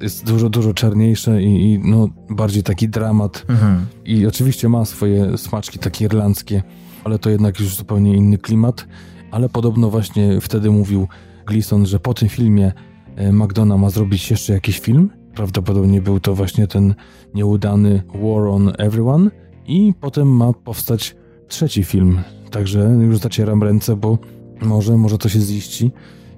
Jest 0.00 0.26
dużo, 0.26 0.48
dużo 0.48 0.74
czarniejsze 0.74 1.42
i, 1.42 1.72
i 1.72 1.78
no, 1.78 2.08
bardziej 2.30 2.62
taki 2.62 2.88
dramat. 2.88 3.44
Mhm. 3.48 3.86
I 4.04 4.26
oczywiście 4.26 4.68
ma 4.68 4.84
swoje 4.84 5.38
smaczki 5.38 5.78
takie 5.78 6.04
irlandzkie, 6.04 6.62
ale 7.04 7.18
to 7.18 7.30
jednak 7.30 7.60
już 7.60 7.76
zupełnie 7.76 8.16
inny 8.16 8.38
klimat. 8.38 8.86
Ale 9.30 9.48
podobno 9.48 9.90
właśnie 9.90 10.40
wtedy 10.40 10.70
mówił 10.70 11.08
Gleason, 11.46 11.86
że 11.86 12.00
po 12.00 12.14
tym 12.14 12.28
filmie 12.28 12.72
e, 13.16 13.32
McDonough 13.32 13.80
ma 13.80 13.90
zrobić 13.90 14.30
jeszcze 14.30 14.52
jakiś 14.52 14.80
film. 14.80 15.10
Prawdopodobnie 15.34 16.02
był 16.02 16.20
to 16.20 16.34
właśnie 16.34 16.66
ten 16.66 16.94
nieudany 17.34 18.02
War 18.14 18.46
on 18.46 18.72
Everyone. 18.78 19.30
I 19.66 19.94
potem 20.00 20.28
ma 20.28 20.52
powstać 20.52 21.16
trzeci 21.48 21.84
film. 21.84 22.20
Także 22.50 22.80
już 23.00 23.18
zacieram 23.18 23.62
ręce, 23.62 23.96
bo 23.96 24.18
może, 24.60 24.96
może 24.96 25.18
to 25.18 25.28
się 25.28 25.40
ziści 25.40 25.90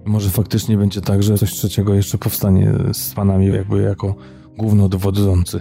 i 0.07 0.11
może 0.11 0.31
faktycznie 0.31 0.77
będzie 0.77 1.01
tak, 1.01 1.23
że 1.23 1.39
coś 1.39 1.53
trzeciego 1.53 1.95
jeszcze 1.95 2.19
powstanie 2.19 2.73
z 2.93 3.15
panami 3.15 3.47
jakby 3.47 3.83
jako 3.83 4.15
głównodowodzący. 4.59 5.61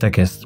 Tak 0.00 0.18
jest. 0.18 0.44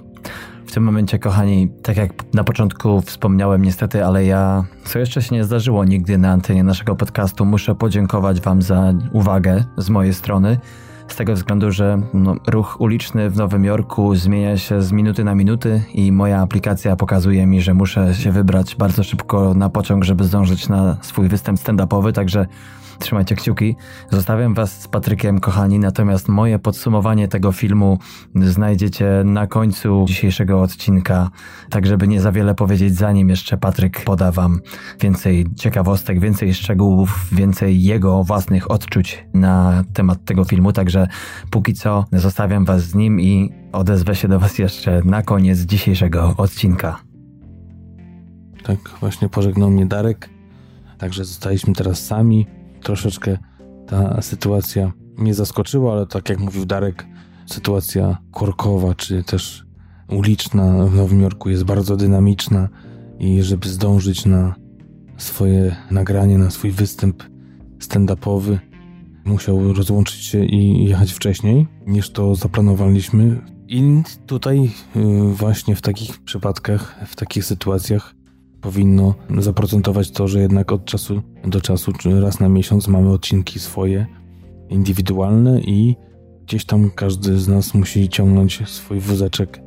W 0.66 0.72
tym 0.72 0.82
momencie, 0.82 1.18
kochani, 1.18 1.68
tak 1.82 1.96
jak 1.96 2.34
na 2.34 2.44
początku 2.44 3.00
wspomniałem, 3.00 3.62
niestety, 3.62 4.04
ale 4.04 4.24
ja, 4.24 4.64
co 4.84 4.98
jeszcze 4.98 5.22
się 5.22 5.34
nie 5.34 5.44
zdarzyło 5.44 5.84
nigdy 5.84 6.18
na 6.18 6.30
antenie 6.32 6.64
naszego 6.64 6.96
podcastu, 6.96 7.44
muszę 7.44 7.74
podziękować 7.74 8.40
Wam 8.40 8.62
za 8.62 8.94
uwagę 9.12 9.64
z 9.76 9.90
mojej 9.90 10.14
strony 10.14 10.58
z 11.08 11.16
tego 11.16 11.34
względu, 11.34 11.72
że 11.72 12.00
no, 12.14 12.34
ruch 12.46 12.80
uliczny 12.80 13.30
w 13.30 13.36
Nowym 13.36 13.64
Jorku 13.64 14.14
zmienia 14.14 14.58
się 14.58 14.82
z 14.82 14.92
minuty 14.92 15.24
na 15.24 15.34
minuty 15.34 15.82
i 15.94 16.12
moja 16.12 16.40
aplikacja 16.40 16.96
pokazuje 16.96 17.46
mi, 17.46 17.60
że 17.60 17.74
muszę 17.74 18.14
się 18.14 18.32
wybrać 18.32 18.76
bardzo 18.76 19.02
szybko 19.02 19.54
na 19.54 19.68
pociąg, 19.68 20.04
żeby 20.04 20.24
zdążyć 20.24 20.68
na 20.68 20.96
swój 21.00 21.28
występ 21.28 21.58
stand-upowy, 21.58 22.12
także 22.12 22.46
Trzymajcie 22.98 23.34
kciuki. 23.34 23.76
Zostawiam 24.10 24.54
Was 24.54 24.80
z 24.80 24.88
Patrykiem, 24.88 25.40
kochani, 25.40 25.78
natomiast 25.78 26.28
moje 26.28 26.58
podsumowanie 26.58 27.28
tego 27.28 27.52
filmu 27.52 27.98
znajdziecie 28.34 29.22
na 29.24 29.46
końcu 29.46 30.04
dzisiejszego 30.08 30.60
odcinka, 30.62 31.30
tak 31.70 31.86
żeby 31.86 32.08
nie 32.08 32.20
za 32.20 32.32
wiele 32.32 32.54
powiedzieć, 32.54 32.94
zanim 32.94 33.28
jeszcze 33.28 33.56
Patryk 33.56 34.04
poda 34.04 34.32
Wam 34.32 34.60
więcej 35.00 35.46
ciekawostek, 35.56 36.20
więcej 36.20 36.54
szczegółów, 36.54 37.28
więcej 37.32 37.82
jego 37.82 38.24
własnych 38.24 38.70
odczuć 38.70 39.24
na 39.34 39.84
temat 39.92 40.24
tego 40.24 40.44
filmu. 40.44 40.72
Także 40.72 41.08
póki 41.50 41.74
co 41.74 42.04
zostawiam 42.12 42.64
Was 42.64 42.82
z 42.82 42.94
nim 42.94 43.20
i 43.20 43.52
odezwę 43.72 44.14
się 44.14 44.28
do 44.28 44.38
Was 44.38 44.58
jeszcze 44.58 45.02
na 45.04 45.22
koniec 45.22 45.58
dzisiejszego 45.58 46.34
odcinka. 46.36 46.98
Tak, 48.62 48.78
właśnie 49.00 49.28
pożegnał 49.28 49.70
mnie 49.70 49.86
Darek. 49.86 50.30
Także 50.98 51.24
zostaliśmy 51.24 51.74
teraz 51.74 52.06
sami 52.06 52.46
troszeczkę 52.82 53.38
ta 53.86 54.22
sytuacja 54.22 54.92
mnie 55.16 55.34
zaskoczyła, 55.34 55.92
ale 55.92 56.06
tak 56.06 56.28
jak 56.28 56.38
mówił 56.38 56.66
Darek, 56.66 57.06
sytuacja 57.46 58.18
korkowa, 58.32 58.94
czy 58.94 59.22
też 59.22 59.66
uliczna 60.08 60.86
w 60.86 60.94
Nowym 60.94 61.20
Jorku 61.20 61.50
jest 61.50 61.64
bardzo 61.64 61.96
dynamiczna 61.96 62.68
i 63.18 63.42
żeby 63.42 63.68
zdążyć 63.68 64.26
na 64.26 64.54
swoje 65.16 65.76
nagranie, 65.90 66.38
na 66.38 66.50
swój 66.50 66.70
występ 66.70 67.22
stand-upowy, 67.78 68.58
musiał 69.24 69.72
rozłączyć 69.72 70.24
się 70.24 70.44
i 70.44 70.84
jechać 70.84 71.12
wcześniej 71.12 71.66
niż 71.86 72.10
to 72.10 72.34
zaplanowaliśmy. 72.34 73.42
I 73.68 74.02
tutaj 74.26 74.70
y, 74.96 75.00
właśnie 75.32 75.76
w 75.76 75.82
takich 75.82 76.18
przypadkach, 76.18 77.00
w 77.06 77.16
takich 77.16 77.44
sytuacjach 77.44 78.15
powinno 78.60 79.14
zaprocentować 79.38 80.10
to, 80.10 80.28
że 80.28 80.40
jednak 80.40 80.72
od 80.72 80.84
czasu 80.84 81.22
do 81.44 81.60
czasu, 81.60 81.92
czy 81.92 82.20
raz 82.20 82.40
na 82.40 82.48
miesiąc 82.48 82.88
mamy 82.88 83.12
odcinki 83.12 83.58
swoje, 83.58 84.06
indywidualne 84.68 85.60
i 85.60 85.96
gdzieś 86.46 86.64
tam 86.64 86.90
każdy 86.90 87.38
z 87.38 87.48
nas 87.48 87.74
musi 87.74 88.08
ciągnąć 88.08 88.62
swój 88.68 89.00
wózeczek. 89.00 89.60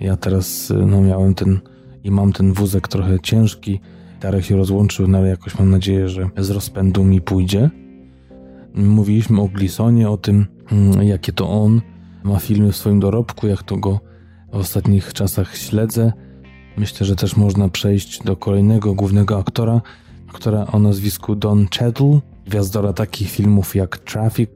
Ja 0.00 0.16
teraz 0.16 0.72
no, 0.86 1.00
miałem 1.00 1.34
ten 1.34 1.60
i 2.04 2.10
mam 2.10 2.32
ten 2.32 2.52
wózek 2.52 2.88
trochę 2.88 3.20
ciężki. 3.20 3.80
Darek 4.20 4.44
się 4.44 4.56
rozłączył, 4.56 5.08
no 5.08 5.18
ale 5.18 5.28
jakoś 5.28 5.58
mam 5.58 5.70
nadzieję, 5.70 6.08
że 6.08 6.30
z 6.38 6.50
rozpędu 6.50 7.04
mi 7.04 7.20
pójdzie. 7.20 7.70
Mówiliśmy 8.74 9.40
o 9.40 9.48
Glisonie, 9.48 10.10
o 10.10 10.16
tym, 10.16 10.46
mm, 10.72 11.02
jakie 11.02 11.32
to 11.32 11.50
on 11.50 11.80
ma 12.24 12.38
filmy 12.38 12.72
w 12.72 12.76
swoim 12.76 13.00
dorobku, 13.00 13.46
jak 13.46 13.62
to 13.62 13.76
go 13.76 14.00
w 14.52 14.56
ostatnich 14.56 15.12
czasach 15.12 15.56
śledzę. 15.56 16.12
Myślę, 16.76 17.06
że 17.06 17.16
też 17.16 17.36
można 17.36 17.68
przejść 17.68 18.22
do 18.22 18.36
kolejnego 18.36 18.94
głównego 18.94 19.38
aktora, 19.38 19.80
aktora 20.28 20.66
o 20.66 20.78
nazwisku 20.78 21.34
Don 21.34 21.66
Cheadle, 21.78 22.20
gwiazdora 22.46 22.92
takich 22.92 23.30
filmów 23.30 23.74
jak 23.74 23.98
Traffic 23.98 24.50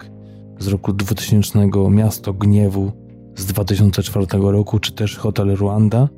z 0.58 0.66
roku 0.66 0.92
2000, 0.92 1.68
Miasto 1.90 2.32
Gniewu 2.32 2.92
z 3.36 3.46
2004 3.46 4.26
roku, 4.32 4.78
czy 4.78 4.92
też 4.92 5.16
Hotel 5.16 5.54
Rwanda, 5.54 6.08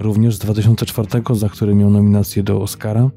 również 0.00 0.34
z 0.34 0.38
2004, 0.38 1.08
za 1.30 1.48
który 1.48 1.74
miał 1.74 1.90
nominację 1.90 2.42
do 2.42 2.60
Oscara, 2.60 3.10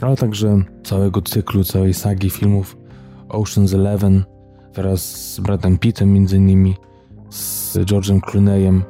ale 0.00 0.16
także 0.16 0.62
całego 0.84 1.22
cyklu, 1.22 1.64
całej 1.64 1.94
sagi 1.94 2.30
filmów 2.30 2.76
Ocean's 3.28 3.74
Eleven 3.74 4.24
wraz 4.74 5.32
z 5.34 5.40
Bradem 5.40 5.78
Pittem 5.78 6.12
między 6.12 6.36
innymi, 6.36 6.74
z 7.30 7.76
George'em 7.76 8.20
Clooneyem, 8.20 8.82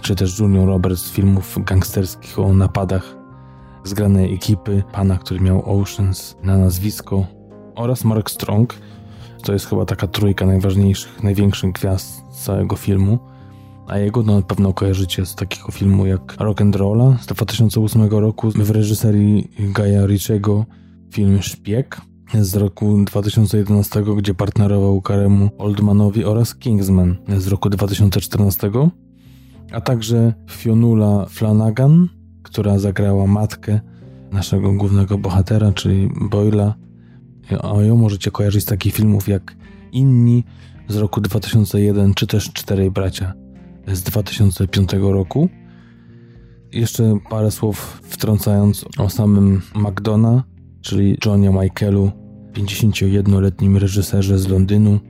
czy 0.00 0.14
też 0.14 0.38
Julią 0.38 0.66
Roberts 0.66 1.02
z 1.02 1.10
filmów 1.10 1.58
gangsterskich 1.64 2.38
o 2.38 2.52
napadach 2.52 3.16
zgranej 3.84 4.34
ekipy, 4.34 4.82
pana, 4.92 5.18
który 5.18 5.40
miał 5.40 5.80
Oceans 5.80 6.36
na 6.42 6.58
nazwisko 6.58 7.26
oraz 7.74 8.04
Mark 8.04 8.30
Strong. 8.30 8.74
To 9.42 9.52
jest 9.52 9.66
chyba 9.66 9.84
taka 9.84 10.06
trójka 10.06 10.46
najważniejszych, 10.46 11.22
największych 11.22 11.72
gwiazd 11.72 12.22
całego 12.44 12.76
filmu. 12.76 13.18
A 13.86 13.98
jego 13.98 14.22
no, 14.22 14.36
na 14.36 14.42
pewno 14.42 14.72
kojarzycie 14.72 15.26
z 15.26 15.34
takiego 15.34 15.72
filmu 15.72 16.06
jak 16.06 16.36
Rock 16.38 16.60
and 16.60 16.76
Rolla 16.76 17.16
z 17.20 17.26
2008 17.26 18.02
roku 18.08 18.50
w 18.50 18.70
reżyserii 18.70 19.50
Gaja 19.58 20.06
Richiego 20.06 20.64
film 21.12 21.42
Szpieg 21.42 22.00
z 22.34 22.56
roku 22.56 23.04
2011, 23.04 24.02
gdzie 24.16 24.34
partnerował 24.34 25.02
Karemu 25.02 25.50
Oldmanowi 25.58 26.24
oraz 26.24 26.54
Kingsman 26.54 27.16
z 27.38 27.46
roku 27.46 27.70
2014 27.70 28.70
a 29.72 29.80
także 29.80 30.34
Fionula 30.50 31.26
Flanagan, 31.28 32.08
która 32.42 32.78
zagrała 32.78 33.26
matkę 33.26 33.80
naszego 34.32 34.72
głównego 34.72 35.18
bohatera, 35.18 35.72
czyli 35.72 36.10
Boyla. 36.30 36.74
A 37.62 37.82
ją 37.82 37.96
możecie 37.96 38.30
kojarzyć 38.30 38.62
z 38.62 38.66
takich 38.66 38.94
filmów 38.94 39.28
jak 39.28 39.56
Inni 39.92 40.44
z 40.88 40.96
roku 40.96 41.20
2001, 41.20 42.14
czy 42.14 42.26
też 42.26 42.52
Czterej 42.52 42.90
Bracia 42.90 43.32
z 43.86 44.02
2005 44.02 44.90
roku. 44.92 45.48
Jeszcze 46.72 47.18
parę 47.30 47.50
słów 47.50 48.00
wtrącając 48.02 48.84
o 48.98 49.10
samym 49.10 49.62
McDonough, 49.74 50.42
czyli 50.80 51.18
Johnie 51.26 51.50
Michaelu, 51.50 52.10
51-letnim 52.52 53.76
reżyserze 53.76 54.38
z 54.38 54.48
Londynu. 54.48 55.00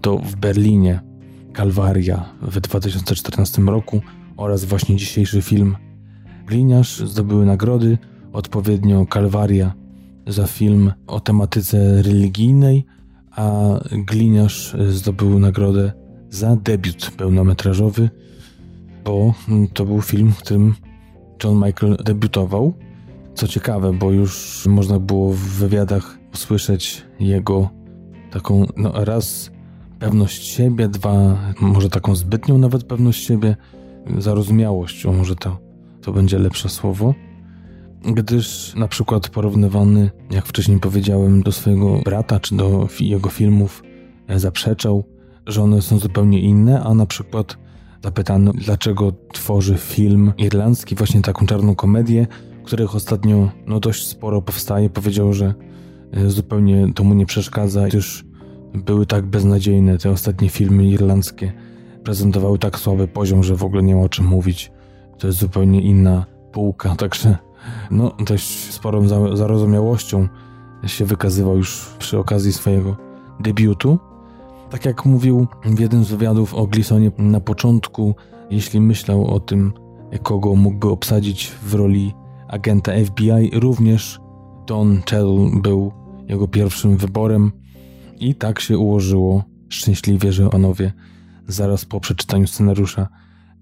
To 0.00 0.18
w 0.18 0.36
Berlinie 0.36 1.07
Kalwaria 1.52 2.24
w 2.42 2.60
2014 2.60 3.62
roku 3.62 4.02
oraz 4.36 4.64
właśnie 4.64 4.96
dzisiejszy 4.96 5.42
film 5.42 5.76
Gliniarz 6.46 6.98
zdobyły 6.98 7.46
nagrody, 7.46 7.98
odpowiednio 8.32 9.06
Kalwaria 9.06 9.74
za 10.26 10.46
film 10.46 10.92
o 11.06 11.20
tematyce 11.20 12.02
religijnej, 12.02 12.86
a 13.30 13.60
Gliniarz 13.92 14.76
zdobył 14.88 15.38
nagrodę 15.38 15.92
za 16.30 16.56
debiut 16.56 17.10
pełnometrażowy, 17.16 18.10
bo 19.04 19.34
to 19.74 19.84
był 19.84 20.02
film, 20.02 20.32
w 20.32 20.38
którym 20.38 20.74
John 21.44 21.64
Michael 21.64 21.96
debiutował. 22.04 22.74
Co 23.34 23.48
ciekawe, 23.48 23.92
bo 23.92 24.12
już 24.12 24.66
można 24.66 24.98
było 24.98 25.32
w 25.32 25.38
wywiadach 25.38 26.18
usłyszeć 26.34 27.04
jego 27.20 27.70
taką 28.30 28.66
no, 28.76 29.04
raz 29.04 29.50
pewność 29.98 30.46
siebie, 30.46 30.88
dwa, 30.88 31.38
może 31.60 31.90
taką 31.90 32.14
zbytnią 32.16 32.58
nawet 32.58 32.84
pewność 32.84 33.26
siebie, 33.26 33.56
zarozumiałość, 34.18 35.06
o 35.06 35.12
może 35.12 35.36
to, 35.36 35.58
to 36.02 36.12
będzie 36.12 36.38
lepsze 36.38 36.68
słowo. 36.68 37.14
Gdyż 38.02 38.74
na 38.74 38.88
przykład 38.88 39.28
porównywany, 39.28 40.10
jak 40.30 40.46
wcześniej 40.46 40.80
powiedziałem, 40.80 41.42
do 41.42 41.52
swojego 41.52 41.98
brata 42.04 42.40
czy 42.40 42.56
do 42.56 42.88
jego 43.00 43.30
filmów, 43.30 43.82
e, 44.26 44.38
zaprzeczał, 44.38 45.04
że 45.46 45.62
one 45.62 45.82
są 45.82 45.98
zupełnie 45.98 46.40
inne, 46.40 46.82
a 46.82 46.94
na 46.94 47.06
przykład 47.06 47.58
zapytano, 48.04 48.52
dlaczego 48.52 49.12
tworzy 49.32 49.76
film 49.76 50.32
irlandzki, 50.38 50.94
właśnie 50.94 51.22
taką 51.22 51.46
czarną 51.46 51.74
komedię, 51.74 52.26
których 52.64 52.94
ostatnio 52.94 53.50
no, 53.66 53.80
dość 53.80 54.06
sporo 54.06 54.42
powstaje. 54.42 54.90
Powiedział, 54.90 55.32
że 55.32 55.54
e, 56.12 56.30
zupełnie 56.30 56.92
to 56.94 57.04
mu 57.04 57.14
nie 57.14 57.26
przeszkadza, 57.26 57.88
gdyż 57.88 58.24
były 58.74 59.06
tak 59.06 59.26
beznadziejne. 59.26 59.98
Te 59.98 60.10
ostatnie 60.10 60.48
filmy 60.48 60.84
irlandzkie 60.84 61.52
prezentowały 62.04 62.58
tak 62.58 62.78
słaby 62.78 63.08
poziom, 63.08 63.42
że 63.42 63.56
w 63.56 63.64
ogóle 63.64 63.82
nie 63.82 63.96
ma 63.96 64.02
o 64.02 64.08
czym 64.08 64.26
mówić. 64.26 64.72
To 65.18 65.26
jest 65.26 65.38
zupełnie 65.38 65.80
inna 65.80 66.26
półka, 66.52 66.96
także 67.04 67.36
no 67.90 68.12
dość 68.26 68.72
sporą 68.72 69.08
zarozumiałością 69.36 70.28
się 70.86 71.04
wykazywał 71.04 71.56
już 71.56 71.86
przy 71.98 72.18
okazji 72.18 72.52
swojego 72.52 72.96
debiutu. 73.40 73.98
Tak 74.70 74.84
jak 74.84 75.04
mówił 75.04 75.46
w 75.64 75.78
jednym 75.80 76.04
z 76.04 76.10
wywiadów 76.10 76.54
o 76.54 76.66
Glisonie 76.66 77.10
na 77.18 77.40
początku, 77.40 78.14
jeśli 78.50 78.80
myślał 78.80 79.26
o 79.26 79.40
tym, 79.40 79.72
kogo 80.22 80.54
mógłby 80.54 80.88
obsadzić 80.88 81.50
w 81.62 81.74
roli 81.74 82.14
agenta 82.48 82.92
FBI, 83.04 83.50
również 83.52 84.20
Don 84.66 85.02
Cheadle 85.10 85.50
był 85.62 85.92
jego 86.28 86.48
pierwszym 86.48 86.96
wyborem. 86.96 87.52
I 88.20 88.34
tak 88.34 88.60
się 88.60 88.78
ułożyło 88.78 89.44
szczęśliwie, 89.68 90.32
że 90.32 90.50
panowie 90.50 90.92
zaraz 91.48 91.84
po 91.84 92.00
przeczytaniu 92.00 92.46
scenariusza 92.46 93.08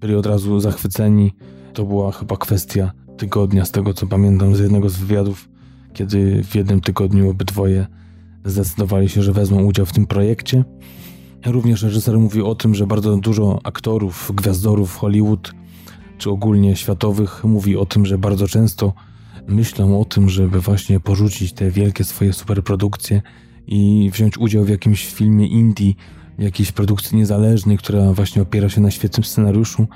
byli 0.00 0.14
od 0.14 0.26
razu 0.26 0.60
zachwyceni. 0.60 1.32
To 1.72 1.84
była 1.84 2.12
chyba 2.12 2.36
kwestia 2.36 2.92
tygodnia, 3.16 3.64
z 3.64 3.70
tego 3.70 3.94
co 3.94 4.06
pamiętam 4.06 4.56
z 4.56 4.60
jednego 4.60 4.88
z 4.88 4.96
wywiadów, 4.96 5.48
kiedy 5.92 6.44
w 6.44 6.54
jednym 6.54 6.80
tygodniu 6.80 7.30
obydwoje 7.30 7.86
zdecydowali 8.44 9.08
się, 9.08 9.22
że 9.22 9.32
wezmą 9.32 9.64
udział 9.64 9.86
w 9.86 9.92
tym 9.92 10.06
projekcie. 10.06 10.64
Również 11.46 11.82
reżyser 11.82 12.18
mówił 12.18 12.46
o 12.46 12.54
tym, 12.54 12.74
że 12.74 12.86
bardzo 12.86 13.16
dużo 13.16 13.60
aktorów, 13.64 14.32
gwiazdorów 14.34 14.96
Hollywood 14.96 15.52
czy 16.18 16.30
ogólnie 16.30 16.76
światowych, 16.76 17.44
mówi 17.44 17.76
o 17.76 17.86
tym, 17.86 18.06
że 18.06 18.18
bardzo 18.18 18.48
często 18.48 18.92
myślą 19.48 20.00
o 20.00 20.04
tym, 20.04 20.28
żeby 20.28 20.60
właśnie 20.60 21.00
porzucić 21.00 21.52
te 21.52 21.70
wielkie 21.70 22.04
swoje 22.04 22.32
superprodukcje 22.32 23.22
i 23.66 24.10
wziąć 24.12 24.38
udział 24.38 24.64
w 24.64 24.68
jakimś 24.68 25.06
filmie 25.06 25.46
indie, 25.46 25.92
jakiejś 26.38 26.72
produkcji 26.72 27.18
niezależnej, 27.18 27.78
która 27.78 28.12
właśnie 28.12 28.42
opiera 28.42 28.68
się 28.68 28.80
na 28.80 28.90
świetnym 28.90 29.24
scenariuszu, 29.24 29.86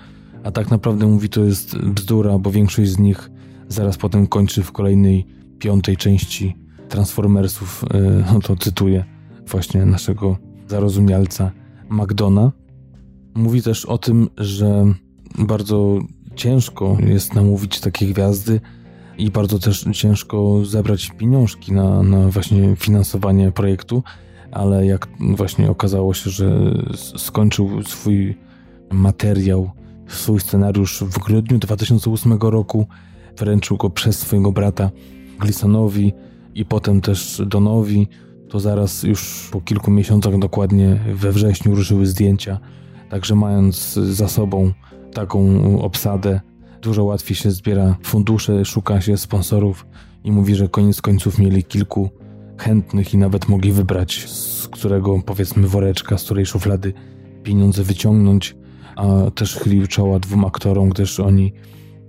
a 0.45 0.51
tak 0.51 0.71
naprawdę 0.71 1.07
mówi 1.07 1.29
to 1.29 1.45
jest 1.45 1.79
bzdura, 1.79 2.39
bo 2.39 2.51
większość 2.51 2.91
z 2.91 2.99
nich 2.99 3.31
zaraz 3.69 3.97
potem 3.97 4.27
kończy 4.27 4.63
w 4.63 4.73
kolejnej 4.73 5.27
piątej 5.59 5.97
części 5.97 6.57
Transformersów, 6.89 7.85
e, 7.95 8.25
no 8.33 8.41
to 8.41 8.57
cytuję 8.57 9.05
właśnie 9.47 9.87
naszego 9.87 10.37
zarozumialca 10.69 11.51
McDona. 11.91 12.53
Mówi 13.35 13.63
też 13.63 13.85
o 13.85 13.99
tym, 13.99 14.29
że 14.37 14.85
bardzo 15.39 15.99
ciężko 16.37 16.97
jest 17.07 17.35
namówić 17.35 17.81
takie 17.81 18.07
gwiazdy 18.07 18.61
i 19.21 19.31
bardzo 19.31 19.59
też 19.59 19.85
ciężko 19.93 20.65
zebrać 20.65 21.11
pieniążki 21.19 21.73
na, 21.73 22.03
na 22.03 22.29
właśnie 22.29 22.77
finansowanie 22.77 23.53
projektu, 23.53 24.03
ale 24.53 24.87
jak 24.87 25.09
właśnie 25.21 25.71
okazało 25.71 26.15
się, 26.15 26.31
że 26.31 26.75
skończył 27.17 27.83
swój 27.83 28.39
materiał, 28.91 29.71
swój 30.07 30.41
scenariusz 30.41 31.05
w 31.05 31.19
grudniu 31.19 31.59
2008 31.59 32.33
roku, 32.33 32.87
wręczył 33.37 33.77
go 33.77 33.91
przez 33.91 34.19
swojego 34.19 34.53
brata 34.53 34.91
Glissonowi 35.41 36.13
i 36.55 36.65
potem 36.65 37.01
też 37.01 37.43
Donowi, 37.47 38.09
to 38.49 38.61
zaraz 38.61 39.03
już 39.03 39.49
po 39.53 39.61
kilku 39.61 39.91
miesiącach, 39.91 40.39
dokładnie 40.39 41.01
we 41.15 41.33
wrześniu, 41.33 41.75
ruszyły 41.75 42.07
zdjęcia. 42.07 42.59
Także 43.11 43.35
mając 43.35 43.93
za 43.95 44.29
sobą 44.29 44.73
taką 45.15 45.81
obsadę, 45.83 46.41
dużo 46.83 47.05
łatwiej 47.05 47.37
się 47.37 47.51
zbiera 47.51 47.97
fundusze, 48.03 48.65
szuka 48.65 49.01
się 49.01 49.17
sponsorów 49.17 49.87
i 50.25 50.33
mówi, 50.33 50.55
że 50.55 50.69
koniec 50.69 51.01
końców 51.03 51.39
mieli 51.39 51.65
kilku 51.65 52.11
chętnych 52.59 53.15
i 53.15 53.19
nawet 53.19 53.49
mogli 53.49 53.73
wybrać, 53.73 54.29
z 54.29 54.69
którego 54.69 55.23
powiedzmy 55.27 55.69
woreczka, 55.69 56.19
z 56.19 56.25
której 56.25 56.47
szuflady 56.47 56.93
pieniądze 57.43 57.83
wyciągnąć, 57.83 58.57
a 58.97 59.31
też 59.31 59.57
chylił 59.57 59.87
czoła 59.87 60.19
dwóm 60.19 60.45
aktorom, 60.45 60.89
gdyż 60.89 61.21
oni 61.21 61.53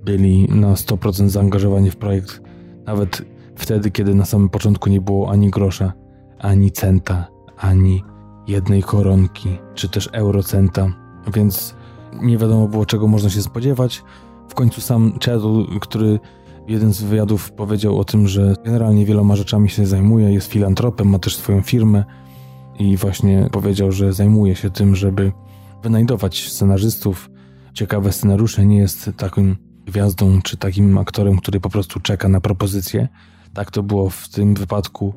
byli 0.05 0.45
na 0.49 0.73
100% 0.73 1.29
zaangażowani 1.29 1.91
w 1.91 1.95
projekt, 1.95 2.41
nawet 2.85 3.21
wtedy, 3.55 3.91
kiedy 3.91 4.15
na 4.15 4.25
samym 4.25 4.49
początku 4.49 4.89
nie 4.89 5.01
było 5.01 5.31
ani 5.31 5.49
grosza, 5.49 5.93
ani 6.39 6.71
centa, 6.71 7.27
ani 7.57 8.03
jednej 8.47 8.83
koronki, 8.83 9.49
czy 9.75 9.89
też 9.89 10.09
eurocenta, 10.13 10.93
więc 11.33 11.75
nie 12.21 12.37
wiadomo 12.37 12.67
było, 12.67 12.85
czego 12.85 13.07
można 13.07 13.29
się 13.29 13.41
spodziewać. 13.41 14.03
W 14.51 14.53
końcu 14.53 14.81
sam 14.81 15.19
Cheddle, 15.25 15.79
który 15.81 16.19
jeden 16.67 16.93
z 16.93 17.01
wywiadów 17.01 17.51
powiedział 17.51 17.99
o 17.99 18.03
tym, 18.03 18.27
że 18.27 18.53
generalnie 18.65 19.05
wieloma 19.05 19.35
rzeczami 19.35 19.69
się 19.69 19.85
zajmuje, 19.85 20.33
jest 20.33 20.51
filantropem, 20.51 21.09
ma 21.09 21.19
też 21.19 21.35
swoją 21.35 21.61
firmę 21.61 22.03
i 22.79 22.97
właśnie 22.97 23.49
powiedział, 23.51 23.91
że 23.91 24.13
zajmuje 24.13 24.55
się 24.55 24.69
tym, 24.69 24.95
żeby 24.95 25.31
wynajdować 25.83 26.49
scenarzystów, 26.49 27.29
ciekawe 27.73 28.11
scenariusze, 28.11 28.65
nie 28.65 28.77
jest 28.77 29.09
takim 29.17 29.55
gwiazdą 29.85 30.41
czy 30.41 30.57
takim 30.57 30.97
aktorem, 30.97 31.37
który 31.37 31.59
po 31.59 31.69
prostu 31.69 31.99
czeka 31.99 32.29
na 32.29 32.41
propozycję. 32.41 33.07
Tak 33.53 33.71
to 33.71 33.83
było 33.83 34.09
w 34.09 34.29
tym 34.29 34.53
wypadku. 34.53 35.13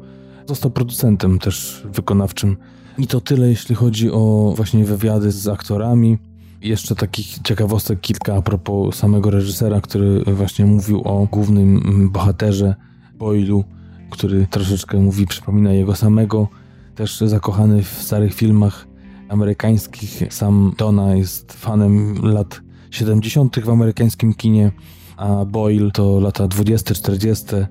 Został 0.46 0.70
producentem 0.70 1.38
też 1.38 1.86
wykonawczym. 1.92 2.56
I 2.98 3.06
to 3.06 3.20
tyle, 3.20 3.48
jeśli 3.48 3.74
chodzi 3.74 4.10
o 4.10 4.52
właśnie 4.56 4.84
wywiady 4.84 5.32
z 5.32 5.48
aktorami. 5.48 6.18
Jeszcze 6.64 6.94
takich 6.94 7.38
ciekawostek 7.38 8.00
kilka 8.00 8.34
a 8.34 8.42
propos 8.42 8.96
samego 8.96 9.30
reżysera, 9.30 9.80
który 9.80 10.24
właśnie 10.24 10.66
mówił 10.66 11.02
o 11.02 11.26
głównym 11.32 12.10
bohaterze 12.12 12.74
Boylu, 13.14 13.64
który 14.10 14.46
troszeczkę 14.46 14.98
mówi, 14.98 15.26
przypomina 15.26 15.72
jego 15.72 15.94
samego. 15.94 16.48
Też 16.94 17.20
zakochany 17.20 17.82
w 17.82 17.88
starych 17.88 18.34
filmach 18.34 18.86
amerykańskich. 19.28 20.22
Sam 20.30 20.74
Donna 20.78 21.14
jest 21.14 21.52
fanem 21.52 22.14
lat 22.22 22.60
70. 22.90 23.60
w 23.60 23.70
amerykańskim 23.70 24.34
kinie, 24.34 24.72
a 25.16 25.44
Boyle 25.44 25.90
to 25.90 26.20
lata 26.20 26.46
20-40. 26.46 27.66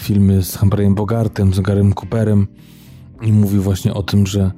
Filmy 0.00 0.42
z 0.42 0.56
Humphreyem 0.56 0.94
Bogartem, 0.94 1.54
z 1.54 1.60
Garym 1.60 1.92
Cooperem 1.92 2.46
i 3.20 3.32
mówił 3.32 3.62
właśnie 3.62 3.94
o 3.94 4.02
tym, 4.02 4.26
że 4.26 4.50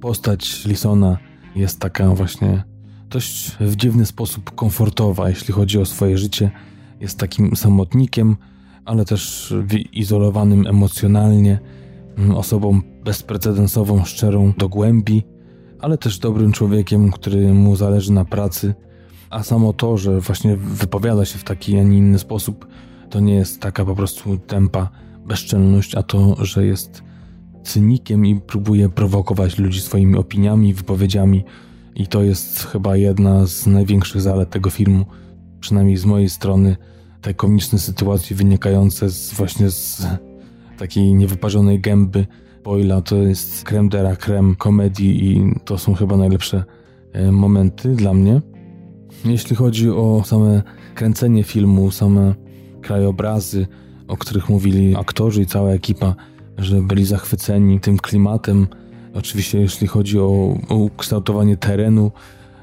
postać 0.00 0.64
Lisona 0.64 1.18
jest 1.56 1.80
taka 1.80 2.08
właśnie 2.08 2.73
dość 3.14 3.56
w 3.60 3.76
dziwny 3.76 4.06
sposób 4.06 4.54
komfortowa, 4.54 5.28
jeśli 5.28 5.54
chodzi 5.54 5.78
o 5.78 5.86
swoje 5.86 6.18
życie. 6.18 6.50
Jest 7.00 7.18
takim 7.18 7.56
samotnikiem, 7.56 8.36
ale 8.84 9.04
też 9.04 9.54
izolowanym 9.92 10.66
emocjonalnie, 10.66 11.58
mm, 12.18 12.34
osobą 12.34 12.80
bezprecedensową, 13.04 14.04
szczerą 14.04 14.52
do 14.58 14.68
głębi, 14.68 15.22
ale 15.80 15.98
też 15.98 16.18
dobrym 16.18 16.52
człowiekiem, 16.52 17.10
który 17.10 17.54
mu 17.54 17.76
zależy 17.76 18.12
na 18.12 18.24
pracy. 18.24 18.74
A 19.30 19.42
samo 19.42 19.72
to, 19.72 19.96
że 19.96 20.20
właśnie 20.20 20.56
wypowiada 20.56 21.24
się 21.24 21.38
w 21.38 21.44
taki, 21.44 21.78
a 21.78 21.82
nie 21.82 21.98
inny 21.98 22.18
sposób, 22.18 22.66
to 23.10 23.20
nie 23.20 23.34
jest 23.34 23.60
taka 23.60 23.84
po 23.84 23.94
prostu 23.94 24.38
tempa 24.38 24.88
bezczelność, 25.26 25.94
a 25.94 26.02
to, 26.02 26.44
że 26.44 26.66
jest 26.66 27.02
cynikiem 27.64 28.26
i 28.26 28.40
próbuje 28.40 28.88
prowokować 28.88 29.58
ludzi 29.58 29.80
swoimi 29.80 30.16
opiniami, 30.16 30.74
wypowiedziami, 30.74 31.44
i 31.94 32.06
to 32.06 32.22
jest 32.22 32.58
chyba 32.58 32.96
jedna 32.96 33.46
z 33.46 33.66
największych 33.66 34.20
zalet 34.20 34.50
tego 34.50 34.70
filmu, 34.70 35.06
przynajmniej 35.60 35.96
z 35.96 36.04
mojej 36.04 36.30
strony, 36.30 36.76
te 37.20 37.34
komiczne 37.34 37.78
sytuacje 37.78 38.36
wynikające 38.36 39.10
z, 39.10 39.34
właśnie 39.34 39.70
z 39.70 40.06
takiej 40.78 41.14
niewyparzonej 41.14 41.80
gęby 41.80 42.26
Boyla. 42.64 43.02
To 43.02 43.16
jest 43.16 43.64
creme 43.64 43.88
de 43.88 43.98
la 44.00 44.16
creme 44.16 44.54
komedii 44.56 45.30
i 45.30 45.54
to 45.64 45.78
są 45.78 45.94
chyba 45.94 46.16
najlepsze 46.16 46.64
e, 47.12 47.32
momenty 47.32 47.94
dla 47.94 48.14
mnie. 48.14 48.40
Jeśli 49.24 49.56
chodzi 49.56 49.90
o 49.90 50.22
same 50.24 50.62
kręcenie 50.94 51.44
filmu, 51.44 51.90
same 51.90 52.34
krajobrazy, 52.82 53.66
o 54.08 54.16
których 54.16 54.48
mówili 54.48 54.96
aktorzy 54.96 55.42
i 55.42 55.46
cała 55.46 55.70
ekipa, 55.70 56.14
że 56.58 56.82
byli 56.82 57.04
zachwyceni 57.04 57.80
tym 57.80 57.98
klimatem, 57.98 58.66
Oczywiście, 59.14 59.60
jeśli 59.60 59.86
chodzi 59.86 60.18
o, 60.18 60.56
ukształtowanie 60.68 61.56
terenu 61.56 62.10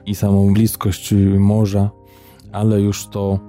i 0.05 0.15
samą 0.15 0.53
bliskość 0.53 1.13
morza, 1.39 1.89
ale 2.51 2.81
już 2.81 3.07
to, 3.07 3.39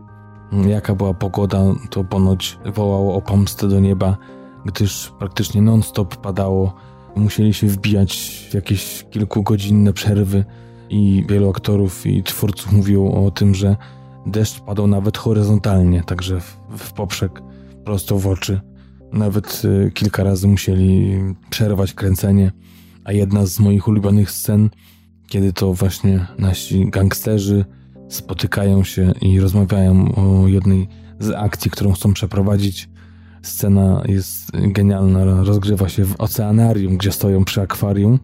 jaka 0.67 0.95
była 0.95 1.15
pogoda, 1.15 1.65
to 1.91 2.05
ponoć 2.05 2.59
wołało 2.75 3.15
o 3.15 3.23
pomstę 3.23 3.69
do 3.69 3.81
nieba, 3.81 4.17
gdyż 4.65 5.13
praktycznie 5.19 5.63
non-stop 5.63 6.17
padało. 6.17 6.75
Musieli 7.17 7.55
się 7.55 7.67
wbijać 7.67 8.47
w 8.51 8.55
jakieś 8.55 9.07
kilkugodzinne 9.11 9.93
przerwy 9.93 10.45
i 10.91 11.25
wielu 11.29 11.51
aktorów 11.51 12.07
i 12.07 12.23
twórców 12.23 12.73
mówiło 12.73 13.27
o 13.27 13.31
tym, 13.31 13.55
że 13.55 13.77
deszcz 14.27 14.61
padał 14.61 14.87
nawet 14.87 15.19
horyzontalnie, 15.19 16.03
także 16.03 16.41
w, 16.41 16.57
w 16.79 16.93
poprzek, 16.93 17.43
prosto 17.85 18.19
w 18.19 18.27
oczy. 18.27 18.61
Nawet 19.13 19.63
y, 19.65 19.91
kilka 19.95 20.25
razy 20.25 20.49
musieli 20.49 21.19
przerwać 21.51 21.95
kręcenie 21.95 22.53
a 23.05 23.13
jedna 23.13 23.47
z 23.47 23.61
moich 23.61 23.89
ulubionych 23.89 24.31
scen, 24.31 24.71
kiedy 25.29 25.53
to 25.53 25.75
właśnie 25.75 26.27
nasi 26.39 26.91
gangsterzy 26.91 27.65
spotykają 28.09 28.85
się 28.85 29.13
i 29.21 29.41
rozmawiają 29.41 30.15
o 30.15 30.49
jednej 30.49 30.89
z 31.19 31.31
akcji, 31.31 31.71
którą 31.71 31.93
chcą 31.93 32.13
przeprowadzić. 32.13 32.89
Scena 33.43 34.03
jest 34.09 34.51
genialna, 34.53 35.25
rozgrywa 35.25 35.89
się 35.89 36.05
w 36.05 36.21
oceanarium, 36.21 36.97
gdzie 36.97 37.13
stoją 37.13 37.45
przy 37.45 37.61
akwarium. 37.61 38.19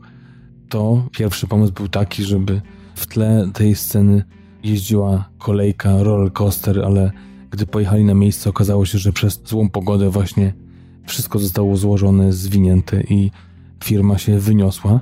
To 0.68 1.08
pierwszy 1.12 1.46
pomysł 1.46 1.72
był 1.72 1.88
taki, 1.88 2.24
żeby 2.24 2.60
w 2.94 3.06
tle 3.06 3.50
tej 3.54 3.74
sceny 3.74 4.24
jeździła 4.62 5.28
kolejka, 5.38 6.02
roller 6.02 6.32
coaster, 6.32 6.84
ale 6.84 7.12
gdy 7.50 7.66
pojechali 7.66 8.04
na 8.04 8.14
miejsce, 8.14 8.50
okazało 8.50 8.86
się, 8.86 8.98
że 8.98 9.12
przez 9.12 9.40
złą 9.44 9.68
pogodę 9.68 10.10
właśnie 10.10 10.54
wszystko 11.06 11.38
zostało 11.38 11.76
złożone, 11.76 12.32
zwinięte 12.32 13.00
i 13.00 13.30
firma 13.84 14.18
się 14.18 14.38
wyniosła. 14.38 15.00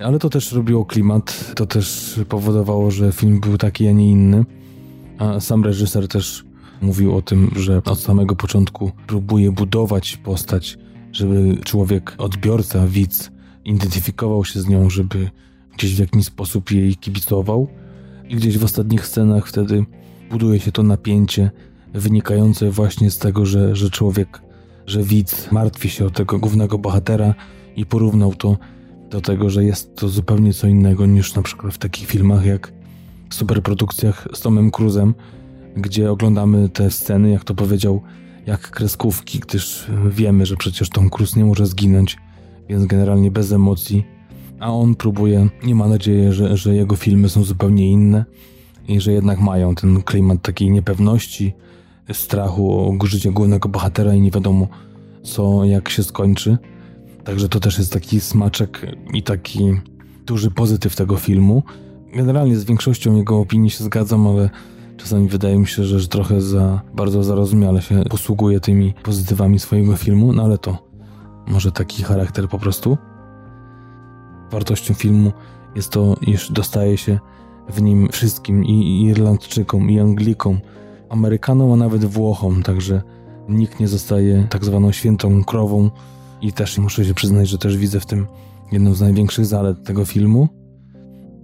Ale 0.00 0.18
to 0.18 0.30
też 0.30 0.52
robiło 0.52 0.84
klimat, 0.84 1.52
to 1.54 1.66
też 1.66 2.20
powodowało, 2.28 2.90
że 2.90 3.12
film 3.12 3.40
był 3.40 3.58
taki, 3.58 3.88
a 3.88 3.92
nie 3.92 4.10
inny. 4.10 4.44
A 5.18 5.40
sam 5.40 5.64
reżyser 5.64 6.08
też 6.08 6.44
mówił 6.80 7.16
o 7.16 7.22
tym, 7.22 7.50
że 7.56 7.82
od 7.84 8.00
samego 8.00 8.36
początku 8.36 8.92
próbuje 9.06 9.52
budować 9.52 10.16
postać, 10.16 10.78
żeby 11.12 11.56
człowiek, 11.64 12.14
odbiorca, 12.18 12.86
widz 12.86 13.30
identyfikował 13.64 14.44
się 14.44 14.60
z 14.60 14.68
nią, 14.68 14.90
żeby 14.90 15.30
gdzieś 15.76 15.94
w 15.94 15.98
jakiś 15.98 16.24
sposób 16.24 16.70
jej 16.70 16.96
kibicował. 16.96 17.68
I 18.28 18.36
gdzieś 18.36 18.58
w 18.58 18.64
ostatnich 18.64 19.06
scenach 19.06 19.48
wtedy 19.48 19.84
buduje 20.30 20.60
się 20.60 20.72
to 20.72 20.82
napięcie 20.82 21.50
wynikające 21.94 22.70
właśnie 22.70 23.10
z 23.10 23.18
tego, 23.18 23.46
że, 23.46 23.76
że 23.76 23.90
człowiek, 23.90 24.42
że 24.86 25.02
widz 25.02 25.52
martwi 25.52 25.90
się 25.90 26.06
o 26.06 26.10
tego 26.10 26.38
głównego 26.38 26.78
bohatera, 26.78 27.34
i 27.76 27.86
porównał 27.86 28.34
to 28.34 28.56
do 29.10 29.20
tego, 29.20 29.50
że 29.50 29.64
jest 29.64 29.96
to 29.96 30.08
zupełnie 30.08 30.52
co 30.52 30.66
innego 30.66 31.06
niż 31.06 31.34
na 31.34 31.42
przykład 31.42 31.74
w 31.74 31.78
takich 31.78 32.08
filmach 32.08 32.46
jak 32.46 32.72
superprodukcjach 33.30 34.28
z 34.34 34.40
Tomem 34.40 34.70
Cruzem, 34.70 35.14
gdzie 35.76 36.10
oglądamy 36.10 36.68
te 36.68 36.90
sceny, 36.90 37.30
jak 37.30 37.44
to 37.44 37.54
powiedział, 37.54 38.02
jak 38.46 38.70
kreskówki, 38.70 39.38
gdyż 39.38 39.86
wiemy, 40.10 40.46
że 40.46 40.56
przecież 40.56 40.90
Tom 40.90 41.10
Cruise 41.10 41.40
nie 41.40 41.44
może 41.44 41.66
zginąć, 41.66 42.16
więc 42.68 42.86
generalnie 42.86 43.30
bez 43.30 43.52
emocji. 43.52 44.04
A 44.60 44.72
on 44.72 44.94
próbuje, 44.94 45.48
nie 45.64 45.74
ma 45.74 45.88
nadziei, 45.88 46.32
że, 46.32 46.56
że 46.56 46.74
jego 46.74 46.96
filmy 46.96 47.28
są 47.28 47.44
zupełnie 47.44 47.90
inne 47.90 48.24
i 48.88 49.00
że 49.00 49.12
jednak 49.12 49.40
mają 49.40 49.74
ten 49.74 50.02
klimat 50.02 50.42
takiej 50.42 50.70
niepewności, 50.70 51.52
strachu 52.12 52.90
o 53.02 53.06
życie 53.06 53.32
głównego 53.32 53.68
bohatera 53.68 54.14
i 54.14 54.20
nie 54.20 54.30
wiadomo 54.30 54.68
co, 55.22 55.64
jak 55.64 55.88
się 55.88 56.02
skończy. 56.02 56.58
Także 57.26 57.48
to 57.48 57.60
też 57.60 57.78
jest 57.78 57.92
taki 57.92 58.20
smaczek 58.20 58.86
i 59.12 59.22
taki 59.22 59.80
duży 60.26 60.50
pozytyw 60.50 60.96
tego 60.96 61.16
filmu. 61.16 61.62
Generalnie 62.14 62.56
z 62.56 62.64
większością 62.64 63.16
jego 63.16 63.38
opinii 63.38 63.70
się 63.70 63.84
zgadzam, 63.84 64.26
ale 64.26 64.50
czasami 64.96 65.28
wydaje 65.28 65.58
mi 65.58 65.66
się, 65.66 65.84
że 65.84 66.08
trochę 66.08 66.40
za 66.40 66.80
bardzo 66.94 67.24
zarozumiale 67.24 67.82
się 67.82 68.02
posługuje 68.10 68.60
tymi 68.60 68.94
pozytywami 69.02 69.58
swojego 69.58 69.96
filmu, 69.96 70.32
no 70.32 70.42
ale 70.44 70.58
to 70.58 70.78
może 71.46 71.72
taki 71.72 72.02
charakter 72.02 72.48
po 72.48 72.58
prostu. 72.58 72.98
Wartością 74.50 74.94
filmu 74.94 75.32
jest 75.74 75.90
to, 75.90 76.16
iż 76.20 76.52
dostaje 76.52 76.96
się 76.96 77.18
w 77.68 77.82
nim 77.82 78.08
wszystkim 78.12 78.64
i 78.64 79.04
Irlandczykom, 79.04 79.90
i 79.90 80.00
Anglikom, 80.00 80.60
Amerykanom, 81.08 81.72
a 81.72 81.76
nawet 81.76 82.04
Włochom, 82.04 82.62
także 82.62 83.02
nikt 83.48 83.80
nie 83.80 83.88
zostaje 83.88 84.46
tak 84.50 84.64
zwaną 84.64 84.92
świętą 84.92 85.44
krową 85.44 85.90
i 86.40 86.52
też 86.52 86.78
muszę 86.78 87.04
się 87.04 87.14
przyznać, 87.14 87.48
że 87.48 87.58
też 87.58 87.76
widzę 87.76 88.00
w 88.00 88.06
tym 88.06 88.26
jedną 88.72 88.94
z 88.94 89.00
największych 89.00 89.46
zalet 89.46 89.84
tego 89.84 90.04
filmu. 90.04 90.48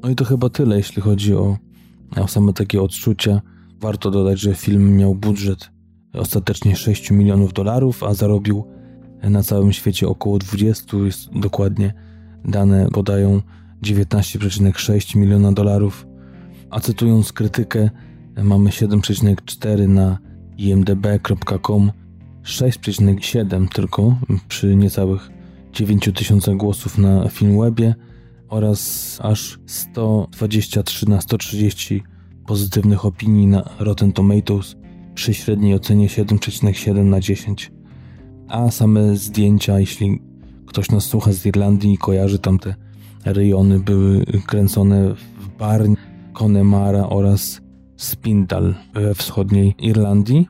No 0.02 0.10
i 0.10 0.14
to 0.14 0.24
chyba 0.24 0.48
tyle, 0.48 0.76
jeśli 0.76 1.02
chodzi 1.02 1.34
o, 1.34 1.56
o 2.16 2.28
same 2.28 2.52
takie 2.52 2.82
odczucia. 2.82 3.40
Warto 3.80 4.10
dodać, 4.10 4.40
że 4.40 4.54
film 4.54 4.96
miał 4.96 5.14
budżet 5.14 5.70
ostatecznie 6.14 6.76
6 6.76 7.10
milionów 7.10 7.52
dolarów, 7.52 8.02
a 8.02 8.14
zarobił 8.14 8.64
na 9.22 9.42
całym 9.42 9.72
świecie 9.72 10.08
około 10.08 10.38
20, 10.38 10.96
jest 10.96 11.38
dokładnie 11.40 11.94
dane 12.44 12.88
podają 12.92 13.40
19,6 13.82 15.16
miliona 15.16 15.52
dolarów. 15.52 16.06
A 16.70 16.80
cytując 16.80 17.32
krytykę, 17.32 17.90
mamy 18.42 18.70
7,4 18.70 19.88
na 19.88 20.18
imdb.com, 20.58 21.92
6,7 22.44 23.68
tylko 23.68 24.16
przy 24.48 24.76
niecałych 24.76 25.30
9000 25.72 26.56
głosów 26.56 26.98
na 26.98 27.28
Filmwebie 27.28 27.94
oraz 28.48 29.18
aż 29.22 29.58
123 29.66 31.08
na 31.08 31.20
130 31.20 32.02
pozytywnych 32.46 33.04
opinii 33.04 33.46
na 33.46 33.70
Rotten 33.78 34.12
Tomatoes 34.12 34.76
przy 35.14 35.34
średniej 35.34 35.74
ocenie 35.74 36.08
7,7 36.08 37.04
na 37.04 37.20
10. 37.20 37.72
A 38.48 38.70
same 38.70 39.16
zdjęcia, 39.16 39.80
jeśli 39.80 40.22
ktoś 40.66 40.90
nas 40.90 41.04
słucha 41.04 41.32
z 41.32 41.46
Irlandii 41.46 41.92
i 41.92 41.98
kojarzy 41.98 42.38
tamte 42.38 42.74
rejony, 43.24 43.80
były 43.80 44.24
kręcone 44.46 45.14
w 45.14 45.48
Barn, 45.58 45.94
Connemara 46.32 47.08
oraz 47.08 47.60
Spindal 47.96 48.74
we 48.94 49.14
wschodniej 49.14 49.74
Irlandii. 49.78 50.48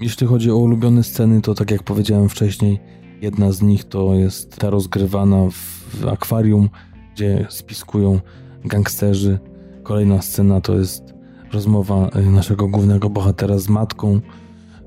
Jeśli 0.00 0.26
chodzi 0.26 0.50
o 0.50 0.56
ulubione 0.56 1.02
sceny, 1.02 1.40
to 1.40 1.54
tak 1.54 1.70
jak 1.70 1.82
powiedziałem 1.82 2.28
wcześniej, 2.28 2.80
jedna 3.20 3.52
z 3.52 3.62
nich 3.62 3.84
to 3.84 4.14
jest 4.14 4.56
ta 4.56 4.70
rozgrywana 4.70 5.50
w 5.50 6.06
akwarium, 6.08 6.68
gdzie 7.14 7.46
spiskują 7.50 8.20
gangsterzy. 8.64 9.38
Kolejna 9.82 10.22
scena 10.22 10.60
to 10.60 10.78
jest 10.78 11.14
rozmowa 11.52 12.10
y, 12.16 12.30
naszego 12.30 12.68
głównego 12.68 13.10
bohatera 13.10 13.58
z 13.58 13.68
matką 13.68 14.20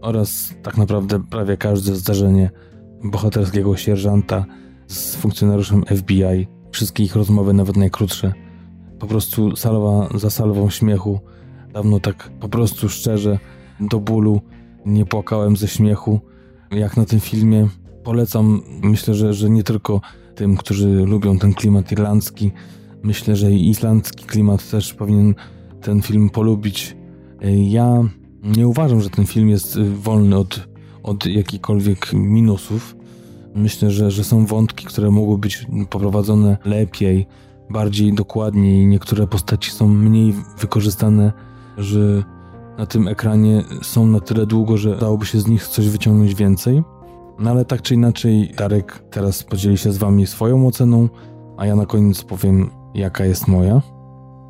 oraz 0.02 0.54
tak 0.64 0.78
naprawdę 0.78 1.24
prawie 1.24 1.58
każde 1.58 1.96
zdarzenie 1.96 2.50
bohaterskiego 3.04 3.78
sierżanta 3.78 4.46
z 4.88 5.16
funkcjonariuszem 5.16 5.84
FBI. 5.86 6.48
Wszystkie 6.72 7.04
ich 7.04 7.16
rozmowy, 7.16 7.54
nawet 7.54 7.78
najkrótsze. 7.78 8.34
Po 9.00 9.08
prostu 9.08 9.56
salwa 9.56 10.10
za 10.16 10.30
salwą 10.30 10.70
śmiechu. 10.70 11.20
Dawno 11.74 12.00
tak 12.00 12.32
po 12.40 12.50
prostu 12.50 12.90
szczerze, 12.90 13.40
do 13.80 14.00
bólu 14.00 14.42
nie 14.86 15.06
płakałem 15.06 15.58
ze 15.58 15.68
śmiechu, 15.68 16.20
jak 16.72 16.98
na 16.98 17.06
tym 17.06 17.20
filmie. 17.20 17.68
Polecam, 18.04 18.62
myślę, 18.84 19.14
że, 19.14 19.34
że 19.34 19.50
nie 19.50 19.64
tylko 19.64 20.02
tym, 20.36 20.58
którzy 20.58 20.88
lubią 20.88 21.40
ten 21.40 21.54
klimat 21.54 21.92
irlandzki. 21.92 22.52
Myślę, 23.04 23.36
że 23.36 23.52
i 23.52 23.70
islandzki 23.70 24.26
klimat 24.26 24.70
też 24.70 24.94
powinien 24.94 25.36
ten 25.82 26.02
film 26.02 26.30
polubić. 26.30 26.96
Ja 27.70 28.04
nie 28.44 28.68
uważam, 28.68 29.02
że 29.02 29.10
ten 29.10 29.26
film 29.26 29.50
jest 29.50 29.80
wolny 29.82 30.38
od, 30.38 30.68
od 31.04 31.26
jakichkolwiek 31.26 32.14
minusów. 32.14 32.96
Myślę, 33.56 33.92
że, 33.92 34.12
że 34.12 34.24
są 34.24 34.46
wątki, 34.46 34.86
które 34.86 35.12
mogły 35.12 35.38
być 35.38 35.68
poprowadzone 35.90 36.58
lepiej, 36.66 37.28
bardziej 37.70 38.14
dokładniej. 38.14 38.88
Niektóre 38.88 39.28
postaci 39.28 39.72
są 39.72 39.88
mniej 39.88 40.34
wykorzystane, 40.60 41.34
że 41.78 42.24
na 42.78 42.86
tym 42.86 43.08
ekranie 43.08 43.64
są 43.82 44.06
na 44.06 44.20
tyle 44.20 44.46
długo, 44.46 44.78
że 44.78 44.98
dałoby 44.98 45.26
się 45.26 45.40
z 45.40 45.48
nich 45.48 45.68
coś 45.68 45.90
wyciągnąć 45.90 46.36
więcej. 46.36 46.84
No 47.40 47.52
ale 47.52 47.66
tak 47.66 47.82
czy 47.82 47.94
inaczej, 47.94 48.54
Darek 48.58 49.04
teraz 49.12 49.44
podzieli 49.44 49.78
się 49.78 49.92
z 49.92 49.98
wami 49.98 50.28
swoją 50.28 50.68
oceną, 50.68 51.10
a 51.58 51.66
ja 51.66 51.76
na 51.76 51.86
koniec 51.86 52.24
powiem, 52.24 52.70
jaka 52.94 53.26
jest 53.26 53.48
moja. 53.48 53.82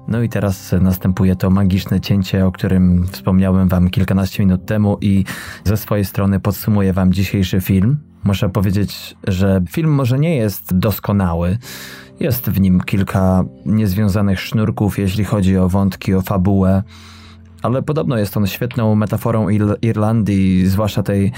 No 0.07 0.21
i 0.21 0.29
teraz 0.29 0.71
następuje 0.81 1.35
to 1.35 1.49
magiczne 1.49 2.01
cięcie, 2.01 2.45
o 2.45 2.51
którym 2.51 3.07
wspomniałem 3.11 3.67
wam 3.67 3.89
kilkanaście 3.89 4.43
minut 4.43 4.65
temu 4.65 4.97
i 5.01 5.25
ze 5.63 5.77
swojej 5.77 6.05
strony 6.05 6.39
podsumuję 6.39 6.93
wam 6.93 7.13
dzisiejszy 7.13 7.61
film. 7.61 7.99
Muszę 8.23 8.49
powiedzieć, 8.49 9.15
że 9.27 9.61
film 9.69 9.91
może 9.91 10.19
nie 10.19 10.35
jest 10.35 10.77
doskonały. 10.77 11.57
Jest 12.19 12.49
w 12.49 12.59
nim 12.59 12.81
kilka 12.81 13.43
niezwiązanych 13.65 14.39
sznurków, 14.39 14.99
jeśli 14.99 15.23
chodzi 15.23 15.57
o 15.57 15.69
wątki, 15.69 16.13
o 16.13 16.21
fabułę, 16.21 16.83
ale 17.61 17.81
podobno 17.81 18.17
jest 18.17 18.37
on 18.37 18.47
świetną 18.47 18.95
metaforą 18.95 19.49
Ir 19.49 19.77
Irlandii, 19.81 20.67
zwłaszcza 20.67 21.03
tej 21.03 21.31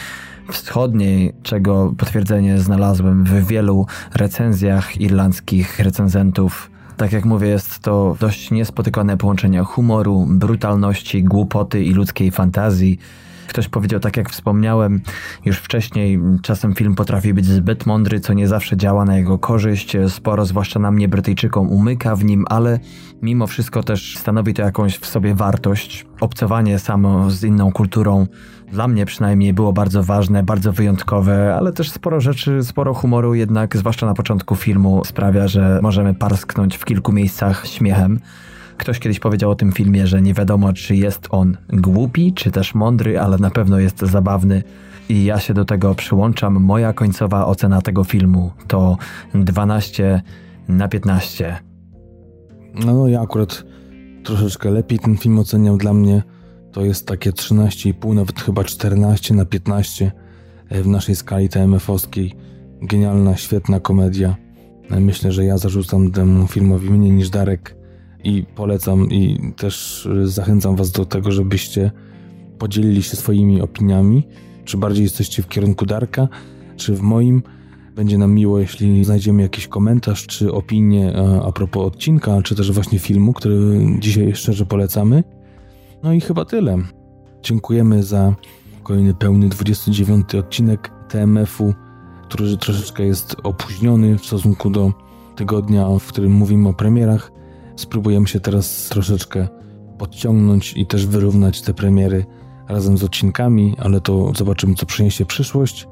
wschodniej, 0.52 1.34
czego 1.44 1.94
potwierdzenie 1.98 2.60
znalazłem 2.60 3.24
w 3.24 3.48
wielu 3.48 3.86
recenzjach 4.16 5.02
irlandzkich 5.02 5.80
recenzentów. 5.80 6.72
Tak 6.98 7.12
jak 7.12 7.26
mówię, 7.26 7.48
jest 7.48 7.80
to 7.80 8.18
dość 8.20 8.52
niespotykane 8.52 9.18
połączenie 9.18 9.60
humoru, 9.60 10.26
brutalności, 10.30 11.24
głupoty 11.24 11.84
i 11.84 11.94
ludzkiej 11.94 12.32
fantazji. 12.32 13.00
Ktoś 13.48 13.68
powiedział, 13.68 13.99
tak 13.99 14.18
jak 14.18 14.30
wspomniałem 14.30 15.02
już 15.45 15.57
wcześniej, 15.57 16.20
czasem 16.41 16.76
film 16.76 16.95
potrafi 16.95 17.34
być 17.34 17.45
zbyt 17.45 17.86
mądry, 17.86 18.20
co 18.20 18.34
nie 18.34 18.48
zawsze 18.48 18.78
działa 18.78 19.06
na 19.06 19.18
jego 19.18 19.40
korzyść. 19.40 19.98
Sporo, 20.07 20.45
zwłaszcza 20.45 20.80
na 20.80 20.91
mnie, 20.91 21.07
Brytyjczykom, 21.07 21.70
umyka 21.70 22.15
w 22.15 22.24
nim, 22.24 22.45
ale 22.49 22.80
mimo 23.22 23.48
wszystko 23.48 23.84
też 23.84 24.18
stanowi 24.18 24.53
to 24.53 24.61
jakąś 24.61 24.98
w 24.98 25.06
sobie 25.06 25.36
wartość. 25.36 26.06
Obcowanie 26.22 26.80
samo 26.80 27.30
z 27.30 27.44
inną 27.44 27.72
kulturą 27.72 28.28
dla 28.74 28.88
mnie 28.88 29.06
przynajmniej 29.06 29.53
było 29.53 29.74
bardzo 29.74 30.03
ważne, 30.03 30.44
bardzo 30.44 30.72
wyjątkowe, 30.72 31.56
ale 31.56 31.74
też 31.74 31.91
sporo 31.91 32.22
rzeczy, 32.22 32.64
sporo 32.64 32.94
humoru 32.94 33.36
jednak, 33.36 33.78
zwłaszcza 33.78 34.06
na 34.06 34.14
początku 34.14 34.56
filmu, 34.56 35.02
sprawia, 35.06 35.48
że 35.48 35.80
możemy 35.82 36.14
parsknąć 36.14 36.78
w 36.78 36.86
kilku 36.86 37.11
miejscach 37.11 37.68
śmiechem. 37.68 38.20
Ktoś 38.78 39.00
kiedyś 39.00 39.20
powiedział 39.20 39.52
o 39.52 39.56
tym 39.56 39.72
filmie, 39.72 40.08
że 40.08 40.22
nie 40.22 40.34
wiadomo, 40.34 40.74
czy 40.74 40.95
jest 40.95 41.28
on 41.30 41.58
głupi, 41.74 42.34
czy 42.34 42.52
też 42.52 42.76
mądry, 42.76 43.20
ale 43.20 43.38
na 43.38 43.50
pewno 43.50 43.80
jest 43.80 44.00
zabawny. 44.00 44.64
I 45.10 45.26
ja 45.26 45.40
się 45.40 45.54
do 45.54 45.66
tego 45.66 45.95
przyłączam. 45.95 46.54
Moja 46.54 46.94
końcowa 46.94 47.45
ocena 47.45 47.82
tego 47.82 48.04
filmu 48.04 48.52
to 48.68 48.98
12 49.36 50.22
na 50.68 50.88
15. 50.88 51.60
No, 52.86 52.94
no 52.94 53.08
ja 53.08 53.22
akurat 53.22 53.64
troszeczkę 54.24 54.72
lepiej 54.72 55.00
ten 55.00 55.18
film 55.18 55.40
oceniam 55.40 55.78
dla 55.78 55.94
mnie. 55.94 56.24
To 56.72 56.82
jest 56.82 57.08
takie 57.08 57.32
13,5, 57.32 58.16
nawet 58.16 58.41
chyba 58.41 58.64
14 58.64 59.34
na 59.34 59.45
15 59.45 60.12
w 60.72 60.88
naszej 60.88 61.16
skali 61.16 61.50
TMF-owskiej. 61.50 62.36
Genialna, 62.82 63.38
świetna 63.38 63.80
komedia. 63.80 64.36
Myślę, 64.90 65.32
że 65.32 65.45
ja 65.45 65.58
zarzucam 65.58 66.12
temu 66.12 66.48
filmowi 66.48 66.90
mniej 66.90 67.12
niż 67.12 67.30
Darek 67.30 67.82
i 68.24 68.44
polecam 68.56 69.10
i 69.12 69.52
też 69.58 70.08
zachęcam 70.24 70.76
Was 70.76 70.91
do 70.91 71.06
tego, 71.06 71.32
żebyście 71.32 71.91
podzielili 72.60 73.04
się 73.04 73.16
swoimi 73.16 73.62
opiniami. 73.62 74.28
Czy 74.66 74.78
bardziej 74.78 75.04
jesteście 75.04 75.44
w 75.44 75.48
kierunku 75.48 75.86
Darka, 75.86 76.28
czy 76.78 76.95
w 76.95 77.02
moim. 77.02 77.44
Będzie 77.95 78.18
nam 78.18 78.34
miło, 78.34 78.60
jeśli 78.60 79.06
znajdziemy 79.06 79.41
jakiś 79.41 79.68
komentarz 79.68 80.28
czy 80.28 80.54
opinię 80.54 81.14
a 81.45 81.52
propos 81.52 81.88
odcinka, 81.88 82.41
czy 82.41 82.56
też 82.56 82.72
właśnie 82.72 83.00
filmu, 83.00 83.34
który 83.34 83.88
dzisiaj 84.00 84.36
szczerze 84.36 84.66
polecamy. 84.66 85.24
No 86.04 86.14
i 86.14 86.22
chyba 86.22 86.45
tyle. 86.45 86.78
Dziękujemy 87.44 88.04
za 88.04 88.36
kolejny 88.84 89.14
pełny 89.14 89.50
29 89.50 90.36
odcinek 90.36 90.91
TMF-u, 91.10 91.74
który 92.30 92.58
troszeczkę 92.58 93.06
jest 93.06 93.36
opóźniony 93.44 94.18
w 94.18 94.26
stosunku 94.26 94.70
do 94.70 94.94
tygodnia, 95.36 95.88
w 96.00 96.08
którym 96.08 96.32
mówimy 96.32 96.70
o 96.70 96.74
premierach. 96.74 97.32
Spróbujemy 97.76 98.28
się 98.28 98.40
teraz 98.40 98.90
troszeczkę 98.90 99.48
podciągnąć 99.98 100.74
i 100.78 100.86
też 100.86 101.08
wyrównać 101.08 101.62
te 101.62 101.74
premiery 101.74 102.26
razem 102.70 102.98
z 102.98 103.04
odcinkami, 103.04 103.76
ale 103.80 104.02
to 104.02 104.32
zobaczymy, 104.36 104.76
co 104.76 104.86
przyniesie 104.86 105.26
przyszłość. 105.26 105.88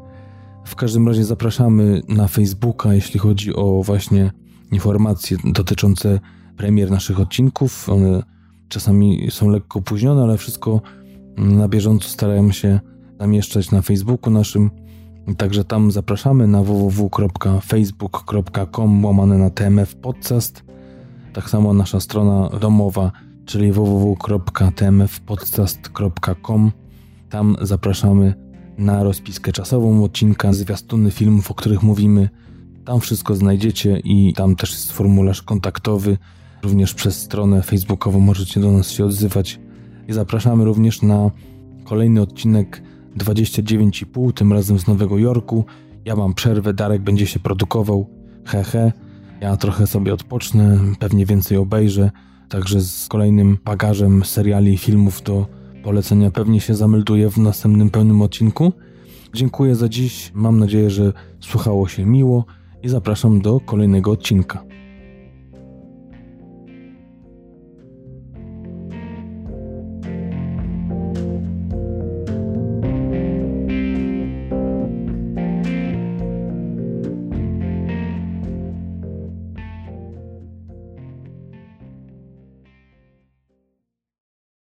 W 0.65 0.75
każdym 0.75 1.07
razie 1.07 1.23
zapraszamy 1.23 2.01
na 2.07 2.27
Facebooka, 2.27 2.93
jeśli 2.93 3.19
chodzi 3.19 3.55
o 3.55 3.83
właśnie 3.83 4.31
informacje 4.71 5.37
dotyczące 5.43 6.19
premier 6.57 6.91
naszych 6.91 7.19
odcinków. 7.19 7.89
One 7.89 8.23
czasami 8.69 9.27
są 9.31 9.49
lekko 9.49 9.79
opóźnione, 9.79 10.23
ale 10.23 10.37
wszystko 10.37 10.81
na 11.37 11.67
bieżąco 11.67 12.09
starałem 12.09 12.51
się 12.51 12.79
zamieszczać 13.19 13.71
na 13.71 13.81
Facebooku 13.81 14.33
naszym. 14.33 14.71
Także 15.37 15.63
tam 15.63 15.91
zapraszamy 15.91 16.47
na 16.47 16.63
www.facebook.com 16.63 19.05
łamane 19.05 19.37
na 19.37 19.49
TMF 19.49 19.95
Podcast. 19.95 20.63
Tak 21.33 21.49
samo 21.49 21.73
nasza 21.73 21.99
strona 21.99 22.49
domowa, 22.49 23.11
czyli 23.45 23.71
www.tmfpodcast.com. 23.71 26.71
Tam 27.29 27.55
zapraszamy 27.61 28.33
na 28.77 29.03
rozpiskę 29.03 29.51
czasową 29.51 30.03
odcinka, 30.03 30.53
zwiastuny 30.53 31.11
filmów, 31.11 31.51
o 31.51 31.53
których 31.53 31.83
mówimy. 31.83 32.29
Tam 32.85 32.99
wszystko 32.99 33.35
znajdziecie 33.35 33.99
i 33.99 34.33
tam 34.33 34.55
też 34.55 34.71
jest 34.71 34.91
formularz 34.91 35.41
kontaktowy. 35.41 36.17
Również 36.63 36.93
przez 36.93 37.21
stronę 37.21 37.61
facebookową 37.61 38.19
możecie 38.19 38.59
do 38.59 38.71
nas 38.71 38.91
się 38.91 39.05
odzywać. 39.05 39.59
I 40.07 40.13
zapraszamy 40.13 40.65
również 40.65 41.01
na 41.01 41.31
kolejny 41.83 42.21
odcinek 42.21 42.83
29,5, 43.17 44.33
tym 44.33 44.53
razem 44.53 44.79
z 44.79 44.87
Nowego 44.87 45.17
Jorku. 45.17 45.65
Ja 46.05 46.15
mam 46.15 46.33
przerwę, 46.33 46.73
Darek 46.73 47.01
będzie 47.01 47.27
się 47.27 47.39
produkował. 47.39 48.09
Hehe. 48.45 48.63
He. 48.63 49.10
Ja 49.41 49.57
trochę 49.57 49.87
sobie 49.87 50.13
odpocznę, 50.13 50.79
pewnie 50.99 51.25
więcej 51.25 51.57
obejrzę. 51.57 52.11
Także 52.49 52.81
z 52.81 53.07
kolejnym 53.07 53.57
bagażem 53.65 54.25
seriali 54.25 54.73
i 54.73 54.77
filmów 54.77 55.21
do 55.21 55.45
polecenia 55.83 56.31
pewnie 56.31 56.61
się 56.61 56.75
zamelduję 56.75 57.29
w 57.29 57.37
następnym 57.37 57.89
pełnym 57.89 58.21
odcinku. 58.21 58.73
Dziękuję 59.33 59.75
za 59.75 59.89
dziś. 59.89 60.31
Mam 60.33 60.59
nadzieję, 60.59 60.89
że 60.89 61.13
słuchało 61.39 61.87
się 61.87 62.05
miło 62.05 62.45
i 62.83 62.89
zapraszam 62.89 63.41
do 63.41 63.59
kolejnego 63.59 64.11
odcinka. 64.11 64.63